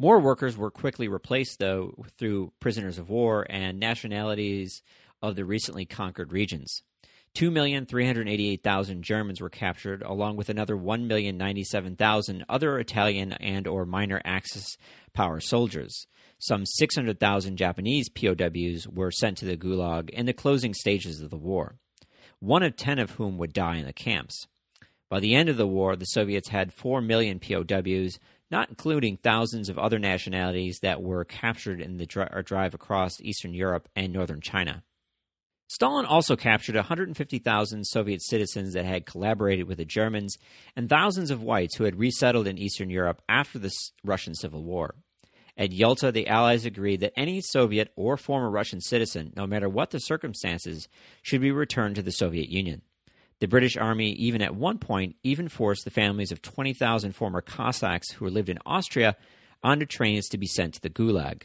More 0.00 0.18
workers 0.18 0.56
were 0.56 0.70
quickly 0.70 1.08
replaced, 1.08 1.58
though, 1.58 2.04
through 2.18 2.52
prisoners 2.58 2.98
of 2.98 3.10
war 3.10 3.46
and 3.48 3.78
nationalities 3.78 4.82
of 5.22 5.36
the 5.36 5.44
recently 5.44 5.84
conquered 5.84 6.32
regions. 6.32 6.82
2,388,000 7.36 9.00
Germans 9.02 9.40
were 9.40 9.48
captured, 9.48 10.02
along 10.02 10.36
with 10.36 10.48
another 10.48 10.76
1,097,000 10.76 12.42
other 12.48 12.78
Italian 12.78 13.32
and 13.34 13.66
or 13.66 13.86
minor 13.86 14.20
Axis 14.24 14.76
power 15.12 15.40
soldiers. 15.40 16.06
Some 16.38 16.66
600,000 16.66 17.56
Japanese 17.56 18.08
POWs 18.08 18.88
were 18.88 19.10
sent 19.10 19.38
to 19.38 19.44
the 19.44 19.56
Gulag 19.56 20.10
in 20.10 20.26
the 20.26 20.32
closing 20.32 20.74
stages 20.74 21.20
of 21.20 21.30
the 21.30 21.36
war, 21.36 21.76
one 22.40 22.62
of 22.62 22.76
10 22.76 22.98
of 22.98 23.12
whom 23.12 23.38
would 23.38 23.52
die 23.52 23.76
in 23.76 23.86
the 23.86 23.92
camps. 23.92 24.46
By 25.08 25.20
the 25.20 25.34
end 25.34 25.48
of 25.48 25.56
the 25.56 25.66
war, 25.66 25.96
the 25.96 26.06
Soviets 26.06 26.48
had 26.48 26.72
4 26.72 27.00
million 27.00 27.38
POWs, 27.40 28.18
not 28.50 28.70
including 28.70 29.16
thousands 29.16 29.68
of 29.68 29.78
other 29.78 29.98
nationalities 29.98 30.78
that 30.82 31.02
were 31.02 31.24
captured 31.24 31.80
in 31.80 31.96
the 31.96 32.06
drive 32.06 32.74
across 32.74 33.20
Eastern 33.20 33.54
Europe 33.54 33.88
and 33.94 34.12
northern 34.12 34.40
China. 34.40 34.82
Stalin 35.70 36.04
also 36.04 36.34
captured 36.34 36.74
150,000 36.74 37.84
Soviet 37.84 38.20
citizens 38.22 38.72
that 38.72 38.84
had 38.84 39.06
collaborated 39.06 39.68
with 39.68 39.78
the 39.78 39.84
Germans 39.84 40.36
and 40.74 40.88
thousands 40.88 41.30
of 41.30 41.44
whites 41.44 41.76
who 41.76 41.84
had 41.84 41.96
resettled 41.96 42.48
in 42.48 42.58
Eastern 42.58 42.90
Europe 42.90 43.22
after 43.28 43.56
the 43.56 43.70
Russian 44.02 44.34
Civil 44.34 44.64
War. 44.64 44.96
At 45.56 45.70
Yalta, 45.70 46.10
the 46.10 46.26
Allies 46.26 46.64
agreed 46.64 46.98
that 47.00 47.12
any 47.14 47.40
Soviet 47.40 47.92
or 47.94 48.16
former 48.16 48.50
Russian 48.50 48.80
citizen, 48.80 49.32
no 49.36 49.46
matter 49.46 49.68
what 49.68 49.90
the 49.90 50.00
circumstances, 50.00 50.88
should 51.22 51.40
be 51.40 51.52
returned 51.52 51.94
to 51.94 52.02
the 52.02 52.10
Soviet 52.10 52.48
Union. 52.48 52.82
The 53.38 53.46
British 53.46 53.76
Army, 53.76 54.10
even 54.14 54.42
at 54.42 54.56
one 54.56 54.78
point, 54.78 55.14
even 55.22 55.48
forced 55.48 55.84
the 55.84 55.92
families 55.92 56.32
of 56.32 56.42
20,000 56.42 57.12
former 57.12 57.42
Cossacks 57.42 58.10
who 58.10 58.26
lived 58.26 58.48
in 58.48 58.58
Austria 58.66 59.16
onto 59.62 59.86
trains 59.86 60.26
to 60.30 60.38
be 60.38 60.48
sent 60.48 60.74
to 60.74 60.80
the 60.80 60.90
Gulag. 60.90 61.42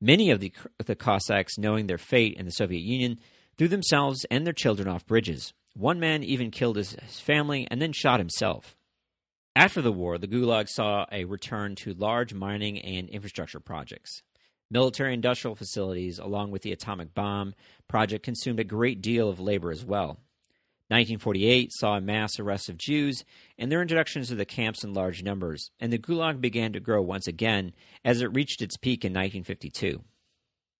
Many 0.00 0.30
of 0.30 0.38
the, 0.38 0.52
the 0.84 0.94
Cossacks, 0.94 1.58
knowing 1.58 1.88
their 1.88 1.98
fate 1.98 2.36
in 2.38 2.44
the 2.44 2.52
Soviet 2.52 2.82
Union, 2.82 3.18
threw 3.58 3.68
themselves 3.68 4.24
and 4.30 4.46
their 4.46 4.52
children 4.52 4.88
off 4.88 5.06
bridges. 5.06 5.52
One 5.74 6.00
man 6.00 6.22
even 6.22 6.50
killed 6.50 6.76
his, 6.76 6.92
his 6.92 7.20
family 7.20 7.66
and 7.70 7.80
then 7.80 7.92
shot 7.92 8.20
himself. 8.20 8.76
After 9.54 9.80
the 9.80 9.92
war, 9.92 10.18
the 10.18 10.28
Gulag 10.28 10.68
saw 10.68 11.06
a 11.10 11.24
return 11.24 11.74
to 11.76 11.94
large 11.94 12.34
mining 12.34 12.78
and 12.78 13.08
infrastructure 13.08 13.60
projects. 13.60 14.22
Military 14.70 15.14
industrial 15.14 15.54
facilities, 15.54 16.18
along 16.18 16.50
with 16.50 16.62
the 16.62 16.72
atomic 16.72 17.14
bomb 17.14 17.54
project, 17.88 18.24
consumed 18.24 18.60
a 18.60 18.64
great 18.64 19.00
deal 19.00 19.28
of 19.28 19.40
labor 19.40 19.70
as 19.70 19.84
well. 19.84 20.18
1948 20.88 21.72
saw 21.72 21.96
a 21.96 22.00
mass 22.00 22.38
arrest 22.38 22.68
of 22.68 22.78
Jews 22.78 23.24
and 23.58 23.72
their 23.72 23.82
introductions 23.82 24.28
to 24.28 24.34
the 24.34 24.44
camps 24.44 24.84
in 24.84 24.94
large 24.94 25.22
numbers, 25.22 25.70
and 25.80 25.92
the 25.92 25.98
Gulag 25.98 26.40
began 26.40 26.72
to 26.74 26.80
grow 26.80 27.02
once 27.02 27.26
again 27.26 27.72
as 28.04 28.20
it 28.20 28.34
reached 28.34 28.62
its 28.62 28.76
peak 28.76 29.04
in 29.04 29.12
1952. 29.12 30.02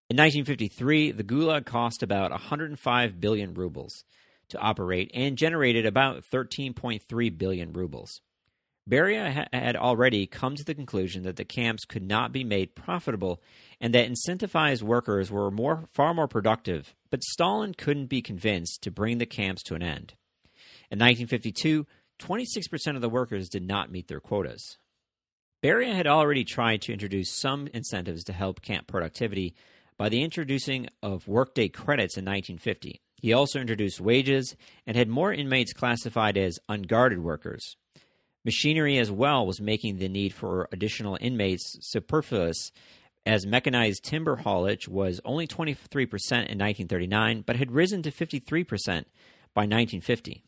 In 0.09 0.17
1953, 0.19 1.11
the 1.11 1.25
Gulag 1.25 1.67
cost 1.67 2.01
about 2.01 2.31
105 2.31 3.21
billion 3.21 3.55
rubles 3.55 4.05
to 4.51 4.59
operate 4.59 5.11
and 5.13 5.37
generated 5.37 5.85
about 5.85 6.23
13.3 6.33 7.37
billion 7.37 7.73
rubles. 7.73 8.21
Beria 8.89 9.33
ha- 9.33 9.49
had 9.53 9.75
already 9.75 10.29
come 10.29 10.55
to 10.55 10.65
the 10.65 10.77
conclusion 10.77 11.25
that 11.25 11.35
the 11.35 11.45
camps 11.45 11.85
could 11.85 12.05
not 12.05 12.31
be 12.31 12.45
made 12.45 12.77
profitable 12.77 13.43
and 13.81 13.93
that 13.95 14.09
incentivized 14.09 14.83
workers 14.83 15.33
were 15.33 15.51
more, 15.51 15.89
far 15.93 16.15
more 16.15 16.29
productive, 16.29 16.95
but 17.11 17.25
Stalin 17.25 17.75
couldn't 17.75 18.07
be 18.07 18.23
convinced 18.23 18.83
to 18.83 18.93
bring 18.93 19.19
the 19.19 19.27
camps 19.27 19.65
to 19.65 19.75
an 19.75 19.83
end. 19.83 20.15
In 20.89 21.01
1952, 21.01 21.85
26% 22.21 22.95
of 22.95 23.03
the 23.03 23.09
workers 23.09 23.49
did 23.49 23.67
not 23.67 23.91
meet 23.91 24.07
their 24.07 24.21
quotas. 24.21 24.79
Beria 25.65 25.97
had 25.97 26.07
already 26.07 26.45
tried 26.45 26.81
to 26.83 26.93
introduce 26.93 27.33
some 27.33 27.67
incentives 27.75 28.23
to 28.25 28.33
help 28.33 28.63
camp 28.63 28.87
productivity 28.87 29.57
by 29.99 30.09
the 30.09 30.23
introducing 30.23 30.89
of 31.03 31.27
workday 31.27 31.69
credits 31.69 32.17
in 32.17 32.25
1950. 32.25 33.01
He 33.21 33.33
also 33.33 33.61
introduced 33.61 34.01
wages 34.01 34.57
and 34.87 34.97
had 34.97 35.09
more 35.09 35.33
inmates 35.33 35.73
classified 35.73 36.37
as 36.37 36.59
unguarded 36.69 37.19
workers. 37.19 37.77
Machinery 38.45 38.99
as 38.99 39.11
well 39.11 39.47
was 39.47 39.61
making 39.61 39.97
the 39.97 40.09
need 40.09 40.33
for 40.33 40.69
additional 40.71 41.19
inmates 41.21 41.79
superfluous, 41.81 42.71
as 43.25 43.45
mechanized 43.45 44.05
timber 44.05 44.37
haulage 44.37 44.87
was 44.87 45.21
only 45.25 45.49
23% 45.49 45.77
in 45.89 46.59
1939, 46.59 47.43
but 47.45 47.57
had 47.57 47.73
risen 47.73 48.03
to 48.03 48.13
53% 48.13 49.05
by 49.53 49.63
1950. 49.63 50.45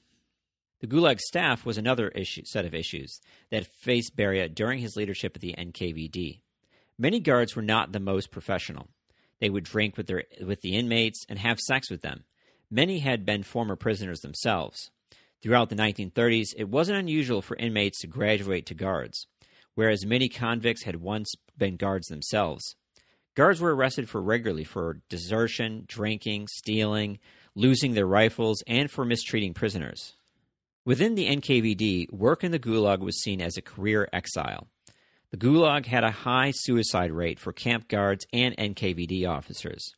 The 0.80 0.86
Gulag 0.86 1.18
staff 1.18 1.66
was 1.66 1.76
another 1.76 2.08
issue, 2.10 2.44
set 2.44 2.64
of 2.64 2.74
issues 2.74 3.20
that 3.50 3.66
faced 3.66 4.16
Beria 4.16 4.54
during 4.54 4.78
his 4.78 4.94
leadership 4.94 5.32
at 5.34 5.40
the 5.40 5.56
NKVD. 5.58 6.40
Many 6.96 7.18
guards 7.18 7.56
were 7.56 7.62
not 7.62 7.90
the 7.90 7.98
most 7.98 8.30
professional. 8.30 8.86
They 9.40 9.50
would 9.50 9.64
drink 9.64 9.96
with, 9.96 10.06
their, 10.06 10.24
with 10.44 10.60
the 10.60 10.76
inmates 10.76 11.24
and 11.28 11.38
have 11.38 11.58
sex 11.60 11.90
with 11.90 12.02
them. 12.02 12.24
Many 12.70 12.98
had 12.98 13.24
been 13.24 13.42
former 13.42 13.76
prisoners 13.76 14.20
themselves. 14.20 14.90
Throughout 15.42 15.70
the 15.70 15.76
1930s, 15.76 16.48
it 16.56 16.68
wasn't 16.68 16.98
unusual 16.98 17.42
for 17.42 17.56
inmates 17.56 18.00
to 18.00 18.06
graduate 18.08 18.66
to 18.66 18.74
guards, 18.74 19.26
whereas 19.74 20.04
many 20.04 20.28
convicts 20.28 20.82
had 20.82 20.96
once 20.96 21.32
been 21.56 21.76
guards 21.76 22.08
themselves. 22.08 22.74
Guards 23.36 23.60
were 23.60 23.74
arrested 23.74 24.08
for 24.08 24.20
regularly 24.20 24.64
for 24.64 25.00
desertion, 25.08 25.84
drinking, 25.86 26.48
stealing, 26.48 27.20
losing 27.54 27.94
their 27.94 28.06
rifles, 28.06 28.62
and 28.66 28.90
for 28.90 29.04
mistreating 29.04 29.54
prisoners. 29.54 30.16
Within 30.84 31.14
the 31.14 31.28
NKVD, 31.28 32.12
work 32.12 32.42
in 32.42 32.50
the 32.50 32.58
Gulag 32.58 32.98
was 32.98 33.22
seen 33.22 33.40
as 33.40 33.56
a 33.56 33.62
career 33.62 34.08
exile. 34.12 34.66
The 35.30 35.36
Gulag 35.36 35.84
had 35.84 36.04
a 36.04 36.10
high 36.10 36.52
suicide 36.54 37.12
rate 37.12 37.38
for 37.38 37.52
camp 37.52 37.86
guards 37.88 38.26
and 38.32 38.56
NKVD 38.56 39.28
officers. 39.28 39.92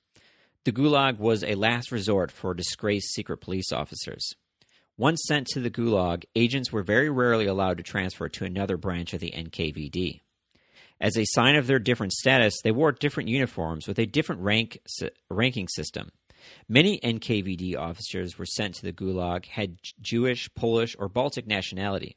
The 0.65 0.73
Gulag 0.73 1.19
was 1.19 1.45
a 1.45 1.55
last 1.55 1.93
resort 1.93 2.33
for 2.33 2.53
disgraced 2.53 3.13
secret 3.13 3.39
police 3.39 3.71
officers. 3.71 4.35
Once 4.99 5.23
sent 5.29 5.47
to 5.47 5.61
the 5.61 5.71
Gulag, 5.71 6.25
agents 6.35 6.73
were 6.73 6.83
very 6.83 7.09
rarely 7.09 7.47
allowed 7.47 7.77
to 7.77 7.83
transfer 7.85 8.29
to 8.29 8.45
another 8.45 8.77
branch 8.77 9.15
of 9.15 9.21
the 9.21 9.31
NKVD. 9.31 10.21
As 11.01 11.17
a 11.17 11.25
sign 11.25 11.55
of 11.55 11.69
their 11.69 11.79
different 11.79 12.13
status, 12.13 12.61
they 12.65 12.73
wore 12.73 12.91
different 12.91 13.29
uniforms 13.29 13.87
with 13.87 14.01
a 14.01 14.07
different 14.07 14.43
rank 14.43 14.81
ranking 15.31 15.69
system. 15.69 16.11
Many 16.69 16.99
NKVD 16.99 17.77
officers 17.79 18.37
were 18.37 18.47
sent 18.47 18.75
to 18.75 18.83
the 18.83 18.93
Gulag 18.93 19.47
had 19.47 19.79
Jewish, 20.01 20.53
Polish, 20.55 20.97
or 20.99 21.09
Baltic 21.09 21.47
nationality. 21.47 22.17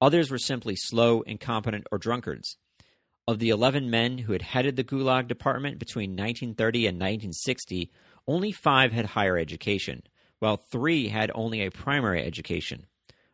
Others 0.00 0.30
were 0.30 0.38
simply 0.38 0.76
slow, 0.76 1.22
incompetent, 1.22 1.86
or 1.90 1.98
drunkards. 1.98 2.56
Of 3.26 3.38
the 3.38 3.48
11 3.48 3.90
men 3.90 4.18
who 4.18 4.32
had 4.32 4.42
headed 4.42 4.76
the 4.76 4.84
Gulag 4.84 5.26
department 5.26 5.78
between 5.78 6.10
1930 6.10 6.86
and 6.86 6.96
1960, 6.96 7.90
only 8.28 8.52
five 8.52 8.92
had 8.92 9.06
higher 9.06 9.38
education, 9.38 10.02
while 10.38 10.56
three 10.56 11.08
had 11.08 11.30
only 11.34 11.62
a 11.62 11.70
primary 11.70 12.22
education. 12.22 12.86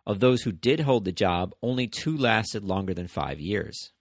Of 0.06 0.20
those 0.20 0.42
who 0.42 0.52
did 0.52 0.80
hold 0.80 1.04
the 1.04 1.12
job, 1.12 1.54
only 1.62 1.86
two 1.86 2.16
lasted 2.16 2.64
longer 2.64 2.94
than 2.94 3.06
five 3.06 3.40
years. 3.40 3.92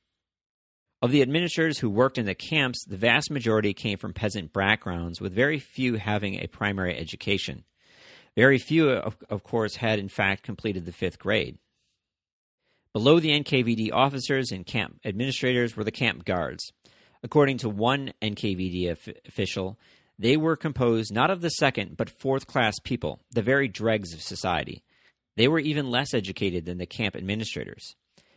Of 1.01 1.11
the 1.11 1.23
administrators 1.23 1.79
who 1.79 1.89
worked 1.89 2.17
in 2.17 2.25
the 2.25 2.35
camps, 2.35 2.85
the 2.85 2.97
vast 2.97 3.31
majority 3.31 3.73
came 3.73 3.97
from 3.97 4.13
peasant 4.13 4.53
backgrounds, 4.53 5.19
with 5.19 5.33
very 5.33 5.57
few 5.57 5.95
having 5.95 6.35
a 6.35 6.47
primary 6.47 6.95
education. 6.95 7.63
Very 8.35 8.59
few, 8.59 8.89
of, 8.91 9.17
of 9.29 9.43
course, 9.43 9.75
had 9.77 9.99
in 9.99 10.09
fact 10.09 10.43
completed 10.43 10.85
the 10.85 10.91
fifth 10.91 11.19
grade. 11.19 11.57
Below 12.93 13.21
the 13.21 13.29
NKVD 13.29 13.93
officers 13.93 14.51
and 14.51 14.65
camp 14.65 14.99
administrators 15.05 15.77
were 15.77 15.85
the 15.85 15.91
camp 15.91 16.25
guards. 16.25 16.73
According 17.23 17.59
to 17.59 17.69
one 17.69 18.11
NKVD 18.21 18.91
official, 19.25 19.79
they 20.19 20.35
were 20.35 20.57
composed 20.57 21.13
not 21.13 21.31
of 21.31 21.39
the 21.39 21.49
second 21.49 21.95
but 21.95 22.09
fourth 22.09 22.47
class 22.47 22.75
people, 22.83 23.21
the 23.31 23.41
very 23.41 23.69
dregs 23.69 24.13
of 24.13 24.21
society. 24.21 24.83
They 25.37 25.47
were 25.47 25.59
even 25.59 25.89
less 25.89 26.13
educated 26.13 26.65
than 26.65 26.79
the 26.79 26.85
camp 26.85 27.15
administrators. 27.15 27.95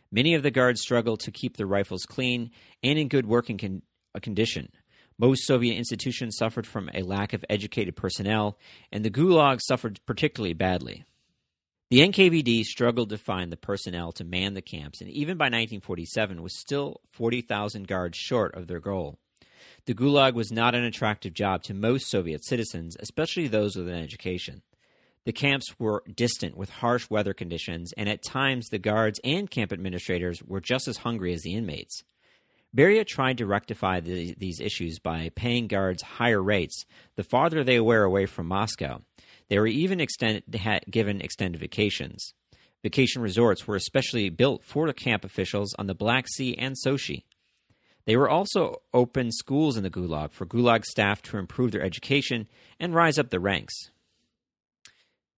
Many 0.09 0.35
of 0.35 0.43
the 0.43 0.51
guards 0.51 0.79
struggled 0.79 1.19
to 1.21 1.31
keep 1.31 1.57
their 1.57 1.67
rifles 1.67 2.05
clean 2.05 2.51
and 2.81 2.97
in 2.97 3.09
good 3.09 3.25
working 3.25 3.57
con- 3.57 3.81
uh, 4.15 4.19
condition. 4.19 4.69
Most 5.17 5.45
Soviet 5.45 5.75
institutions 5.75 6.37
suffered 6.37 6.65
from 6.65 6.89
a 6.93 7.03
lack 7.03 7.33
of 7.33 7.43
educated 7.49 7.97
personnel, 7.97 8.57
and 8.91 9.03
the 9.03 9.09
Gulag 9.09 9.59
suffered 9.61 9.99
particularly 10.05 10.53
badly. 10.53 11.03
The 11.91 11.99
NKVD 11.99 12.63
struggled 12.63 13.09
to 13.09 13.17
find 13.17 13.51
the 13.51 13.57
personnel 13.57 14.11
to 14.13 14.23
man 14.23 14.55
the 14.55 14.61
camps, 14.63 15.01
and 15.01 15.09
even 15.11 15.37
by 15.37 15.45
1947 15.45 16.41
was 16.41 16.59
still 16.59 16.99
40,000 17.11 17.87
guards 17.87 18.17
short 18.17 18.55
of 18.55 18.65
their 18.65 18.79
goal. 18.79 19.19
The 19.85 19.93
Gulag 19.93 20.33
was 20.33 20.51
not 20.51 20.73
an 20.73 20.83
attractive 20.83 21.35
job 21.35 21.61
to 21.63 21.75
most 21.75 22.09
Soviet 22.09 22.43
citizens, 22.43 22.97
especially 22.99 23.47
those 23.47 23.75
with 23.75 23.87
an 23.87 24.01
education. 24.01 24.63
The 25.25 25.31
camps 25.31 25.75
were 25.77 26.03
distant 26.11 26.57
with 26.57 26.71
harsh 26.71 27.07
weather 27.11 27.35
conditions, 27.35 27.93
and 27.95 28.09
at 28.09 28.23
times 28.23 28.69
the 28.69 28.79
guards 28.79 29.19
and 29.23 29.49
camp 29.49 29.71
administrators 29.71 30.41
were 30.41 30.61
just 30.61 30.87
as 30.87 30.97
hungry 30.97 31.33
as 31.33 31.43
the 31.43 31.53
inmates. 31.53 32.03
Beria 32.75 33.05
tried 33.05 33.37
to 33.37 33.45
rectify 33.45 33.99
the, 33.99 34.33
these 34.39 34.59
issues 34.59 34.97
by 34.97 35.29
paying 35.35 35.67
guards 35.67 36.01
higher 36.01 36.41
rates 36.41 36.85
the 37.15 37.23
farther 37.23 37.63
they 37.63 37.79
were 37.79 38.03
away 38.03 38.25
from 38.25 38.47
Moscow, 38.47 39.01
they 39.49 39.59
were 39.59 39.67
even 39.67 40.05
given 40.89 41.21
extended 41.21 41.59
vacations. 41.59 42.33
Vacation 42.83 43.21
resorts 43.21 43.67
were 43.67 43.75
especially 43.75 44.29
built 44.29 44.63
for 44.63 44.87
the 44.87 44.93
camp 44.93 45.25
officials 45.25 45.73
on 45.79 45.87
the 45.87 45.95
Black 45.95 46.27
Sea 46.27 46.55
and 46.55 46.75
Sochi. 46.75 47.23
They 48.05 48.15
were 48.15 48.29
also 48.29 48.81
open 48.93 49.31
schools 49.31 49.77
in 49.77 49.83
the 49.83 49.89
Gulag 49.89 50.31
for 50.31 50.45
Gulag 50.45 50.85
staff 50.85 51.21
to 51.23 51.37
improve 51.37 51.71
their 51.71 51.81
education 51.81 52.47
and 52.79 52.93
rise 52.93 53.17
up 53.17 53.31
the 53.31 53.39
ranks. 53.39 53.73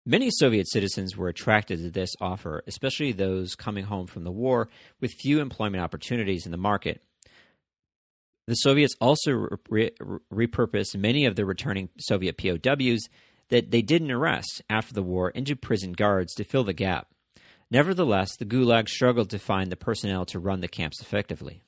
Many 0.05 0.29
Soviet 0.31 0.69
citizens 0.69 1.17
were 1.17 1.27
attracted 1.27 1.79
to 1.79 1.91
this 1.91 2.11
offer, 2.21 2.63
especially 2.67 3.11
those 3.11 3.55
coming 3.55 3.85
home 3.85 4.07
from 4.07 4.23
the 4.23 4.31
war 4.31 4.69
with 5.01 5.11
few 5.11 5.41
employment 5.41 5.83
opportunities 5.83 6.45
in 6.45 6.51
the 6.51 6.57
market. 6.57 7.01
The 8.47 8.55
Soviets 8.55 8.95
also 9.01 9.49
re- 9.69 9.91
repurposed 10.33 10.95
many 10.95 11.25
of 11.25 11.35
the 11.35 11.45
returning 11.45 11.89
Soviet 11.99 12.37
POWs 12.37 13.09
that 13.49 13.71
they 13.71 13.81
didn't 13.81 14.11
arrest 14.11 14.61
after 14.69 14.93
the 14.93 15.03
war 15.03 15.29
into 15.29 15.55
prison 15.55 15.93
guards 15.93 16.33
to 16.35 16.43
fill 16.43 16.63
the 16.63 16.73
gap. 16.73 17.07
Nevertheless, 17.69 18.35
the 18.37 18.45
Gulag 18.45 18.87
struggled 18.87 19.29
to 19.31 19.39
find 19.39 19.71
the 19.71 19.75
personnel 19.75 20.25
to 20.27 20.39
run 20.39 20.61
the 20.61 20.67
camps 20.67 21.01
effectively. 21.01 21.63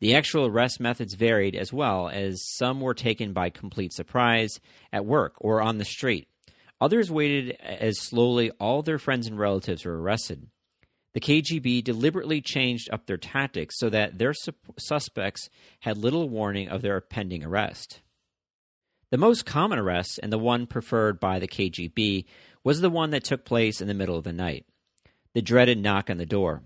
The 0.00 0.16
actual 0.16 0.46
arrest 0.46 0.80
methods 0.80 1.14
varied 1.14 1.54
as 1.54 1.72
well, 1.72 2.08
as 2.08 2.42
some 2.56 2.80
were 2.80 2.94
taken 2.94 3.32
by 3.32 3.50
complete 3.50 3.92
surprise 3.92 4.58
at 4.92 5.06
work 5.06 5.34
or 5.38 5.62
on 5.62 5.78
the 5.78 5.84
street. 5.84 6.28
Others 6.80 7.10
waited 7.10 7.52
as 7.60 8.00
slowly 8.00 8.50
all 8.58 8.82
their 8.82 8.98
friends 8.98 9.28
and 9.28 9.38
relatives 9.38 9.84
were 9.84 10.00
arrested 10.00 10.48
the 11.14 11.20
KGB 11.20 11.84
deliberately 11.84 12.40
changed 12.40 12.88
up 12.90 13.06
their 13.06 13.16
tactics 13.16 13.78
so 13.78 13.90
that 13.90 14.18
their 14.18 14.32
su- 14.32 14.52
suspects 14.78 15.48
had 15.80 15.98
little 15.98 16.28
warning 16.28 16.68
of 16.68 16.82
their 16.82 17.00
pending 17.00 17.44
arrest. 17.44 18.00
The 19.10 19.18
most 19.18 19.44
common 19.44 19.78
arrest, 19.78 20.18
and 20.22 20.32
the 20.32 20.38
one 20.38 20.66
preferred 20.66 21.20
by 21.20 21.38
the 21.38 21.48
KGB, 21.48 22.24
was 22.64 22.80
the 22.80 22.88
one 22.88 23.10
that 23.10 23.24
took 23.24 23.44
place 23.44 23.80
in 23.80 23.88
the 23.88 23.94
middle 23.94 24.16
of 24.16 24.24
the 24.24 24.32
night 24.32 24.64
the 25.34 25.42
dreaded 25.42 25.78
knock 25.78 26.10
on 26.10 26.18
the 26.18 26.26
door. 26.26 26.62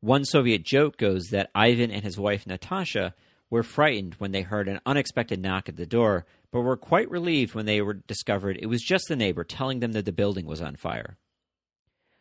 One 0.00 0.24
Soviet 0.24 0.64
joke 0.64 0.96
goes 0.96 1.26
that 1.30 1.50
Ivan 1.54 1.90
and 1.90 2.04
his 2.04 2.18
wife 2.18 2.46
Natasha 2.46 3.14
were 3.50 3.62
frightened 3.62 4.14
when 4.14 4.32
they 4.32 4.42
heard 4.42 4.68
an 4.68 4.80
unexpected 4.86 5.40
knock 5.40 5.68
at 5.68 5.76
the 5.76 5.86
door, 5.86 6.24
but 6.52 6.60
were 6.60 6.76
quite 6.76 7.10
relieved 7.10 7.54
when 7.54 7.66
they 7.66 7.80
were 7.80 7.94
discovered 7.94 8.58
it 8.60 8.66
was 8.66 8.82
just 8.82 9.08
the 9.08 9.16
neighbor 9.16 9.44
telling 9.44 9.80
them 9.80 9.92
that 9.92 10.04
the 10.04 10.12
building 10.12 10.46
was 10.46 10.60
on 10.60 10.76
fire. 10.76 11.16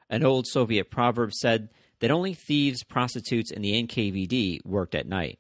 An 0.10 0.24
old 0.24 0.48
Soviet 0.48 0.92
proverb 0.92 1.34
said 1.34 1.70
that 2.00 2.12
only 2.12 2.34
thieves, 2.34 2.84
prostitutes, 2.84 3.52
and 3.52 3.64
the 3.64 3.84
NKVD 3.84 4.66
worked 4.66 4.96
at 4.96 5.08
night. 5.08 5.40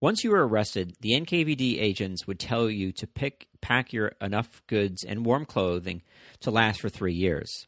Once 0.00 0.22
you 0.22 0.30
were 0.30 0.46
arrested, 0.46 0.94
the 1.00 1.12
NKVD 1.12 1.80
agents 1.80 2.26
would 2.26 2.38
tell 2.38 2.68
you 2.68 2.92
to 2.92 3.06
pick, 3.06 3.48
pack 3.62 3.94
your 3.94 4.08
enough 4.20 4.62
goods 4.66 5.02
and 5.02 5.24
warm 5.24 5.46
clothing 5.46 6.02
to 6.40 6.50
last 6.50 6.80
for 6.80 6.90
three 6.90 7.14
years. 7.14 7.66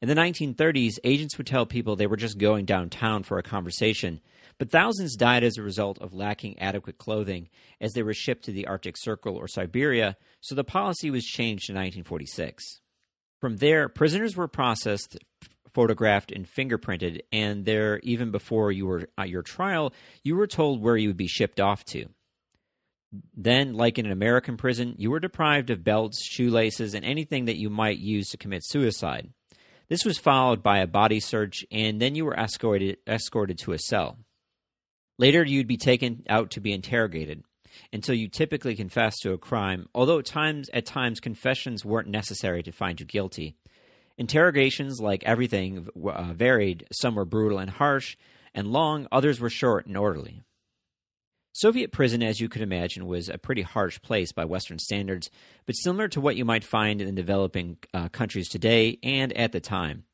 In 0.00 0.08
the 0.08 0.14
1930s, 0.14 0.98
agents 1.02 1.36
would 1.36 1.46
tell 1.46 1.66
people 1.66 1.96
they 1.96 2.06
were 2.06 2.16
just 2.16 2.38
going 2.38 2.64
downtown 2.64 3.24
for 3.24 3.38
a 3.38 3.42
conversation, 3.42 4.20
but 4.58 4.70
thousands 4.70 5.16
died 5.16 5.42
as 5.42 5.56
a 5.56 5.62
result 5.62 5.98
of 5.98 6.14
lacking 6.14 6.58
adequate 6.60 6.98
clothing 6.98 7.48
as 7.80 7.92
they 7.92 8.02
were 8.02 8.14
shipped 8.14 8.44
to 8.44 8.52
the 8.52 8.66
Arctic 8.66 8.96
Circle 8.96 9.36
or 9.36 9.48
Siberia, 9.48 10.16
so 10.40 10.54
the 10.54 10.62
policy 10.62 11.10
was 11.10 11.24
changed 11.24 11.68
in 11.68 11.74
1946. 11.74 12.80
From 13.44 13.58
there, 13.58 13.90
prisoners 13.90 14.38
were 14.38 14.48
processed, 14.48 15.18
photographed, 15.74 16.32
and 16.32 16.46
fingerprinted, 16.46 17.20
and 17.30 17.66
there, 17.66 18.00
even 18.02 18.30
before 18.30 18.72
you 18.72 18.86
were 18.86 19.10
at 19.18 19.28
your 19.28 19.42
trial, 19.42 19.92
you 20.22 20.34
were 20.34 20.46
told 20.46 20.80
where 20.80 20.96
you 20.96 21.10
would 21.10 21.18
be 21.18 21.26
shipped 21.26 21.60
off 21.60 21.84
to. 21.90 22.06
Then, 23.36 23.74
like 23.74 23.98
in 23.98 24.06
an 24.06 24.12
American 24.12 24.56
prison, 24.56 24.94
you 24.96 25.10
were 25.10 25.20
deprived 25.20 25.68
of 25.68 25.84
belts, 25.84 26.24
shoelaces, 26.24 26.94
and 26.94 27.04
anything 27.04 27.44
that 27.44 27.58
you 27.58 27.68
might 27.68 27.98
use 27.98 28.30
to 28.30 28.38
commit 28.38 28.64
suicide. 28.64 29.28
This 29.88 30.06
was 30.06 30.16
followed 30.16 30.62
by 30.62 30.78
a 30.78 30.86
body 30.86 31.20
search, 31.20 31.66
and 31.70 32.00
then 32.00 32.14
you 32.14 32.24
were 32.24 32.34
escorted, 32.34 32.96
escorted 33.06 33.58
to 33.58 33.74
a 33.74 33.78
cell. 33.78 34.16
Later, 35.18 35.44
you'd 35.44 35.68
be 35.68 35.76
taken 35.76 36.24
out 36.30 36.52
to 36.52 36.62
be 36.62 36.72
interrogated 36.72 37.42
until 37.92 38.14
you 38.14 38.28
typically 38.28 38.74
confessed 38.74 39.22
to 39.22 39.32
a 39.32 39.38
crime, 39.38 39.88
although 39.94 40.18
at 40.18 40.26
times, 40.26 40.68
at 40.72 40.86
times 40.86 41.20
confessions 41.20 41.84
weren't 41.84 42.08
necessary 42.08 42.62
to 42.62 42.72
find 42.72 43.00
you 43.00 43.06
guilty. 43.06 43.56
Interrogations, 44.16 45.00
like 45.00 45.24
everything, 45.24 45.88
uh, 46.06 46.32
varied. 46.32 46.86
Some 46.92 47.14
were 47.16 47.24
brutal 47.24 47.58
and 47.58 47.70
harsh 47.70 48.16
and 48.54 48.68
long, 48.68 49.08
others 49.10 49.40
were 49.40 49.50
short 49.50 49.86
and 49.86 49.96
orderly. 49.96 50.42
Soviet 51.52 51.92
prison, 51.92 52.22
as 52.22 52.40
you 52.40 52.48
could 52.48 52.62
imagine, 52.62 53.06
was 53.06 53.28
a 53.28 53.38
pretty 53.38 53.62
harsh 53.62 54.00
place 54.02 54.32
by 54.32 54.44
Western 54.44 54.78
standards, 54.78 55.30
but 55.66 55.74
similar 55.74 56.08
to 56.08 56.20
what 56.20 56.36
you 56.36 56.44
might 56.44 56.64
find 56.64 57.00
in 57.00 57.14
developing 57.14 57.76
uh, 57.92 58.08
countries 58.08 58.48
today 58.48 58.98
and 59.02 59.32
at 59.36 59.52
the 59.52 59.60
time. 59.60 60.04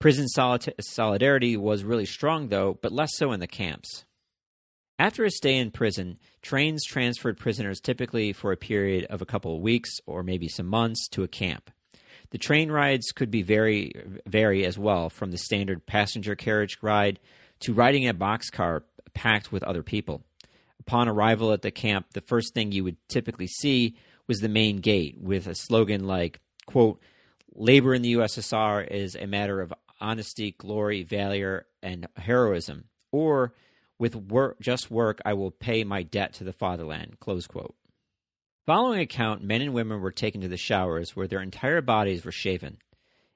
Prison 0.00 0.26
solidarity 0.28 1.56
was 1.56 1.84
really 1.84 2.06
strong, 2.06 2.48
though, 2.48 2.78
but 2.80 2.90
less 2.90 3.10
so 3.16 3.32
in 3.32 3.40
the 3.40 3.46
camps. 3.46 4.04
After 5.00 5.24
a 5.24 5.30
stay 5.30 5.56
in 5.56 5.70
prison, 5.70 6.18
trains 6.42 6.84
transferred 6.84 7.38
prisoners 7.38 7.80
typically 7.80 8.34
for 8.34 8.52
a 8.52 8.56
period 8.58 9.06
of 9.06 9.22
a 9.22 9.24
couple 9.24 9.56
of 9.56 9.62
weeks 9.62 9.88
or 10.04 10.22
maybe 10.22 10.46
some 10.46 10.66
months 10.66 11.08
to 11.12 11.22
a 11.22 11.28
camp. 11.28 11.70
The 12.32 12.36
train 12.36 12.70
rides 12.70 13.10
could 13.10 13.30
be 13.30 13.40
very 13.40 13.94
vary 14.26 14.66
as 14.66 14.78
well, 14.78 15.08
from 15.08 15.30
the 15.30 15.38
standard 15.38 15.86
passenger 15.86 16.36
carriage 16.36 16.76
ride 16.82 17.18
to 17.60 17.72
riding 17.72 18.06
a 18.06 18.12
boxcar 18.12 18.82
packed 19.14 19.50
with 19.50 19.62
other 19.62 19.82
people. 19.82 20.22
Upon 20.80 21.08
arrival 21.08 21.54
at 21.54 21.62
the 21.62 21.70
camp, 21.70 22.08
the 22.12 22.20
first 22.20 22.52
thing 22.52 22.70
you 22.70 22.84
would 22.84 22.98
typically 23.08 23.46
see 23.46 23.96
was 24.26 24.40
the 24.40 24.50
main 24.50 24.80
gate 24.80 25.16
with 25.18 25.46
a 25.46 25.54
slogan 25.54 26.04
like, 26.04 26.40
quote, 26.66 27.00
labor 27.54 27.94
in 27.94 28.02
the 28.02 28.16
USSR 28.16 28.86
is 28.86 29.16
a 29.16 29.26
matter 29.26 29.62
of 29.62 29.72
honesty, 29.98 30.54
glory, 30.58 31.04
valor, 31.04 31.64
and 31.82 32.06
heroism, 32.18 32.84
or 33.10 33.54
with 34.00 34.16
work, 34.16 34.58
just 34.60 34.90
work, 34.90 35.20
I 35.24 35.34
will 35.34 35.50
pay 35.50 35.84
my 35.84 36.02
debt 36.02 36.32
to 36.34 36.44
the 36.44 36.52
fatherland, 36.52 37.20
close 37.20 37.46
quote. 37.46 37.76
Following 38.66 39.00
account, 39.00 39.42
men 39.44 39.60
and 39.60 39.74
women 39.74 40.00
were 40.00 40.10
taken 40.10 40.40
to 40.40 40.48
the 40.48 40.56
showers 40.56 41.14
where 41.14 41.28
their 41.28 41.42
entire 41.42 41.82
bodies 41.82 42.24
were 42.24 42.32
shaven. 42.32 42.78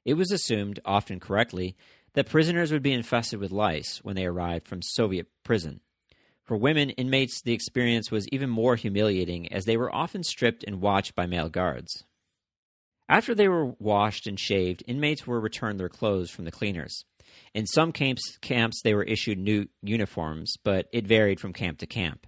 It 0.05 0.15
was 0.15 0.33
assumed, 0.33 0.81
often 0.85 1.21
correctly, 1.21 1.77
that 2.15 2.29
prisoners 2.29 2.73
would 2.73 2.83
be 2.83 2.93
infested 2.93 3.41
with 3.41 3.51
lice 3.51 4.01
when 4.03 4.17
they 4.17 4.27
arrived 4.27 4.67
from 4.67 4.83
Soviet 4.83 5.27
prison. 5.45 5.81
For 6.45 6.57
women 6.57 6.91
inmates, 6.91 7.41
the 7.43 7.55
experience 7.55 8.11
was 8.11 8.29
even 8.29 8.51
more 8.51 8.77
humiliating 8.77 9.53
as 9.53 9.65
they 9.65 9.77
were 9.77 9.95
often 9.95 10.23
stripped 10.23 10.65
and 10.65 10.81
watched 10.81 11.15
by 11.15 11.27
male 11.27 11.49
guards. 11.49 12.05
After 13.09 13.35
they 13.35 13.49
were 13.49 13.75
washed 13.79 14.27
and 14.27 14.39
shaved, 14.39 14.83
inmates 14.87 15.27
were 15.27 15.41
returned 15.41 15.79
their 15.79 15.89
clothes 15.89 16.31
from 16.31 16.45
the 16.45 16.51
cleaners. 16.51 17.05
In 17.55 17.66
some 17.66 17.93
camps, 17.93 18.39
camps 18.41 18.80
they 18.82 18.95
were 18.95 19.03
issued 19.03 19.39
new 19.39 19.66
uniforms, 19.82 20.55
but 20.62 20.89
it 20.93 21.07
varied 21.07 21.41
from 21.41 21.53
camp 21.53 21.78
to 21.78 21.87
camp. 21.87 22.26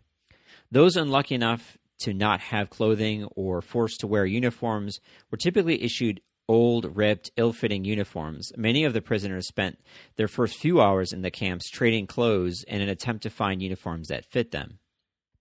Those 0.71 0.97
unlucky 0.97 1.35
enough 1.35 1.79
to 2.01 2.13
not 2.13 2.41
have 2.41 2.71
clothing 2.71 3.25
or 3.37 3.63
forced 3.63 4.01
to 4.01 4.07
wear 4.07 4.27
uniforms 4.27 4.99
were 5.31 5.39
typically 5.39 5.83
issued 5.83 6.21
old, 6.49 6.97
ripped, 6.97 7.31
ill 7.37 7.53
fitting 7.53 7.85
uniforms. 7.85 8.53
Many 8.57 8.85
of 8.85 8.93
the 8.93 9.01
prisoners 9.01 9.49
spent 9.49 9.79
their 10.17 10.29
first 10.29 10.59
few 10.59 10.81
hours 10.81 11.13
in 11.13 11.23
the 11.23 11.31
camps 11.31 11.69
trading 11.71 12.07
clothes 12.07 12.65
in 12.69 12.81
an 12.81 12.89
attempt 12.89 13.23
to 13.25 13.31
find 13.31 13.63
uniforms 13.63 14.09
that 14.09 14.31
fit 14.31 14.51
them. 14.51 14.79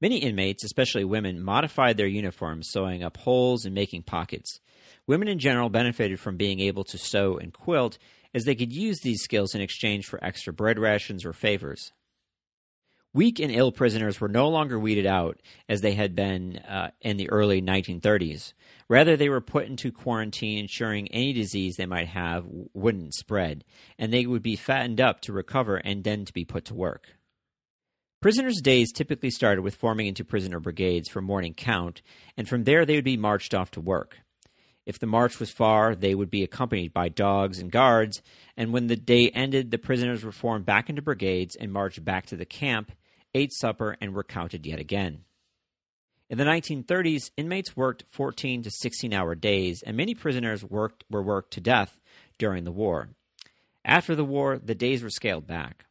Many 0.02 0.18
inmates, 0.18 0.64
especially 0.64 1.06
women, 1.06 1.42
modified 1.42 1.98
their 1.98 2.08
uniforms, 2.08 2.68
sewing 2.70 3.04
up 3.04 3.18
holes 3.18 3.66
and 3.66 3.74
making 3.74 4.04
pockets. 4.04 4.60
Women 5.08 5.28
in 5.28 5.40
general 5.40 5.70
benefited 5.70 6.20
from 6.20 6.38
being 6.38 6.60
able 6.60 6.84
to 6.86 6.98
sew 6.98 7.38
and 7.38 7.54
quilt, 7.54 7.98
as 8.36 8.44
they 8.44 8.54
could 8.54 8.74
use 8.74 9.00
these 9.00 9.22
skills 9.22 9.56
in 9.56 9.62
exchange 9.62 10.06
for 10.06 10.24
extra 10.24 10.52
bread 10.52 10.78
rations 10.78 11.26
or 11.26 11.32
favors. 11.32 11.94
Weak 13.14 13.40
and 13.40 13.50
ill 13.50 13.72
prisoners 13.72 14.20
were 14.20 14.28
no 14.28 14.50
longer 14.50 14.78
weeded 14.78 15.06
out 15.06 15.42
as 15.70 15.80
they 15.80 15.94
had 15.94 16.16
been 16.16 16.58
uh, 16.58 16.92
in 17.00 17.16
the 17.16 17.30
early 17.30 17.62
1930s. 17.62 18.52
Rather, 18.90 19.16
they 19.16 19.30
were 19.30 19.40
put 19.40 19.68
into 19.68 19.90
quarantine, 19.90 20.60
ensuring 20.60 21.08
any 21.08 21.32
disease 21.32 21.76
they 21.78 21.86
might 21.86 22.10
have 22.10 22.46
wouldn't 22.74 23.14
spread, 23.14 23.64
and 23.98 24.12
they 24.12 24.26
would 24.26 24.44
be 24.44 24.58
fattened 24.58 25.00
up 25.00 25.22
to 25.22 25.32
recover 25.32 25.78
and 25.78 26.04
then 26.04 26.26
to 26.26 26.34
be 26.34 26.44
put 26.44 26.66
to 26.66 26.74
work. 26.74 27.16
Prisoners' 28.22 28.60
days 28.62 28.92
typically 28.92 29.30
started 29.30 29.62
with 29.62 29.76
forming 29.76 30.08
into 30.08 30.26
prisoner 30.26 30.60
brigades 30.60 31.08
for 31.08 31.22
morning 31.22 31.54
count, 31.54 32.02
and 32.36 32.50
from 32.50 32.66
there 32.66 32.86
they 32.86 32.96
would 32.96 33.06
be 33.06 33.16
marched 33.16 33.54
off 33.54 33.72
to 33.72 33.80
work. 33.80 34.18
If 34.86 35.00
the 35.00 35.08
march 35.08 35.40
was 35.40 35.50
far, 35.50 35.96
they 35.96 36.14
would 36.14 36.30
be 36.30 36.44
accompanied 36.44 36.94
by 36.94 37.10
dogs 37.10 37.60
and 37.60 37.72
guards, 37.72 38.22
and 38.56 38.72
when 38.72 38.88
the 38.88 38.96
day 38.96 39.30
ended, 39.30 39.72
the 39.72 39.78
prisoners 39.78 40.24
were 40.24 40.32
formed 40.32 40.66
back 40.66 40.90
into 40.90 41.02
brigades 41.02 41.56
and 41.56 41.74
marched 41.74 42.06
back 42.06 42.28
to 42.28 42.36
the 42.36 42.46
camp 42.46 42.92
ate 43.36 43.54
supper, 43.54 43.98
and 44.00 44.16
were 44.16 44.24
counted 44.24 44.66
yet 44.66 44.80
again. 44.80 45.26
In 46.30 46.40
the 46.40 46.46
1930s, 46.46 47.30
inmates 47.38 47.76
worked 47.76 48.06
14 48.10 48.64
to 48.64 48.72
16 48.72 49.14
hour 49.14 49.36
days, 49.36 49.84
and 49.86 49.96
many 49.96 50.16
prisoners 50.16 50.64
worked, 50.64 51.04
were 51.12 51.22
worked 51.22 51.52
to 51.54 51.62
death 51.62 52.00
during 52.40 52.64
the 52.64 52.72
war. 52.72 53.10
After 53.84 54.16
the 54.16 54.26
war, 54.26 54.58
the 54.58 54.74
days 54.74 55.04
were 55.04 55.10
scaled 55.10 55.46
back. 55.46 55.86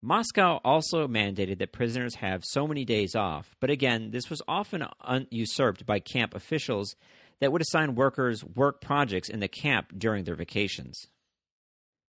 Moscow 0.00 0.60
also 0.62 1.08
mandated 1.08 1.58
that 1.58 1.72
prisoners 1.72 2.16
have 2.16 2.44
so 2.44 2.68
many 2.68 2.84
days 2.84 3.16
off, 3.16 3.56
but 3.58 3.70
again, 3.70 4.10
this 4.10 4.28
was 4.28 4.42
often 4.46 4.84
un- 5.00 5.26
usurped 5.30 5.86
by 5.86 5.98
camp 5.98 6.34
officials 6.34 6.94
that 7.40 7.52
would 7.52 7.62
assign 7.62 7.94
workers 7.94 8.44
work 8.44 8.80
projects 8.80 9.28
in 9.28 9.40
the 9.40 9.48
camp 9.48 9.92
during 9.96 10.24
their 10.24 10.34
vacations. 10.34 11.06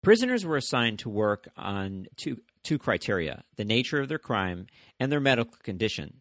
Prisoners 0.02 0.44
were 0.44 0.56
assigned 0.56 0.98
to 0.98 1.08
work 1.08 1.48
on 1.56 2.06
two, 2.16 2.40
two 2.64 2.78
criteria 2.78 3.44
the 3.56 3.64
nature 3.64 4.00
of 4.00 4.08
their 4.08 4.18
crime 4.18 4.66
and 4.98 5.12
their 5.12 5.20
medical 5.20 5.56
condition. 5.62 6.20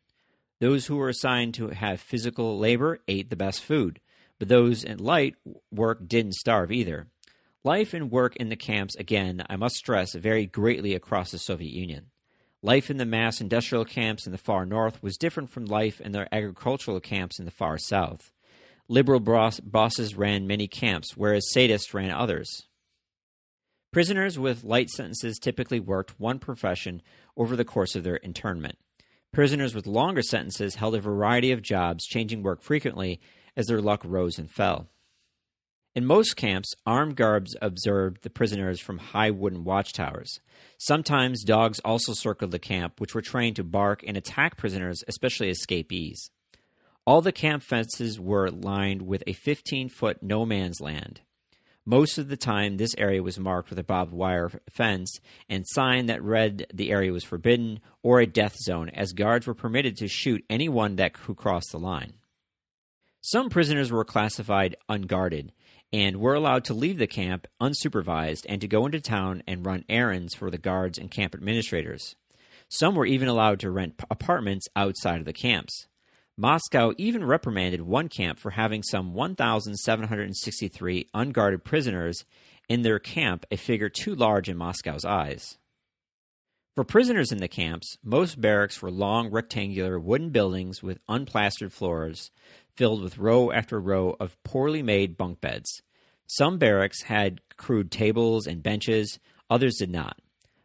Those 0.60 0.86
who 0.86 0.98
were 0.98 1.10
assigned 1.10 1.56
to 1.56 1.70
have 1.70 2.00
physical 2.00 2.60
labor 2.60 3.00
ate 3.08 3.32
the 3.32 3.36
best 3.36 3.64
food, 3.64 4.00
but 4.38 4.48
those 4.48 4.84
in 4.84 5.00
light 5.00 5.36
work 5.72 6.08
didn't 6.08 6.34
starve 6.34 6.72
either. 6.72 7.08
Life 7.64 7.94
and 7.94 8.12
work 8.12 8.36
in 8.36 8.50
the 8.50 8.56
camps, 8.56 8.96
again, 8.96 9.44
I 9.50 9.56
must 9.56 9.76
stress, 9.76 10.14
varied 10.14 10.52
greatly 10.52 10.94
across 10.94 11.32
the 11.32 11.40
Soviet 11.40 11.72
Union. 11.72 12.12
Life 12.64 12.92
in 12.92 12.98
the 12.98 13.06
mass 13.06 13.42
industrial 13.42 13.86
camps 13.86 14.28
in 14.28 14.32
the 14.32 14.38
far 14.38 14.68
north 14.68 15.02
was 15.02 15.18
different 15.18 15.50
from 15.50 15.66
life 15.66 16.00
in 16.00 16.12
the 16.12 16.32
agricultural 16.34 17.00
camps 17.00 17.40
in 17.40 17.46
the 17.46 17.52
far 17.52 17.80
south. 17.80 18.31
Liberal 18.92 19.22
boss- 19.22 19.62
bosses 19.62 20.18
ran 20.18 20.48
many 20.48 20.68
camps, 20.68 21.16
whereas 21.16 21.50
sadists 21.56 21.94
ran 21.94 22.12
others. 22.12 22.68
Prisoners 23.94 24.38
with 24.38 24.66
light 24.66 24.90
sentences 24.90 25.40
typically 25.40 25.80
worked 25.80 26.20
one 26.20 26.40
profession 26.40 27.02
over 27.38 27.56
the 27.56 27.64
course 27.64 27.96
of 27.96 28.04
their 28.04 28.18
internment. 28.18 28.78
Prisoners 29.32 29.74
with 29.74 29.88
longer 29.88 30.22
sentences 30.22 30.76
held 30.76 30.94
a 30.94 31.00
variety 31.00 31.54
of 31.54 31.62
jobs, 31.62 32.06
changing 32.06 32.44
work 32.44 32.62
frequently 32.62 33.22
as 33.56 33.68
their 33.68 33.80
luck 33.80 34.02
rose 34.04 34.38
and 34.38 34.52
fell. 34.52 34.90
In 35.96 36.06
most 36.06 36.36
camps, 36.36 36.74
armed 36.86 37.16
guards 37.16 37.56
observed 37.62 38.24
the 38.24 38.30
prisoners 38.30 38.82
from 38.82 38.98
high 38.98 39.32
wooden 39.32 39.64
watchtowers. 39.64 40.42
Sometimes 40.78 41.46
dogs 41.46 41.80
also 41.86 42.12
circled 42.14 42.52
the 42.52 42.60
camp, 42.60 43.00
which 43.00 43.16
were 43.16 43.22
trained 43.22 43.56
to 43.56 43.64
bark 43.64 44.04
and 44.06 44.18
attack 44.18 44.58
prisoners, 44.58 45.02
especially 45.08 45.50
escapees. 45.50 46.30
All 47.12 47.20
the 47.20 47.34
camp 47.34 47.62
fences 47.62 48.22
were 48.22 48.50
lined 48.50 49.02
with 49.02 49.22
a 49.28 49.34
15 49.34 49.90
foot 49.90 50.24
no 50.24 50.46
man's 50.46 50.80
land. 50.80 51.20
Most 51.86 52.18
of 52.18 52.30
the 52.30 52.38
time, 52.38 52.78
this 52.78 52.96
area 52.98 53.22
was 53.22 53.38
marked 53.38 53.70
with 53.70 53.78
a 53.78 53.84
barbed 53.84 54.14
wire 54.14 54.50
fence 54.70 55.20
and 55.50 55.68
sign 55.68 56.06
that 56.06 56.24
read 56.24 56.68
the 56.74 56.90
area 56.90 57.12
was 57.12 57.26
forbidden 57.26 57.82
or 58.02 58.22
a 58.22 58.26
death 58.26 58.56
zone, 58.56 58.88
as 58.92 59.12
guards 59.12 59.46
were 59.46 59.54
permitted 59.54 59.98
to 59.98 60.08
shoot 60.08 60.46
anyone 60.50 60.96
that 60.96 61.18
who 61.18 61.36
crossed 61.36 61.74
the 61.74 61.80
line. 61.80 62.14
Some 63.20 63.50
prisoners 63.50 63.92
were 63.92 64.06
classified 64.06 64.78
unguarded 64.88 65.52
and 65.92 66.16
were 66.16 66.36
allowed 66.36 66.64
to 66.64 66.74
leave 66.74 66.98
the 66.98 67.08
camp 67.08 67.46
unsupervised 67.60 68.46
and 68.48 68.62
to 68.62 68.70
go 68.70 68.86
into 68.86 69.02
town 69.02 69.44
and 69.46 69.66
run 69.66 69.84
errands 69.90 70.34
for 70.34 70.50
the 70.50 70.58
guards 70.58 70.98
and 70.98 71.12
camp 71.12 71.36
administrators. 71.36 72.16
Some 72.70 72.96
were 72.96 73.06
even 73.06 73.28
allowed 73.28 73.60
to 73.60 73.70
rent 73.70 74.02
apartments 74.10 74.68
outside 74.78 75.20
of 75.20 75.26
the 75.26 75.34
camps. 75.34 75.88
Moscow 76.42 76.92
even 76.98 77.24
reprimanded 77.24 77.84
one 77.84 78.10
camp 78.10 78.40
for 78.40 78.50
having 78.50 78.82
some 78.82 79.14
1,763 79.14 81.08
unguarded 81.14 81.64
prisoners 81.64 82.26
in 82.68 82.82
their 82.82 82.98
camp, 82.98 83.46
a 83.52 83.58
figure 83.58 83.90
too 83.90 84.16
large 84.16 84.50
in 84.50 84.58
Moscow's 84.58 85.06
eyes. 85.06 85.60
For 86.74 86.84
prisoners 86.84 87.32
in 87.32 87.38
the 87.38 87.48
camps, 87.48 87.96
most 88.04 88.42
barracks 88.42 88.82
were 88.82 88.90
long 88.90 89.30
rectangular 89.30 90.00
wooden 90.00 90.32
buildings 90.32 90.82
with 90.82 90.98
unplastered 91.08 91.74
floors 91.74 92.32
filled 92.76 93.04
with 93.04 93.20
row 93.20 93.52
after 93.52 93.80
row 93.80 94.16
of 94.20 94.42
poorly 94.42 94.82
made 94.82 95.18
bunk 95.18 95.42
beds. 95.42 95.84
Some 96.26 96.58
barracks 96.58 97.04
had 97.04 97.42
crude 97.56 97.92
tables 97.92 98.48
and 98.48 98.64
benches, 98.64 99.20
others 99.48 99.76
did 99.78 99.92
not. 99.92 100.18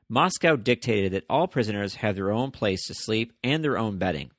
Moscow 0.09 0.57
dictated 0.57 1.13
that 1.13 1.27
all 1.29 1.47
prisoners 1.47 1.97
have 1.97 2.15
their 2.15 2.31
own 2.31 2.51
place 2.51 2.87
to 2.87 2.95
sleep 2.95 3.35
and 3.45 3.63
their 3.63 3.77
own 3.77 3.99
bedding. 3.99 4.31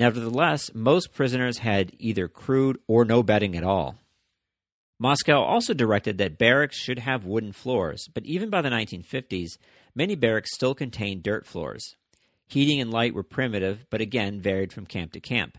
Nevertheless, 0.00 0.70
most 0.72 1.12
prisoners 1.12 1.58
had 1.58 1.92
either 1.98 2.26
crude 2.26 2.78
or 2.88 3.04
no 3.04 3.22
bedding 3.22 3.54
at 3.54 3.62
all. 3.62 3.96
Moscow 4.98 5.42
also 5.42 5.74
directed 5.74 6.16
that 6.16 6.38
barracks 6.38 6.78
should 6.78 7.00
have 7.00 7.26
wooden 7.26 7.52
floors, 7.52 8.08
but 8.14 8.24
even 8.24 8.48
by 8.48 8.62
the 8.62 8.70
1950s, 8.70 9.58
many 9.94 10.14
barracks 10.14 10.54
still 10.54 10.74
contained 10.74 11.22
dirt 11.22 11.46
floors. 11.46 11.96
Heating 12.48 12.80
and 12.80 12.90
light 12.90 13.12
were 13.12 13.22
primitive, 13.22 13.84
but 13.90 14.00
again 14.00 14.40
varied 14.40 14.72
from 14.72 14.86
camp 14.86 15.12
to 15.12 15.20
camp. 15.20 15.58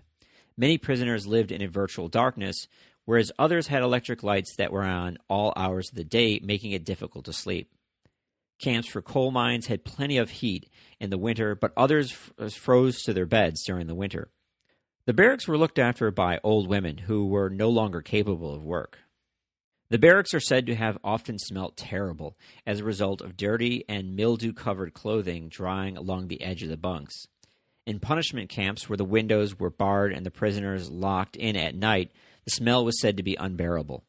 Many 0.58 0.80
prisoners 0.80 1.28
lived 1.28 1.52
in 1.52 1.62
a 1.62 1.68
virtual 1.68 2.08
darkness, 2.08 2.66
whereas 3.06 3.32
others 3.38 3.68
had 3.68 3.84
electric 3.84 4.24
lights 4.24 4.56
that 4.58 4.72
were 4.72 4.84
on 4.84 5.20
all 5.30 5.54
hours 5.56 5.90
of 5.90 5.96
the 5.96 6.04
day, 6.04 6.40
making 6.44 6.72
it 6.72 6.84
difficult 6.84 7.26
to 7.26 7.34
sleep. 7.34 7.70
Camps 8.62 8.88
for 8.88 9.02
coal 9.02 9.32
mines 9.32 9.68
had 9.68 9.84
plenty 9.84 10.18
of 10.18 10.30
heat 10.30 10.70
in 11.00 11.10
the 11.10 11.18
winter, 11.18 11.56
but 11.56 11.74
others 11.76 12.12
f- 12.12 12.34
uh, 12.38 12.50
froze 12.50 13.02
to 13.02 13.14
their 13.14 13.26
beds 13.26 13.64
during 13.66 13.88
the 13.88 13.96
winter. 13.96 14.30
The 15.06 15.14
barracks 15.14 15.48
were 15.48 15.58
looked 15.58 15.80
after 15.80 16.12
by 16.12 16.40
old 16.44 16.68
women 16.68 17.00
who 17.00 17.28
were 17.28 17.50
no 17.50 17.70
longer 17.70 18.02
capable 18.02 18.54
of 18.54 18.64
work. 18.64 19.00
The 19.90 19.98
barracks 19.98 20.36
are 20.36 20.40
said 20.40 20.68
to 20.68 20.76
have 20.76 21.00
often 21.04 21.40
smelt 21.40 21.76
terrible 21.76 22.38
as 22.66 22.80
a 22.80 22.86
result 22.86 23.20
of 23.20 23.36
dirty 23.36 23.84
and 23.90 24.16
mildew 24.16 24.54
covered 24.54 24.94
clothing 24.94 25.50
drying 25.50 25.98
along 25.98 26.28
the 26.28 26.44
edge 26.44 26.62
of 26.62 26.70
the 26.70 26.78
bunks. 26.78 27.26
In 27.88 28.00
punishment 28.00 28.50
camps 28.50 28.88
where 28.88 28.96
the 28.96 29.04
windows 29.04 29.60
were 29.60 29.72
barred 29.72 30.14
and 30.14 30.24
the 30.24 30.32
prisoners 30.32 30.92
locked 30.92 31.36
in 31.36 31.58
at 31.58 31.76
night, 31.76 32.12
the 32.46 32.52
smell 32.52 32.86
was 32.86 33.02
said 33.02 33.18
to 33.18 33.24
be 33.24 33.36
unbearable. 33.36 34.06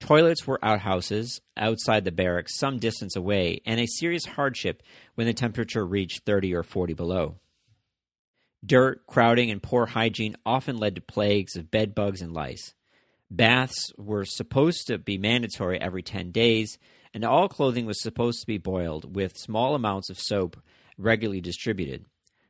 Toilets 0.00 0.46
were 0.46 0.64
outhouses 0.64 1.40
outside 1.56 2.04
the 2.04 2.12
barracks 2.12 2.56
some 2.56 2.78
distance 2.78 3.16
away, 3.16 3.60
and 3.66 3.80
a 3.80 3.86
serious 3.86 4.24
hardship 4.24 4.82
when 5.16 5.26
the 5.26 5.34
temperature 5.34 5.84
reached 5.84 6.24
30 6.24 6.54
or 6.54 6.62
40 6.62 6.94
below. 6.94 7.36
Dirt, 8.64 9.06
crowding, 9.06 9.50
and 9.50 9.62
poor 9.62 9.86
hygiene 9.86 10.36
often 10.46 10.76
led 10.76 10.94
to 10.94 11.00
plagues 11.00 11.56
of 11.56 11.70
bed 11.70 11.94
bugs 11.94 12.22
and 12.22 12.32
lice. 12.32 12.74
Baths 13.30 13.92
were 13.96 14.24
supposed 14.24 14.86
to 14.86 14.98
be 14.98 15.18
mandatory 15.18 15.80
every 15.80 16.02
10 16.02 16.30
days, 16.30 16.78
and 17.12 17.24
all 17.24 17.48
clothing 17.48 17.84
was 17.84 18.00
supposed 18.00 18.40
to 18.40 18.46
be 18.46 18.58
boiled 18.58 19.14
with 19.14 19.36
small 19.36 19.74
amounts 19.74 20.10
of 20.10 20.18
soap 20.18 20.56
regularly 20.96 21.40
distributed. 21.40 22.04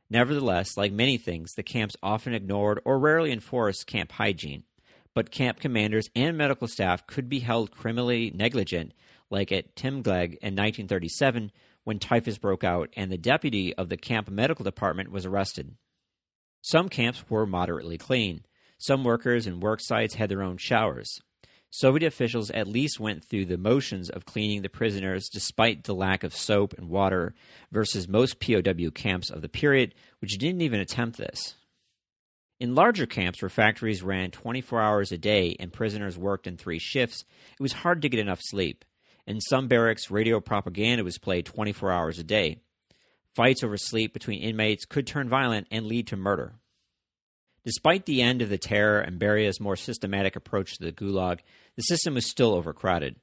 Nevertheless, 0.09 0.77
like 0.77 0.91
many 0.91 1.17
things, 1.17 1.53
the 1.53 1.63
camps 1.63 1.95
often 2.01 2.33
ignored 2.33 2.79
or 2.85 2.97
rarely 2.97 3.31
enforced 3.31 3.85
camp 3.85 4.11
hygiene 4.13 4.63
but 5.13 5.31
camp 5.31 5.59
commanders 5.59 6.09
and 6.15 6.37
medical 6.37 6.67
staff 6.67 7.05
could 7.07 7.29
be 7.29 7.39
held 7.39 7.71
criminally 7.71 8.31
negligent, 8.33 8.93
like 9.29 9.51
at 9.51 9.75
Timgleg 9.75 10.37
in 10.41 10.55
1937 10.55 11.51
when 11.83 11.99
typhus 11.99 12.37
broke 12.37 12.63
out 12.63 12.89
and 12.95 13.11
the 13.11 13.17
deputy 13.17 13.73
of 13.75 13.89
the 13.89 13.97
camp 13.97 14.29
medical 14.29 14.63
department 14.63 15.11
was 15.11 15.25
arrested. 15.25 15.75
Some 16.61 16.89
camps 16.89 17.23
were 17.29 17.45
moderately 17.45 17.97
clean. 17.97 18.45
Some 18.77 19.03
workers 19.03 19.47
and 19.47 19.61
work 19.61 19.79
sites 19.81 20.15
had 20.15 20.29
their 20.29 20.43
own 20.43 20.57
showers. 20.57 21.19
Soviet 21.71 22.07
officials 22.07 22.49
at 22.51 22.67
least 22.67 22.99
went 22.99 23.23
through 23.23 23.45
the 23.45 23.57
motions 23.57 24.09
of 24.09 24.25
cleaning 24.25 24.63
the 24.63 24.69
prisoners 24.69 25.29
despite 25.29 25.83
the 25.83 25.93
lack 25.93 26.23
of 26.23 26.35
soap 26.35 26.73
and 26.77 26.89
water 26.89 27.35
versus 27.71 28.07
most 28.07 28.39
POW 28.39 28.89
camps 28.93 29.29
of 29.29 29.41
the 29.41 29.49
period, 29.49 29.93
which 30.19 30.37
didn't 30.37 30.61
even 30.61 30.79
attempt 30.79 31.17
this. 31.17 31.55
In 32.59 32.75
larger 32.75 33.05
camps 33.05 33.41
where 33.41 33.49
factories 33.49 34.03
ran 34.03 34.31
24 34.31 34.81
hours 34.81 35.11
a 35.13 35.17
day 35.17 35.55
and 35.59 35.71
prisoners 35.71 36.17
worked 36.17 36.45
in 36.45 36.57
three 36.57 36.79
shifts, 36.79 37.23
it 37.57 37.63
was 37.63 37.71
hard 37.71 38.01
to 38.01 38.09
get 38.09 38.19
enough 38.19 38.41
sleep. 38.41 38.83
In 39.25 39.39
some 39.39 39.69
barracks, 39.69 40.11
radio 40.11 40.41
propaganda 40.41 41.03
was 41.03 41.17
played 41.17 41.45
24 41.45 41.91
hours 41.91 42.19
a 42.19 42.23
day. 42.23 42.57
Fights 43.33 43.63
over 43.63 43.77
sleep 43.77 44.13
between 44.13 44.41
inmates 44.41 44.83
could 44.83 45.07
turn 45.07 45.29
violent 45.29 45.67
and 45.71 45.85
lead 45.85 46.07
to 46.07 46.17
murder. 46.17 46.55
Despite 47.63 48.05
the 48.05 48.21
end 48.21 48.41
of 48.41 48.49
the 48.49 48.57
terror 48.57 48.99
and 48.99 49.19
Beria's 49.19 49.61
more 49.61 49.75
systematic 49.75 50.35
approach 50.35 50.77
to 50.77 50.83
the 50.83 50.91
Gulag, 50.91 51.39
the 51.77 51.83
system 51.83 52.15
was 52.15 52.29
still 52.29 52.53
overcrowded. 52.53 53.15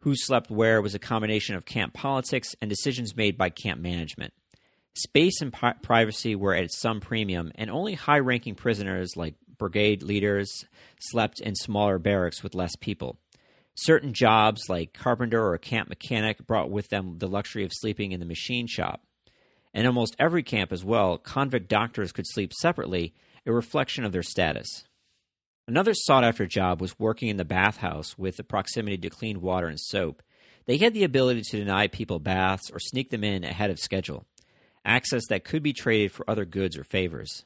Who 0.00 0.14
slept 0.16 0.50
where 0.50 0.80
was 0.80 0.94
a 0.94 0.98
combination 0.98 1.56
of 1.56 1.66
camp 1.66 1.92
politics 1.92 2.54
and 2.60 2.70
decisions 2.70 3.16
made 3.16 3.36
by 3.36 3.50
camp 3.50 3.80
management. 3.80 4.32
Space 4.94 5.40
and 5.40 5.52
pri- 5.52 5.74
privacy 5.82 6.34
were 6.34 6.54
at 6.54 6.70
some 6.70 7.00
premium, 7.00 7.50
and 7.54 7.70
only 7.70 7.94
high 7.94 8.18
ranking 8.18 8.54
prisoners 8.54 9.16
like 9.16 9.34
brigade 9.56 10.02
leaders 10.02 10.66
slept 11.00 11.40
in 11.40 11.54
smaller 11.54 11.98
barracks 11.98 12.42
with 12.42 12.54
less 12.54 12.76
people. 12.76 13.18
Certain 13.74 14.12
jobs, 14.12 14.68
like 14.68 14.92
carpenter 14.92 15.42
or 15.42 15.56
camp 15.56 15.88
mechanic, 15.88 16.46
brought 16.46 16.70
with 16.70 16.90
them 16.90 17.16
the 17.18 17.26
luxury 17.26 17.64
of 17.64 17.72
sleeping 17.72 18.12
in 18.12 18.20
the 18.20 18.26
machine 18.26 18.66
shop. 18.66 19.02
In 19.72 19.86
almost 19.86 20.14
every 20.18 20.42
camp 20.42 20.72
as 20.72 20.84
well, 20.84 21.16
convict 21.16 21.68
doctors 21.68 22.12
could 22.12 22.26
sleep 22.28 22.52
separately, 22.52 23.14
a 23.46 23.52
reflection 23.52 24.04
of 24.04 24.12
their 24.12 24.22
status. 24.22 24.84
Another 25.66 25.94
sought 25.94 26.24
after 26.24 26.46
job 26.46 26.82
was 26.82 26.98
working 26.98 27.28
in 27.28 27.38
the 27.38 27.46
bathhouse 27.46 28.18
with 28.18 28.36
the 28.36 28.44
proximity 28.44 28.98
to 28.98 29.08
clean 29.08 29.40
water 29.40 29.68
and 29.68 29.80
soap. 29.80 30.22
They 30.66 30.76
had 30.76 30.92
the 30.92 31.04
ability 31.04 31.42
to 31.48 31.56
deny 31.56 31.86
people 31.86 32.18
baths 32.18 32.70
or 32.70 32.78
sneak 32.78 33.08
them 33.08 33.24
in 33.24 33.42
ahead 33.42 33.70
of 33.70 33.78
schedule 33.78 34.26
access 34.84 35.26
that 35.28 35.44
could 35.44 35.62
be 35.62 35.72
traded 35.72 36.12
for 36.12 36.28
other 36.28 36.44
goods 36.44 36.76
or 36.76 36.84
favors. 36.84 37.44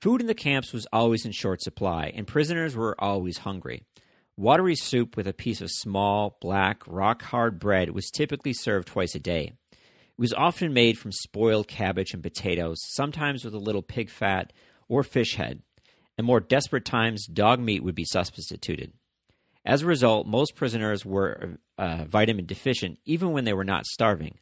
Food 0.00 0.20
in 0.22 0.26
the 0.26 0.34
camps 0.34 0.72
was 0.72 0.86
always 0.92 1.26
in 1.26 1.32
short 1.32 1.60
supply, 1.60 2.12
and 2.14 2.26
prisoners 2.26 2.74
were 2.74 2.98
always 2.98 3.38
hungry. 3.38 3.82
Watery 4.36 4.74
soup 4.74 5.16
with 5.16 5.26
a 5.26 5.34
piece 5.34 5.60
of 5.60 5.70
small, 5.70 6.38
black, 6.40 6.82
rock 6.86 7.22
hard 7.22 7.58
bread 7.58 7.90
was 7.90 8.10
typically 8.10 8.54
served 8.54 8.88
twice 8.88 9.14
a 9.14 9.18
day. 9.18 9.52
It 9.72 9.78
was 10.16 10.32
often 10.32 10.72
made 10.72 10.96
from 10.96 11.12
spoiled 11.12 11.68
cabbage 11.68 12.14
and 12.14 12.22
potatoes, 12.22 12.78
sometimes 12.80 13.44
with 13.44 13.52
a 13.52 13.58
little 13.58 13.82
pig 13.82 14.08
fat 14.08 14.52
or 14.88 15.02
fish 15.02 15.34
head. 15.34 15.60
In 16.16 16.24
more 16.24 16.40
desperate 16.40 16.86
times, 16.86 17.26
dog 17.26 17.60
meat 17.60 17.82
would 17.82 17.94
be 17.94 18.04
substituted. 18.04 18.94
As 19.64 19.82
a 19.82 19.86
result, 19.86 20.26
most 20.26 20.56
prisoners 20.56 21.04
were 21.04 21.58
uh, 21.76 22.04
vitamin 22.06 22.46
deficient 22.46 22.98
even 23.04 23.32
when 23.32 23.44
they 23.44 23.52
were 23.52 23.64
not 23.64 23.84
starving 23.84 24.38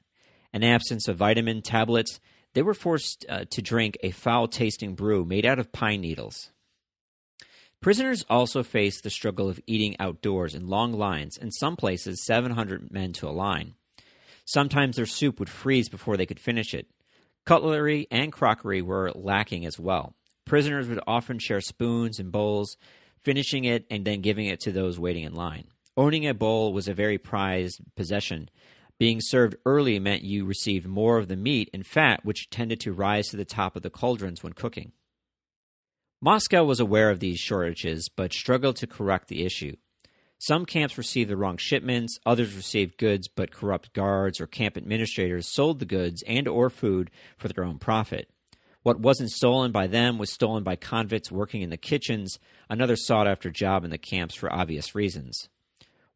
an 0.52 0.64
absence 0.64 1.08
of 1.08 1.16
vitamin 1.16 1.62
tablets, 1.62 2.20
they 2.54 2.62
were 2.62 2.74
forced 2.74 3.24
uh, 3.28 3.44
to 3.50 3.62
drink 3.62 3.98
a 4.02 4.10
foul 4.10 4.48
tasting 4.48 4.94
brew 4.94 5.24
made 5.24 5.46
out 5.46 5.58
of 5.58 5.72
pine 5.72 6.00
needles. 6.00 6.50
Prisoners 7.80 8.24
also 8.28 8.62
faced 8.62 9.04
the 9.04 9.10
struggle 9.10 9.48
of 9.48 9.60
eating 9.66 9.94
outdoors 10.00 10.54
in 10.54 10.66
long 10.66 10.92
lines, 10.92 11.36
in 11.36 11.52
some 11.52 11.76
places 11.76 12.24
700 12.24 12.90
men 12.90 13.12
to 13.12 13.28
a 13.28 13.30
line. 13.30 13.74
Sometimes 14.44 14.96
their 14.96 15.06
soup 15.06 15.38
would 15.38 15.48
freeze 15.48 15.88
before 15.88 16.16
they 16.16 16.26
could 16.26 16.40
finish 16.40 16.74
it. 16.74 16.88
Cutlery 17.46 18.08
and 18.10 18.32
crockery 18.32 18.82
were 18.82 19.12
lacking 19.14 19.64
as 19.64 19.78
well. 19.78 20.14
Prisoners 20.44 20.88
would 20.88 21.00
often 21.06 21.38
share 21.38 21.60
spoons 21.60 22.18
and 22.18 22.32
bowls, 22.32 22.76
finishing 23.22 23.64
it 23.64 23.86
and 23.90 24.04
then 24.04 24.22
giving 24.22 24.46
it 24.46 24.60
to 24.60 24.72
those 24.72 24.98
waiting 24.98 25.24
in 25.24 25.34
line. 25.34 25.68
Owning 25.96 26.26
a 26.26 26.34
bowl 26.34 26.72
was 26.72 26.88
a 26.88 26.94
very 26.94 27.18
prized 27.18 27.80
possession, 27.94 28.48
being 28.98 29.20
served 29.20 29.56
early 29.64 29.98
meant 29.98 30.22
you 30.22 30.44
received 30.44 30.86
more 30.86 31.18
of 31.18 31.28
the 31.28 31.36
meat 31.36 31.70
and 31.72 31.86
fat, 31.86 32.24
which 32.24 32.50
tended 32.50 32.80
to 32.80 32.92
rise 32.92 33.28
to 33.28 33.36
the 33.36 33.44
top 33.44 33.76
of 33.76 33.82
the 33.82 33.90
cauldrons 33.90 34.42
when 34.42 34.52
cooking. 34.52 34.92
Moscow 36.20 36.64
was 36.64 36.80
aware 36.80 37.10
of 37.10 37.20
these 37.20 37.38
shortages, 37.38 38.08
but 38.08 38.32
struggled 38.32 38.74
to 38.76 38.88
correct 38.88 39.28
the 39.28 39.44
issue. 39.44 39.76
Some 40.40 40.66
camps 40.66 40.98
received 40.98 41.30
the 41.30 41.36
wrong 41.36 41.56
shipments, 41.56 42.18
others 42.26 42.54
received 42.54 42.98
goods, 42.98 43.28
but 43.28 43.52
corrupt 43.52 43.92
guards 43.92 44.40
or 44.40 44.46
camp 44.46 44.76
administrators 44.76 45.48
sold 45.48 45.78
the 45.78 45.84
goods 45.84 46.22
and 46.26 46.46
or 46.46 46.70
food 46.70 47.10
for 47.36 47.48
their 47.48 47.64
own 47.64 47.78
profit. 47.78 48.30
What 48.82 49.00
wasn't 49.00 49.30
stolen 49.30 49.72
by 49.72 49.86
them 49.88 50.18
was 50.18 50.32
stolen 50.32 50.62
by 50.62 50.76
convicts 50.76 51.30
working 51.30 51.62
in 51.62 51.70
the 51.70 51.76
kitchens, 51.76 52.38
another 52.68 52.96
sought 52.96 53.28
after 53.28 53.50
job 53.50 53.84
in 53.84 53.90
the 53.90 53.98
camps 53.98 54.34
for 54.34 54.52
obvious 54.52 54.94
reasons. 54.94 55.48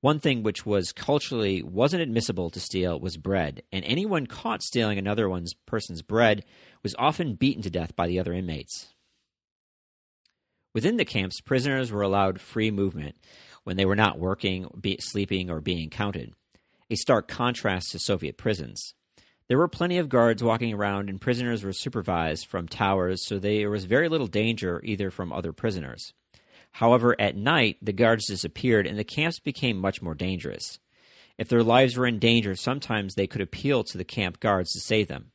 One 0.02 0.18
thing 0.18 0.42
which 0.42 0.66
was 0.66 0.90
culturally 0.90 1.62
wasn't 1.62 2.02
admissible 2.02 2.50
to 2.50 2.58
steal 2.58 2.98
was 2.98 3.16
bread, 3.16 3.62
and 3.70 3.84
anyone 3.84 4.26
caught 4.26 4.60
stealing 4.60 4.98
another 4.98 5.28
one's 5.28 5.54
person's 5.54 6.02
bread 6.02 6.44
was 6.82 6.96
often 6.98 7.36
beaten 7.36 7.62
to 7.62 7.70
death 7.70 7.94
by 7.94 8.08
the 8.08 8.18
other 8.18 8.32
inmates. 8.32 8.88
Within 10.74 10.96
the 10.96 11.04
camps, 11.04 11.40
prisoners 11.40 11.92
were 11.92 12.02
allowed 12.02 12.40
free 12.40 12.72
movement 12.72 13.14
when 13.62 13.76
they 13.76 13.84
were 13.84 13.94
not 13.94 14.18
working, 14.18 14.66
be, 14.80 14.98
sleeping, 15.00 15.48
or 15.48 15.60
being 15.60 15.88
counted, 15.88 16.32
a 16.90 16.96
stark 16.96 17.28
contrast 17.28 17.92
to 17.92 18.00
Soviet 18.00 18.36
prisons. 18.36 18.94
There 19.46 19.58
were 19.58 19.68
plenty 19.68 19.98
of 19.98 20.08
guards 20.08 20.42
walking 20.42 20.74
around, 20.74 21.10
and 21.10 21.20
prisoners 21.20 21.62
were 21.62 21.72
supervised 21.72 22.46
from 22.46 22.66
towers, 22.66 23.24
so 23.24 23.38
there 23.38 23.70
was 23.70 23.84
very 23.84 24.08
little 24.08 24.26
danger 24.26 24.80
either 24.82 25.12
from 25.12 25.32
other 25.32 25.52
prisoners. 25.52 26.12
However, 26.72 27.14
at 27.20 27.36
night, 27.36 27.76
the 27.82 27.92
guards 27.92 28.26
disappeared 28.26 28.86
and 28.86 28.98
the 28.98 29.04
camps 29.04 29.38
became 29.38 29.76
much 29.76 30.02
more 30.02 30.14
dangerous. 30.14 30.78
If 31.38 31.48
their 31.48 31.62
lives 31.62 31.96
were 31.96 32.06
in 32.06 32.18
danger, 32.18 32.54
sometimes 32.56 33.14
they 33.14 33.26
could 33.26 33.40
appeal 33.40 33.84
to 33.84 33.98
the 33.98 34.04
camp 34.04 34.40
guards 34.40 34.72
to 34.72 34.80
save 34.80 35.08
them. 35.08 35.32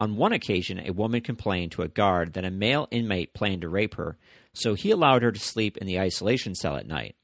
On 0.00 0.16
one 0.16 0.32
occasion, 0.32 0.80
a 0.80 0.92
woman 0.92 1.20
complained 1.20 1.72
to 1.72 1.82
a 1.82 1.88
guard 1.88 2.32
that 2.32 2.44
a 2.44 2.50
male 2.50 2.88
inmate 2.90 3.32
planned 3.32 3.62
to 3.62 3.68
rape 3.68 3.94
her, 3.94 4.18
so 4.52 4.74
he 4.74 4.90
allowed 4.90 5.22
her 5.22 5.32
to 5.32 5.40
sleep 5.40 5.76
in 5.76 5.86
the 5.86 6.00
isolation 6.00 6.54
cell 6.54 6.76
at 6.76 6.86
night. 6.86 7.14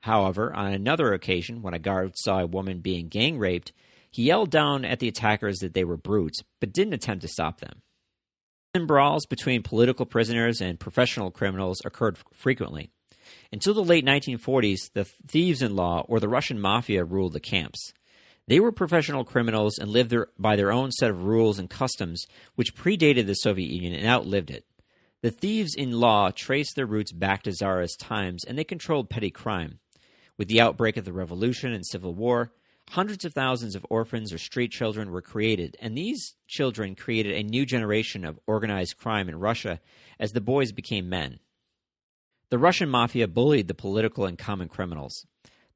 However, 0.00 0.54
on 0.54 0.72
another 0.72 1.12
occasion, 1.12 1.62
when 1.62 1.74
a 1.74 1.78
guard 1.78 2.12
saw 2.16 2.40
a 2.40 2.46
woman 2.46 2.80
being 2.80 3.08
gang 3.08 3.38
raped, 3.38 3.72
he 4.10 4.24
yelled 4.24 4.50
down 4.50 4.84
at 4.84 4.98
the 4.98 5.08
attackers 5.08 5.58
that 5.58 5.74
they 5.74 5.84
were 5.84 5.96
brutes, 5.96 6.42
but 6.60 6.72
didn't 6.72 6.94
attempt 6.94 7.22
to 7.22 7.28
stop 7.28 7.60
them. 7.60 7.82
Brawls 8.86 9.26
between 9.26 9.62
political 9.62 10.04
prisoners 10.04 10.60
and 10.60 10.78
professional 10.78 11.30
criminals 11.30 11.80
occurred 11.84 12.18
frequently. 12.34 12.90
Until 13.52 13.74
the 13.74 13.84
late 13.84 14.04
1940s, 14.04 14.92
the 14.92 15.04
thieves 15.04 15.62
in 15.62 15.76
law, 15.76 16.04
or 16.08 16.20
the 16.20 16.28
Russian 16.28 16.60
mafia, 16.60 17.04
ruled 17.04 17.32
the 17.32 17.40
camps. 17.40 17.92
They 18.48 18.60
were 18.60 18.72
professional 18.72 19.24
criminals 19.24 19.78
and 19.78 19.90
lived 19.90 20.10
their, 20.10 20.28
by 20.38 20.56
their 20.56 20.72
own 20.72 20.92
set 20.92 21.10
of 21.10 21.24
rules 21.24 21.58
and 21.58 21.68
customs, 21.68 22.26
which 22.54 22.74
predated 22.74 23.26
the 23.26 23.34
Soviet 23.34 23.70
Union 23.70 23.94
and 23.94 24.06
outlived 24.06 24.50
it. 24.50 24.64
The 25.22 25.30
thieves 25.30 25.74
in 25.74 25.92
law 25.92 26.30
traced 26.30 26.76
their 26.76 26.86
roots 26.86 27.10
back 27.10 27.42
to 27.42 27.52
Tsarist 27.52 27.98
times, 27.98 28.44
and 28.44 28.56
they 28.56 28.64
controlled 28.64 29.10
petty 29.10 29.30
crime. 29.30 29.80
With 30.38 30.48
the 30.48 30.60
outbreak 30.60 30.96
of 30.96 31.04
the 31.04 31.12
Revolution 31.12 31.72
and 31.72 31.84
Civil 31.84 32.14
War, 32.14 32.52
hundreds 32.90 33.24
of 33.24 33.32
thousands 33.32 33.74
of 33.74 33.86
orphans 33.90 34.32
or 34.32 34.38
street 34.38 34.70
children 34.70 35.10
were 35.10 35.22
created, 35.22 35.76
and 35.80 35.96
these 35.96 36.36
children 36.46 36.94
created 36.94 37.34
a 37.34 37.42
new 37.42 37.66
generation 37.66 38.24
of 38.24 38.38
organized 38.46 38.98
crime 38.98 39.28
in 39.28 39.40
Russia 39.40 39.80
as 40.20 40.32
the 40.32 40.40
boys 40.40 40.70
became 40.70 41.08
men. 41.08 41.40
The 42.48 42.58
Russian 42.58 42.88
mafia 42.88 43.26
bullied 43.26 43.66
the 43.66 43.74
political 43.74 44.24
and 44.24 44.38
common 44.38 44.68
criminals. 44.68 45.26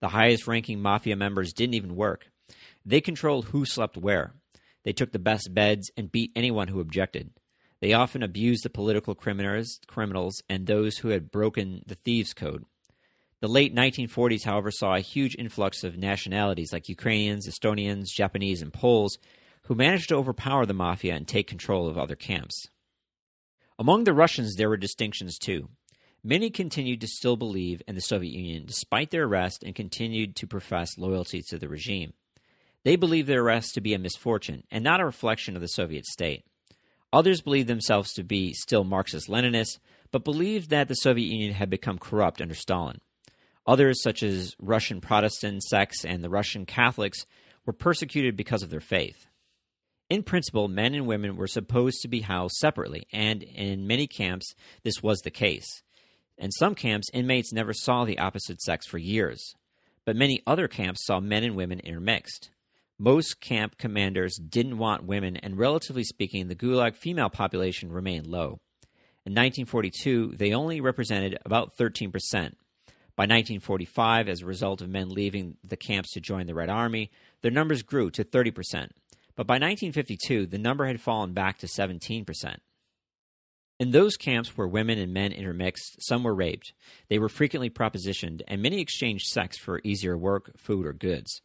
The 0.01 0.09
highest 0.09 0.47
ranking 0.47 0.81
mafia 0.81 1.17
members 1.17 1.53
didn't 1.53 1.75
even 1.75 1.97
work. 1.97 2.31
They 2.87 3.01
controlled 3.01 3.47
who 3.47 3.65
slept 3.65 3.97
where. 3.97 4.35
They 4.85 4.93
took 4.93 5.13
the 5.13 5.19
best 5.19 5.53
beds 5.53 5.91
and 5.97 6.13
beat 6.13 6.33
anyone 6.37 6.69
who 6.69 6.81
objected. 6.81 7.33
They 7.81 7.93
often 7.93 8.23
abused 8.23 8.65
the 8.65 8.71
political 8.71 9.15
criminals, 9.15 9.81
criminals 9.87 10.43
and 10.49 10.67
those 10.67 10.99
who 10.99 11.09
had 11.09 11.31
broken 11.31 11.83
the 11.87 11.97
thieves' 11.97 12.35
code. 12.35 12.65
The 13.41 13.49
late 13.49 13.75
1940s, 13.75 14.45
however, 14.45 14.71
saw 14.71 14.95
a 14.95 15.01
huge 15.01 15.35
influx 15.39 15.83
of 15.83 15.97
nationalities 15.97 16.73
like 16.73 16.89
Ukrainians, 16.89 17.49
Estonians, 17.49 18.07
Japanese, 18.15 18.63
and 18.63 18.73
Poles 18.73 19.19
who 19.65 19.75
managed 19.75 20.09
to 20.11 20.17
overpower 20.17 20.67
the 20.67 20.75
mafia 20.75 21.15
and 21.15 21.27
take 21.27 21.47
control 21.47 21.89
of 21.89 21.99
other 21.99 22.17
camps. 22.17 22.67
Among 23.79 24.05
the 24.05 24.13
Russians, 24.13 24.57
there 24.57 24.69
were 24.69 24.77
distinctions 24.77 25.39
too. 25.39 25.71
Many 26.23 26.51
continued 26.51 27.01
to 27.01 27.07
still 27.07 27.37
believe 27.37 27.81
in 27.89 27.95
the 27.95 28.03
Soviet 28.03 28.33
Union 28.33 28.67
despite 28.67 29.11
their 29.11 29.25
arrest 29.25 29.63
and 29.63 29.75
continued 29.75 30.37
to 30.37 30.47
profess 30.47 30.99
loyalty 30.99 31.43
to 31.49 31.59
the 31.59 31.69
regime. 31.69 32.13
They 32.85 32.97
believed 32.97 33.27
their 33.27 33.43
arrest 33.43 33.75
to 33.75 33.81
be 33.81 33.95
a 33.95 33.99
misfortune 33.99 34.65
and 34.71 34.85
not 34.85 35.01
a 35.01 35.07
reflection 35.07 35.57
of 35.57 35.63
the 35.63 35.69
Soviet 35.69 36.05
state. 36.05 36.45
Others 37.13 37.41
believed 37.41 37.69
themselves 37.69 38.13
to 38.13 38.23
be 38.23 38.53
still 38.53 38.85
Marxist 38.85 39.29
Leninists, 39.29 39.79
but 40.11 40.25
believed 40.25 40.71
that 40.71 40.89
the 40.89 40.95
Soviet 40.95 41.27
Union 41.27 41.55
had 41.55 41.71
become 41.71 41.99
corrupt 41.99 42.43
under 42.43 42.55
Stalin. 42.55 43.01
Others, 43.67 44.03
such 44.03 44.23
as 44.23 44.55
Russian 44.59 45.01
Protestant 45.01 45.63
sects 45.63 46.05
and 46.05 46.23
the 46.23 46.31
Russian 46.31 46.67
Catholics, 46.67 47.25
were 47.65 47.73
persecuted 47.73 48.37
because 48.37 48.63
of 48.63 48.71
their 48.71 48.81
faith. 48.81 49.27
In 50.09 50.23
principle, 50.23 50.69
men 50.69 50.95
and 50.95 51.07
women 51.07 51.37
were 51.37 51.47
supposed 51.47 52.03
to 52.03 52.09
be 52.09 52.21
housed 52.21 52.57
separately, 52.57 53.05
and 53.13 53.43
in 53.43 53.87
many 53.87 54.07
camps, 54.07 54.55
this 54.83 55.03
was 55.03 55.21
the 55.21 55.31
case. 55.31 55.83
In 56.41 56.51
some 56.51 56.75
camps, 56.75 57.11
inmates 57.13 57.53
never 57.53 57.75
saw 57.75 58.07
the 58.07 58.19
opposite 58.19 58.63
sex 58.63 58.87
for 58.87 58.97
years, 58.97 59.55
but 60.07 60.17
many 60.17 60.43
other 60.47 60.69
camps 60.69 61.05
saw 61.05 61.21
men 61.21 61.45
and 61.45 61.55
women 61.55 61.81
intermixed. 61.81 62.51
Most 62.99 63.43
camp 63.43 63.77
commanders 63.77 64.37
didn't 64.37 64.79
want 64.79 65.05
women, 65.05 65.37
and 65.37 65.59
relatively 65.59 66.03
speaking, 66.03 66.49
the 66.49 66.55
Gulag 66.55 66.97
female 66.97 67.29
population 67.29 67.93
remained 67.93 68.27
low. 68.27 68.59
In 69.27 69.35
1942, 69.35 70.33
they 70.37 70.55
only 70.55 70.81
represented 70.81 71.39
about 71.45 71.77
13%. 71.77 72.11
By 73.17 73.25
1945, 73.25 74.31
as 74.31 74.41
a 74.41 74.47
result 74.47 74.81
of 74.81 74.89
men 74.89 75.11
leaving 75.11 75.59
the 75.63 75.77
camps 75.77 76.13
to 76.13 76.21
join 76.21 76.47
the 76.47 76.55
Red 76.55 76.71
Army, 76.71 77.11
their 77.43 77.51
numbers 77.51 77.83
grew 77.83 78.11
to 78.13 78.25
30%. 78.25 78.89
But 79.37 79.47
by 79.47 79.55
1952, 79.57 80.47
the 80.47 80.57
number 80.57 80.87
had 80.87 81.03
fallen 81.03 81.35
back 81.35 81.59
to 81.59 81.67
17%. 81.67 82.25
In 83.81 83.93
those 83.93 84.19
camps 84.19 84.59
where 84.59 84.69
women 84.69 84.99
and 84.99 85.15
men 85.15 85.33
intermixed, 85.33 86.07
some 86.07 86.23
were 86.23 86.35
raped. 86.35 86.75
They 87.09 87.19
were 87.19 87.31
frequently 87.31 87.71
propositioned, 87.71 88.43
and 88.47 88.61
many 88.61 88.79
exchanged 88.79 89.29
sex 89.29 89.57
for 89.57 89.81
easier 89.83 90.19
work, 90.19 90.53
food, 90.59 90.85
or 90.85 90.93
goods. 90.93 91.41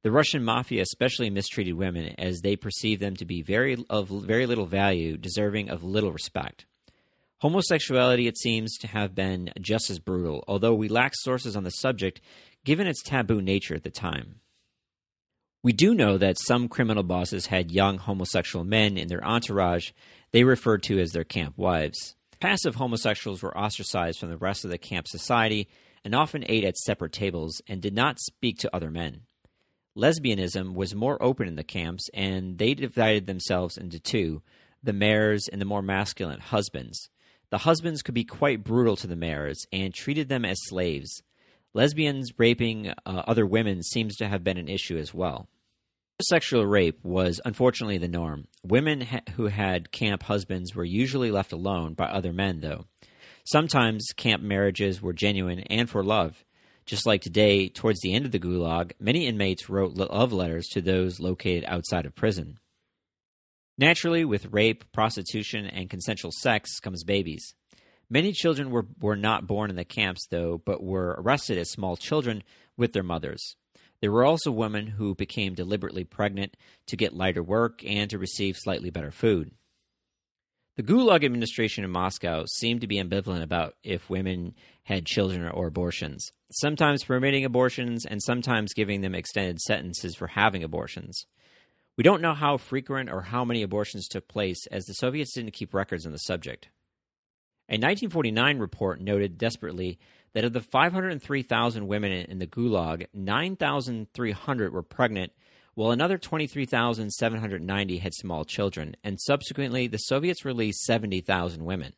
The 0.00 0.10
Russian 0.10 0.42
mafia 0.42 0.80
especially 0.80 1.28
mistreated 1.28 1.74
women 1.74 2.14
as 2.16 2.40
they 2.40 2.56
perceived 2.56 3.02
them 3.02 3.14
to 3.16 3.26
be 3.26 3.42
very 3.42 3.76
of 3.90 4.08
very 4.08 4.46
little 4.46 4.64
value, 4.64 5.18
deserving 5.18 5.68
of 5.68 5.84
little 5.84 6.12
respect. 6.12 6.64
Homosexuality, 7.40 8.26
it 8.26 8.38
seems 8.38 8.78
to 8.78 8.86
have 8.86 9.14
been 9.14 9.52
just 9.60 9.90
as 9.90 9.98
brutal, 9.98 10.44
although 10.48 10.72
we 10.72 10.88
lack 10.88 11.12
sources 11.14 11.56
on 11.56 11.64
the 11.64 11.70
subject 11.70 12.22
given 12.64 12.86
its 12.86 13.02
taboo 13.02 13.42
nature 13.42 13.74
at 13.74 13.82
the 13.82 13.90
time. 13.90 14.36
We 15.66 15.72
do 15.72 15.96
know 15.96 16.16
that 16.16 16.38
some 16.38 16.68
criminal 16.68 17.02
bosses 17.02 17.46
had 17.46 17.72
young 17.72 17.98
homosexual 17.98 18.64
men 18.64 18.96
in 18.96 19.08
their 19.08 19.26
entourage 19.26 19.90
they 20.30 20.44
referred 20.44 20.84
to 20.84 21.00
as 21.00 21.10
their 21.10 21.24
camp 21.24 21.58
wives. 21.58 22.14
Passive 22.38 22.76
homosexuals 22.76 23.42
were 23.42 23.58
ostracized 23.58 24.20
from 24.20 24.30
the 24.30 24.36
rest 24.36 24.64
of 24.64 24.70
the 24.70 24.78
camp 24.78 25.08
society 25.08 25.66
and 26.04 26.14
often 26.14 26.44
ate 26.46 26.62
at 26.62 26.76
separate 26.76 27.10
tables 27.10 27.60
and 27.66 27.82
did 27.82 27.94
not 27.94 28.20
speak 28.20 28.58
to 28.58 28.72
other 28.72 28.92
men 28.92 29.22
lesbianism 29.96 30.74
was 30.74 30.94
more 30.94 31.20
open 31.22 31.48
in 31.48 31.56
the 31.56 31.64
camps, 31.64 32.08
and 32.14 32.58
they 32.58 32.74
divided 32.74 33.26
themselves 33.26 33.76
into 33.76 33.98
two 33.98 34.42
the 34.82 34.92
mares 34.92 35.48
and 35.50 35.60
the 35.60 35.64
more 35.64 35.82
masculine 35.82 36.38
husbands. 36.38 37.08
The 37.50 37.58
husbands 37.58 38.02
could 38.02 38.14
be 38.14 38.24
quite 38.24 38.62
brutal 38.62 38.94
to 38.96 39.08
the 39.08 39.16
mares 39.16 39.66
and 39.72 39.92
treated 39.92 40.28
them 40.28 40.44
as 40.44 40.58
slaves. 40.68 41.22
Lesbians 41.74 42.30
raping 42.38 42.90
uh, 42.90 43.22
other 43.26 43.46
women 43.46 43.82
seems 43.82 44.14
to 44.16 44.28
have 44.28 44.44
been 44.44 44.58
an 44.58 44.68
issue 44.68 44.96
as 44.96 45.12
well. 45.12 45.48
Sexual 46.22 46.66
rape 46.66 46.98
was 47.04 47.42
unfortunately 47.44 47.98
the 47.98 48.08
norm. 48.08 48.48
Women 48.64 49.02
ha- 49.02 49.20
who 49.34 49.48
had 49.48 49.92
camp 49.92 50.22
husbands 50.22 50.74
were 50.74 50.84
usually 50.84 51.30
left 51.30 51.52
alone 51.52 51.92
by 51.92 52.06
other 52.06 52.32
men, 52.32 52.60
though. 52.60 52.86
Sometimes 53.44 54.14
camp 54.16 54.42
marriages 54.42 55.02
were 55.02 55.12
genuine 55.12 55.60
and 55.60 55.90
for 55.90 56.02
love. 56.02 56.42
Just 56.86 57.04
like 57.04 57.20
today, 57.20 57.68
towards 57.68 58.00
the 58.00 58.14
end 58.14 58.24
of 58.24 58.32
the 58.32 58.38
Gulag, 58.38 58.92
many 58.98 59.26
inmates 59.26 59.68
wrote 59.68 59.92
love 59.94 60.32
letters 60.32 60.68
to 60.68 60.80
those 60.80 61.20
located 61.20 61.64
outside 61.66 62.06
of 62.06 62.14
prison. 62.14 62.58
Naturally, 63.76 64.24
with 64.24 64.52
rape, 64.52 64.90
prostitution, 64.92 65.66
and 65.66 65.90
consensual 65.90 66.32
sex 66.32 66.80
comes 66.80 67.04
babies. 67.04 67.54
Many 68.08 68.32
children 68.32 68.70
were, 68.70 68.86
were 69.00 69.16
not 69.16 69.46
born 69.46 69.68
in 69.68 69.76
the 69.76 69.84
camps, 69.84 70.26
though, 70.30 70.62
but 70.64 70.82
were 70.82 71.16
arrested 71.18 71.58
as 71.58 71.70
small 71.70 71.98
children 71.98 72.42
with 72.74 72.94
their 72.94 73.02
mothers. 73.02 73.56
There 74.00 74.12
were 74.12 74.24
also 74.24 74.50
women 74.50 74.86
who 74.86 75.14
became 75.14 75.54
deliberately 75.54 76.04
pregnant 76.04 76.56
to 76.86 76.96
get 76.96 77.14
lighter 77.14 77.42
work 77.42 77.82
and 77.84 78.10
to 78.10 78.18
receive 78.18 78.56
slightly 78.56 78.90
better 78.90 79.10
food. 79.10 79.52
The 80.76 80.82
Gulag 80.82 81.24
administration 81.24 81.84
in 81.84 81.90
Moscow 81.90 82.44
seemed 82.54 82.82
to 82.82 82.86
be 82.86 83.02
ambivalent 83.02 83.42
about 83.42 83.76
if 83.82 84.10
women 84.10 84.54
had 84.84 85.06
children 85.06 85.48
or 85.48 85.66
abortions, 85.66 86.30
sometimes 86.50 87.02
permitting 87.02 87.46
abortions 87.46 88.04
and 88.04 88.22
sometimes 88.22 88.74
giving 88.74 89.00
them 89.00 89.14
extended 89.14 89.58
sentences 89.60 90.14
for 90.14 90.26
having 90.26 90.62
abortions. 90.62 91.24
We 91.96 92.04
don't 92.04 92.20
know 92.20 92.34
how 92.34 92.58
frequent 92.58 93.10
or 93.10 93.22
how 93.22 93.42
many 93.42 93.62
abortions 93.62 94.06
took 94.06 94.28
place, 94.28 94.66
as 94.70 94.84
the 94.84 94.92
Soviets 94.92 95.32
didn't 95.32 95.54
keep 95.54 95.72
records 95.72 96.04
on 96.04 96.12
the 96.12 96.18
subject. 96.18 96.68
A 97.70 97.80
1949 97.80 98.58
report 98.58 99.00
noted 99.00 99.38
desperately 99.38 99.98
that 100.36 100.44
of 100.44 100.52
the 100.52 100.60
503,000 100.60 101.88
women 101.88 102.12
in 102.12 102.38
the 102.38 102.46
Gulag, 102.46 103.06
9,300 103.14 104.70
were 104.70 104.82
pregnant 104.82 105.32
while 105.72 105.92
another 105.92 106.18
23,790 106.18 107.96
had 107.96 108.12
small 108.12 108.44
children, 108.44 108.94
and 109.02 109.18
subsequently 109.18 109.86
the 109.86 109.96
Soviets 109.96 110.44
released 110.44 110.84
70,000 110.84 111.64
women. 111.64 111.94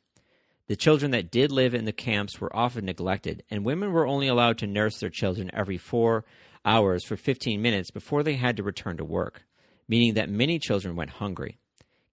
The 0.68 0.76
children 0.76 1.10
that 1.10 1.32
did 1.32 1.50
live 1.50 1.74
in 1.74 1.84
the 1.84 1.90
camps 1.90 2.40
were 2.40 2.54
often 2.54 2.84
neglected, 2.84 3.42
and 3.50 3.64
women 3.64 3.90
were 3.90 4.06
only 4.06 4.28
allowed 4.28 4.58
to 4.58 4.68
nurse 4.68 5.00
their 5.00 5.10
children 5.10 5.50
every 5.52 5.76
four 5.76 6.24
hours 6.64 7.04
for 7.04 7.16
15 7.16 7.60
minutes 7.60 7.90
before 7.90 8.22
they 8.22 8.36
had 8.36 8.56
to 8.58 8.62
return 8.62 8.98
to 8.98 9.04
work, 9.04 9.42
meaning 9.88 10.14
that 10.14 10.30
many 10.30 10.60
children 10.60 10.94
went 10.94 11.10
hungry. 11.10 11.58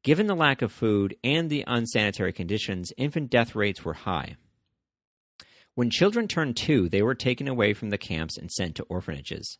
Given 0.01 0.25
the 0.25 0.33
lack 0.33 0.63
of 0.63 0.71
food 0.71 1.15
and 1.23 1.51
the 1.51 1.63
unsanitary 1.67 2.33
conditions, 2.33 2.91
infant 2.97 3.29
death 3.29 3.53
rates 3.53 3.85
were 3.85 3.93
high. 3.93 4.37
When 5.75 5.89
children 5.89 6.29
turned 6.29 6.55
two, 6.55 6.87
they 6.87 7.01
were 7.01 7.15
taken 7.15 7.49
away 7.49 7.73
from 7.73 7.89
the 7.89 7.97
camps 7.97 8.37
and 8.37 8.49
sent 8.49 8.75
to 8.75 8.83
orphanages. 8.83 9.57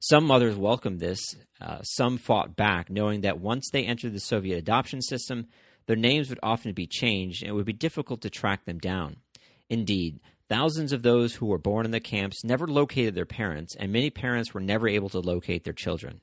Some 0.00 0.24
mothers 0.24 0.56
welcomed 0.56 0.98
this, 0.98 1.20
uh, 1.60 1.82
some 1.82 2.18
fought 2.18 2.56
back, 2.56 2.90
knowing 2.90 3.20
that 3.20 3.40
once 3.40 3.70
they 3.72 3.84
entered 3.84 4.12
the 4.12 4.18
Soviet 4.20 4.58
adoption 4.58 5.00
system, 5.00 5.46
their 5.86 5.94
names 5.94 6.28
would 6.28 6.40
often 6.42 6.72
be 6.72 6.88
changed 6.88 7.42
and 7.42 7.50
it 7.50 7.52
would 7.52 7.64
be 7.64 7.72
difficult 7.72 8.20
to 8.22 8.30
track 8.30 8.64
them 8.64 8.78
down. 8.78 9.18
Indeed, 9.70 10.18
thousands 10.48 10.92
of 10.92 11.02
those 11.02 11.36
who 11.36 11.46
were 11.46 11.58
born 11.58 11.84
in 11.84 11.92
the 11.92 12.00
camps 12.00 12.42
never 12.42 12.66
located 12.66 13.14
their 13.14 13.24
parents, 13.24 13.76
and 13.76 13.92
many 13.92 14.10
parents 14.10 14.52
were 14.52 14.60
never 14.60 14.88
able 14.88 15.08
to 15.10 15.20
locate 15.20 15.62
their 15.62 15.72
children. 15.72 16.22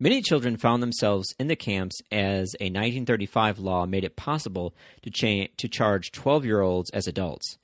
Many 0.00 0.20
children 0.20 0.56
found 0.56 0.82
themselves 0.82 1.32
in 1.38 1.46
the 1.46 1.54
camps 1.54 2.00
as 2.10 2.54
a 2.60 2.64
1935 2.64 3.60
law 3.60 3.86
made 3.86 4.02
it 4.02 4.16
possible 4.16 4.74
to, 5.02 5.10
cha- 5.10 5.52
to 5.56 5.68
charge 5.68 6.10
12 6.10 6.44
year 6.44 6.60
olds 6.60 6.90
as 6.90 7.06
adults. 7.06 7.56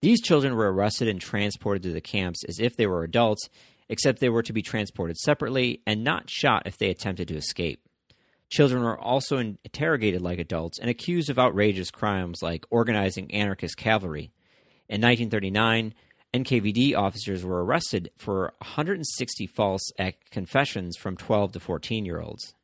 These 0.00 0.22
children 0.22 0.54
were 0.54 0.72
arrested 0.72 1.08
and 1.08 1.20
transported 1.20 1.82
to 1.82 1.92
the 1.92 2.00
camps 2.00 2.44
as 2.48 2.60
if 2.60 2.76
they 2.76 2.86
were 2.86 3.02
adults 3.02 3.48
except 3.88 4.20
they 4.20 4.28
were 4.28 4.42
to 4.42 4.52
be 4.52 4.62
transported 4.62 5.16
separately 5.16 5.80
and 5.86 6.04
not 6.04 6.28
shot 6.28 6.64
if 6.66 6.76
they 6.76 6.90
attempted 6.90 7.28
to 7.28 7.36
escape. 7.36 7.80
Children 8.50 8.82
were 8.82 8.98
also 8.98 9.38
interrogated 9.38 10.22
like 10.22 10.38
adults 10.38 10.78
and 10.78 10.88
accused 10.88 11.28
of 11.28 11.38
outrageous 11.38 11.90
crimes 11.90 12.42
like 12.42 12.64
organizing 12.70 13.32
anarchist 13.34 13.76
cavalry. 13.76 14.30
In 14.88 15.02
1939, 15.02 15.94
NKVD 16.34 16.96
officers 16.96 17.44
were 17.44 17.64
arrested 17.64 18.10
for 18.16 18.52
160 18.58 19.46
false 19.46 19.90
confessions 20.30 20.96
from 20.96 21.16
12 21.16 21.52
to 21.52 21.60
14 21.60 22.04
year 22.04 22.20
olds. 22.20 22.54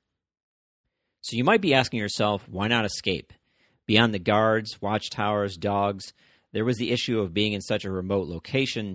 So 1.21 1.37
you 1.37 1.45
might 1.45 1.63
be 1.63 1.75
asking 1.75 2.01
yourself, 2.01 2.47
why 2.49 2.69
not 2.69 2.85
escape? 2.85 3.33
Beyond 3.87 4.15
the 4.15 4.19
guards, 4.19 4.81
watchtowers, 4.81 5.57
dogs, 5.57 6.13
there 6.55 6.65
was 6.65 6.79
the 6.79 6.93
issue 6.93 7.19
of 7.19 7.35
being 7.35 7.53
in 7.53 7.61
such 7.61 7.85
a 7.85 7.91
remote 7.91 8.29
location, 8.29 8.95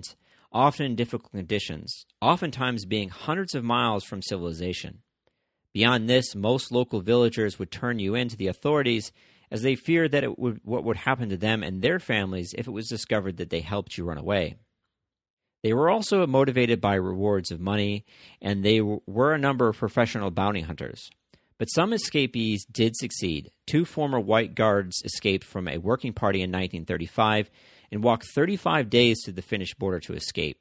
often 0.50 0.86
in 0.86 0.96
difficult 0.96 1.30
conditions, 1.30 2.06
oftentimes 2.22 2.86
being 2.86 3.10
hundreds 3.10 3.54
of 3.54 3.62
miles 3.62 4.02
from 4.02 4.22
civilization. 4.22 5.02
Beyond 5.74 6.08
this, 6.08 6.34
most 6.34 6.72
local 6.72 7.02
villagers 7.02 7.58
would 7.58 7.70
turn 7.70 7.98
you 7.98 8.14
in 8.14 8.30
to 8.30 8.36
the 8.36 8.46
authorities 8.46 9.12
as 9.50 9.60
they 9.60 9.76
feared 9.76 10.10
that 10.12 10.24
it 10.24 10.38
would, 10.38 10.60
what 10.64 10.84
would 10.84 10.96
happen 10.96 11.28
to 11.28 11.36
them 11.36 11.62
and 11.62 11.82
their 11.82 11.98
families 11.98 12.54
if 12.56 12.66
it 12.66 12.72
was 12.72 12.88
discovered 12.88 13.36
that 13.36 13.50
they 13.50 13.60
helped 13.60 13.98
you 13.98 14.04
run 14.04 14.16
away. 14.16 14.56
They 15.62 15.74
were 15.74 15.90
also 15.90 16.26
motivated 16.26 16.80
by 16.80 16.94
rewards 16.94 17.50
of 17.50 17.60
money, 17.60 18.06
and 18.40 18.64
they 18.64 18.80
were 18.80 19.34
a 19.34 19.38
number 19.38 19.68
of 19.68 19.76
professional 19.76 20.30
bounty 20.30 20.62
hunters. 20.62 21.10
But 21.60 21.66
some 21.66 21.92
escapees 21.92 22.64
did 22.64 22.96
succeed. 22.96 23.50
Two 23.66 23.84
former 23.84 24.18
white 24.18 24.54
guards 24.54 25.02
escaped 25.04 25.44
from 25.44 25.68
a 25.68 25.76
working 25.76 26.14
party 26.14 26.38
in 26.38 26.48
1935 26.48 27.50
and 27.92 28.02
walked 28.02 28.24
35 28.34 28.88
days 28.88 29.22
to 29.24 29.32
the 29.32 29.42
Finnish 29.42 29.74
border 29.74 30.00
to 30.00 30.14
escape. 30.14 30.58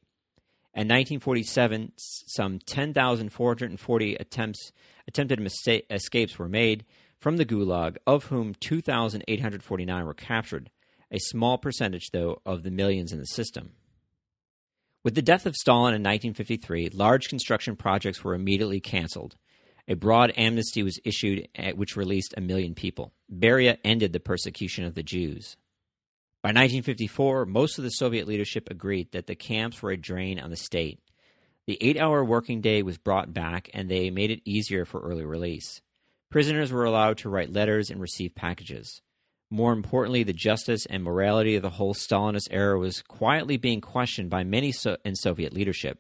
In 0.74 0.90
1947, 0.90 1.94
some 1.96 2.60
10,440 2.60 4.16
attempts, 4.16 4.74
attempted 5.08 5.40
mistake, 5.40 5.86
escapes 5.90 6.38
were 6.38 6.50
made 6.50 6.84
from 7.18 7.38
the 7.38 7.46
Gulag, 7.46 7.96
of 8.06 8.26
whom 8.26 8.54
2,849 8.56 10.06
were 10.06 10.14
captured, 10.14 10.70
a 11.10 11.20
small 11.20 11.58
percentage, 11.58 12.10
though, 12.12 12.42
of 12.46 12.64
the 12.64 12.72
millions 12.72 13.14
in 13.14 13.20
the 13.20 13.26
system. 13.26 13.72
With 15.06 15.16
the 15.16 15.22
death 15.22 15.46
of 15.46 15.56
Stalin 15.56 15.94
in 15.94 16.02
1953, 16.04 16.90
large 16.90 17.30
construction 17.30 17.78
projects 17.78 18.22
were 18.22 18.36
immediately 18.36 18.82
canceled. 18.82 19.38
A 19.90 19.96
broad 19.96 20.32
amnesty 20.38 20.84
was 20.84 21.00
issued, 21.04 21.50
eh, 21.56 21.72
which 21.72 21.98
released 21.98 22.36
a 22.38 22.42
million 22.42 22.76
people. 22.76 23.12
Beria 23.34 23.78
ended 23.84 24.14
the 24.14 24.20
persecution 24.20 24.86
of 24.86 24.94
the 24.94 25.02
Jews. 25.02 25.58
By 26.44 26.50
1954, 26.50 27.48
most 27.48 27.80
of 27.80 27.84
the 27.84 27.90
Soviet 27.90 28.28
leadership 28.28 28.70
agreed 28.70 29.12
that 29.12 29.26
the 29.26 29.36
camps 29.36 29.82
were 29.82 29.90
a 29.90 29.98
drain 29.98 30.40
on 30.40 30.52
the 30.52 30.56
state. 30.56 31.00
The 31.66 31.80
eight 31.82 31.98
hour 31.98 32.24
working 32.24 32.62
day 32.62 32.84
was 32.84 33.00
brought 33.00 33.34
back, 33.34 33.70
and 33.74 33.90
they 33.90 34.12
made 34.12 34.30
it 34.30 34.42
easier 34.46 34.86
for 34.86 35.02
early 35.02 35.26
release. 35.26 35.82
Prisoners 36.30 36.72
were 36.72 36.86
allowed 36.86 37.18
to 37.20 37.30
write 37.30 37.52
letters 37.52 37.90
and 37.90 38.00
receive 38.00 38.36
packages. 38.36 39.02
More 39.50 39.74
importantly, 39.74 40.22
the 40.22 40.34
justice 40.34 40.86
and 40.86 41.04
morality 41.04 41.56
of 41.56 41.64
the 41.64 41.72
whole 41.72 41.96
Stalinist 41.96 42.48
era 42.52 42.78
was 42.78 43.02
quietly 43.02 43.58
being 43.58 43.82
questioned 43.82 44.30
by 44.30 44.44
many 44.44 44.72
so- 44.72 44.98
in 45.04 45.16
Soviet 45.16 45.54
leadership. 45.54 46.00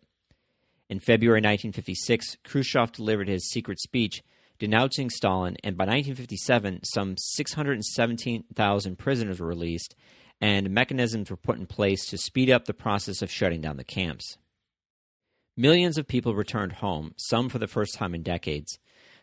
In 0.90 1.00
February 1.00 1.38
1956, 1.38 2.38
Khrushchev 2.44 2.92
delivered 2.92 3.28
his 3.28 3.48
secret 3.48 3.80
speech 3.80 4.24
denouncing 4.58 5.12
Stalin, 5.12 5.56
and 5.64 5.78
by 5.78 5.84
1957, 5.84 6.84
some 6.84 7.16
617,000 7.16 8.98
prisoners 8.98 9.40
were 9.40 9.48
released, 9.48 9.96
and 10.42 10.72
mechanisms 10.72 11.30
were 11.30 11.38
put 11.38 11.60
in 11.60 11.68
place 11.68 12.08
to 12.08 12.18
speed 12.18 12.50
up 12.50 12.66
the 12.66 12.74
process 12.74 13.22
of 13.22 13.32
shutting 13.32 13.62
down 13.62 13.78
the 13.78 13.84
camps. 13.84 14.38
Millions 15.56 15.98
of 15.98 16.08
people 16.08 16.36
returned 16.36 16.74
home, 16.74 17.14
some 17.18 17.50
for 17.50 17.60
the 17.60 17.68
first 17.68 17.94
time 17.94 18.16
in 18.16 18.24
decades. 18.24 18.80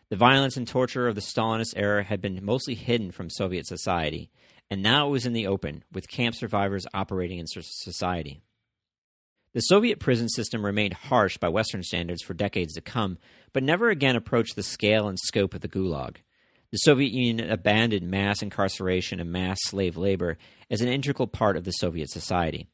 The 0.09 0.15
violence 0.15 0.55
and 0.55 0.67
torture 0.67 1.07
of 1.07 1.15
the 1.15 1.21
Stalinist 1.21 1.73
era 1.75 2.03
had 2.03 2.21
been 2.21 2.39
mostly 2.43 2.75
hidden 2.75 3.11
from 3.11 3.29
Soviet 3.29 3.67
society, 3.67 4.31
and 4.71 4.81
now 4.81 5.07
it 5.07 5.11
was 5.11 5.25
in 5.25 5.33
the 5.33 5.47
open, 5.47 5.83
with 5.91 6.07
camp 6.07 6.35
survivors 6.35 6.87
operating 6.93 7.39
in 7.39 7.47
society. 7.47 8.41
The 9.57 9.61
Soviet 9.61 9.97
prison 9.97 10.29
system 10.29 10.63
remained 10.63 10.93
harsh 10.93 11.39
by 11.39 11.49
Western 11.49 11.81
standards 11.81 12.21
for 12.21 12.35
decades 12.35 12.75
to 12.75 12.81
come, 12.81 13.17
but 13.53 13.63
never 13.63 13.89
again 13.89 14.15
approached 14.15 14.55
the 14.55 14.61
scale 14.61 15.07
and 15.07 15.17
scope 15.17 15.55
of 15.55 15.61
the 15.61 15.67
Gulag. 15.67 16.17
The 16.69 16.77
Soviet 16.77 17.11
Union 17.11 17.49
abandoned 17.49 18.07
mass 18.07 18.43
incarceration 18.43 19.19
and 19.19 19.31
mass 19.31 19.57
slave 19.63 19.97
labor 19.97 20.37
as 20.69 20.81
an 20.81 20.89
integral 20.89 21.25
part 21.25 21.57
of 21.57 21.63
the 21.63 21.71
Soviet 21.71 22.11
society. 22.11 22.67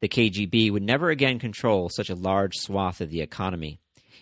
The 0.00 0.10
KGB 0.10 0.70
would 0.70 0.82
never 0.82 1.08
again 1.08 1.38
control 1.38 1.88
such 1.88 2.10
a 2.10 2.14
large 2.14 2.56
swath 2.56 3.00
of 3.00 3.08
the 3.08 3.22
economy. 3.22 3.80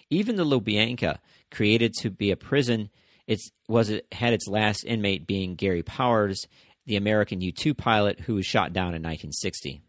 Even 0.09 0.37
the 0.37 0.45
Lubyanka, 0.45 1.19
created 1.51 1.95
to 1.95 2.11
be 2.11 2.31
a 2.31 2.37
prison, 2.37 2.91
it 3.27 3.41
was 3.67 3.91
it 3.91 4.07
had 4.13 4.33
its 4.33 4.47
last 4.47 4.85
inmate 4.85 5.27
being 5.27 5.57
Gary 5.57 5.83
Powers, 5.83 6.47
the 6.87 6.95
American 6.95 7.41
U 7.41 7.51
2 7.51 7.75
pilot 7.75 8.21
who 8.21 8.37
was 8.37 8.47
shot 8.47 8.73
down 8.73 8.95
in 8.95 9.03
1960. 9.03 9.83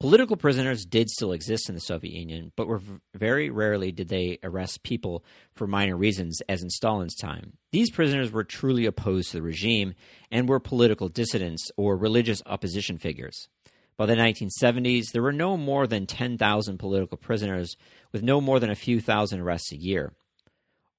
Political 0.00 0.36
prisoners 0.36 0.84
did 0.84 1.10
still 1.10 1.32
exist 1.32 1.68
in 1.68 1.74
the 1.74 1.80
Soviet 1.80 2.14
Union, 2.14 2.52
but 2.54 2.68
were 2.68 2.80
very 3.16 3.50
rarely 3.50 3.90
did 3.90 4.08
they 4.08 4.38
arrest 4.44 4.84
people 4.84 5.24
for 5.56 5.66
minor 5.66 5.96
reasons, 5.96 6.40
as 6.48 6.62
in 6.62 6.70
Stalin's 6.70 7.16
time. 7.16 7.54
These 7.72 7.90
prisoners 7.90 8.30
were 8.30 8.44
truly 8.44 8.86
opposed 8.86 9.32
to 9.32 9.38
the 9.38 9.42
regime 9.42 9.94
and 10.30 10.48
were 10.48 10.60
political 10.60 11.08
dissidents 11.08 11.68
or 11.76 11.96
religious 11.96 12.40
opposition 12.46 12.96
figures. 12.96 13.48
By 13.96 14.06
the 14.06 14.14
1970s, 14.14 15.10
there 15.12 15.22
were 15.22 15.32
no 15.32 15.56
more 15.56 15.88
than 15.88 16.06
10,000 16.06 16.78
political 16.78 17.16
prisoners, 17.16 17.76
with 18.12 18.22
no 18.22 18.40
more 18.40 18.60
than 18.60 18.70
a 18.70 18.76
few 18.76 19.00
thousand 19.00 19.40
arrests 19.40 19.72
a 19.72 19.76
year. 19.76 20.12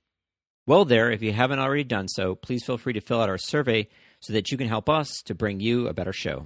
Well, 0.68 0.86
there, 0.86 1.10
if 1.10 1.24
you 1.24 1.34
haven't 1.34 1.58
already 1.58 1.86
done 1.86 2.08
so, 2.08 2.36
please 2.36 2.64
feel 2.64 2.78
free 2.78 2.94
to 2.94 3.02
fill 3.02 3.20
out 3.20 3.30
our 3.30 3.40
survey 3.40 3.90
so 4.20 4.34
that 4.34 4.52
you 4.52 4.60
can 4.60 4.68
help 4.68 4.90
us 4.90 5.24
to 5.26 5.34
bring 5.34 5.60
you 5.60 5.88
a 5.88 5.96
better 5.96 6.14
show. 6.14 6.46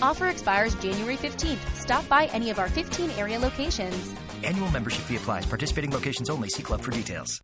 Offer 0.00 0.28
expires 0.28 0.74
January 0.76 1.16
15th. 1.16 1.58
Stop 1.74 2.08
by 2.08 2.26
any 2.26 2.50
of 2.50 2.58
our 2.58 2.68
15 2.68 3.10
area 3.12 3.38
locations. 3.38 4.14
Annual 4.44 4.70
membership 4.70 5.04
fee 5.06 5.16
applies. 5.16 5.46
Participating 5.46 5.90
locations 5.90 6.30
only. 6.30 6.48
See 6.48 6.62
club 6.62 6.80
for 6.80 6.92
details. 6.92 7.42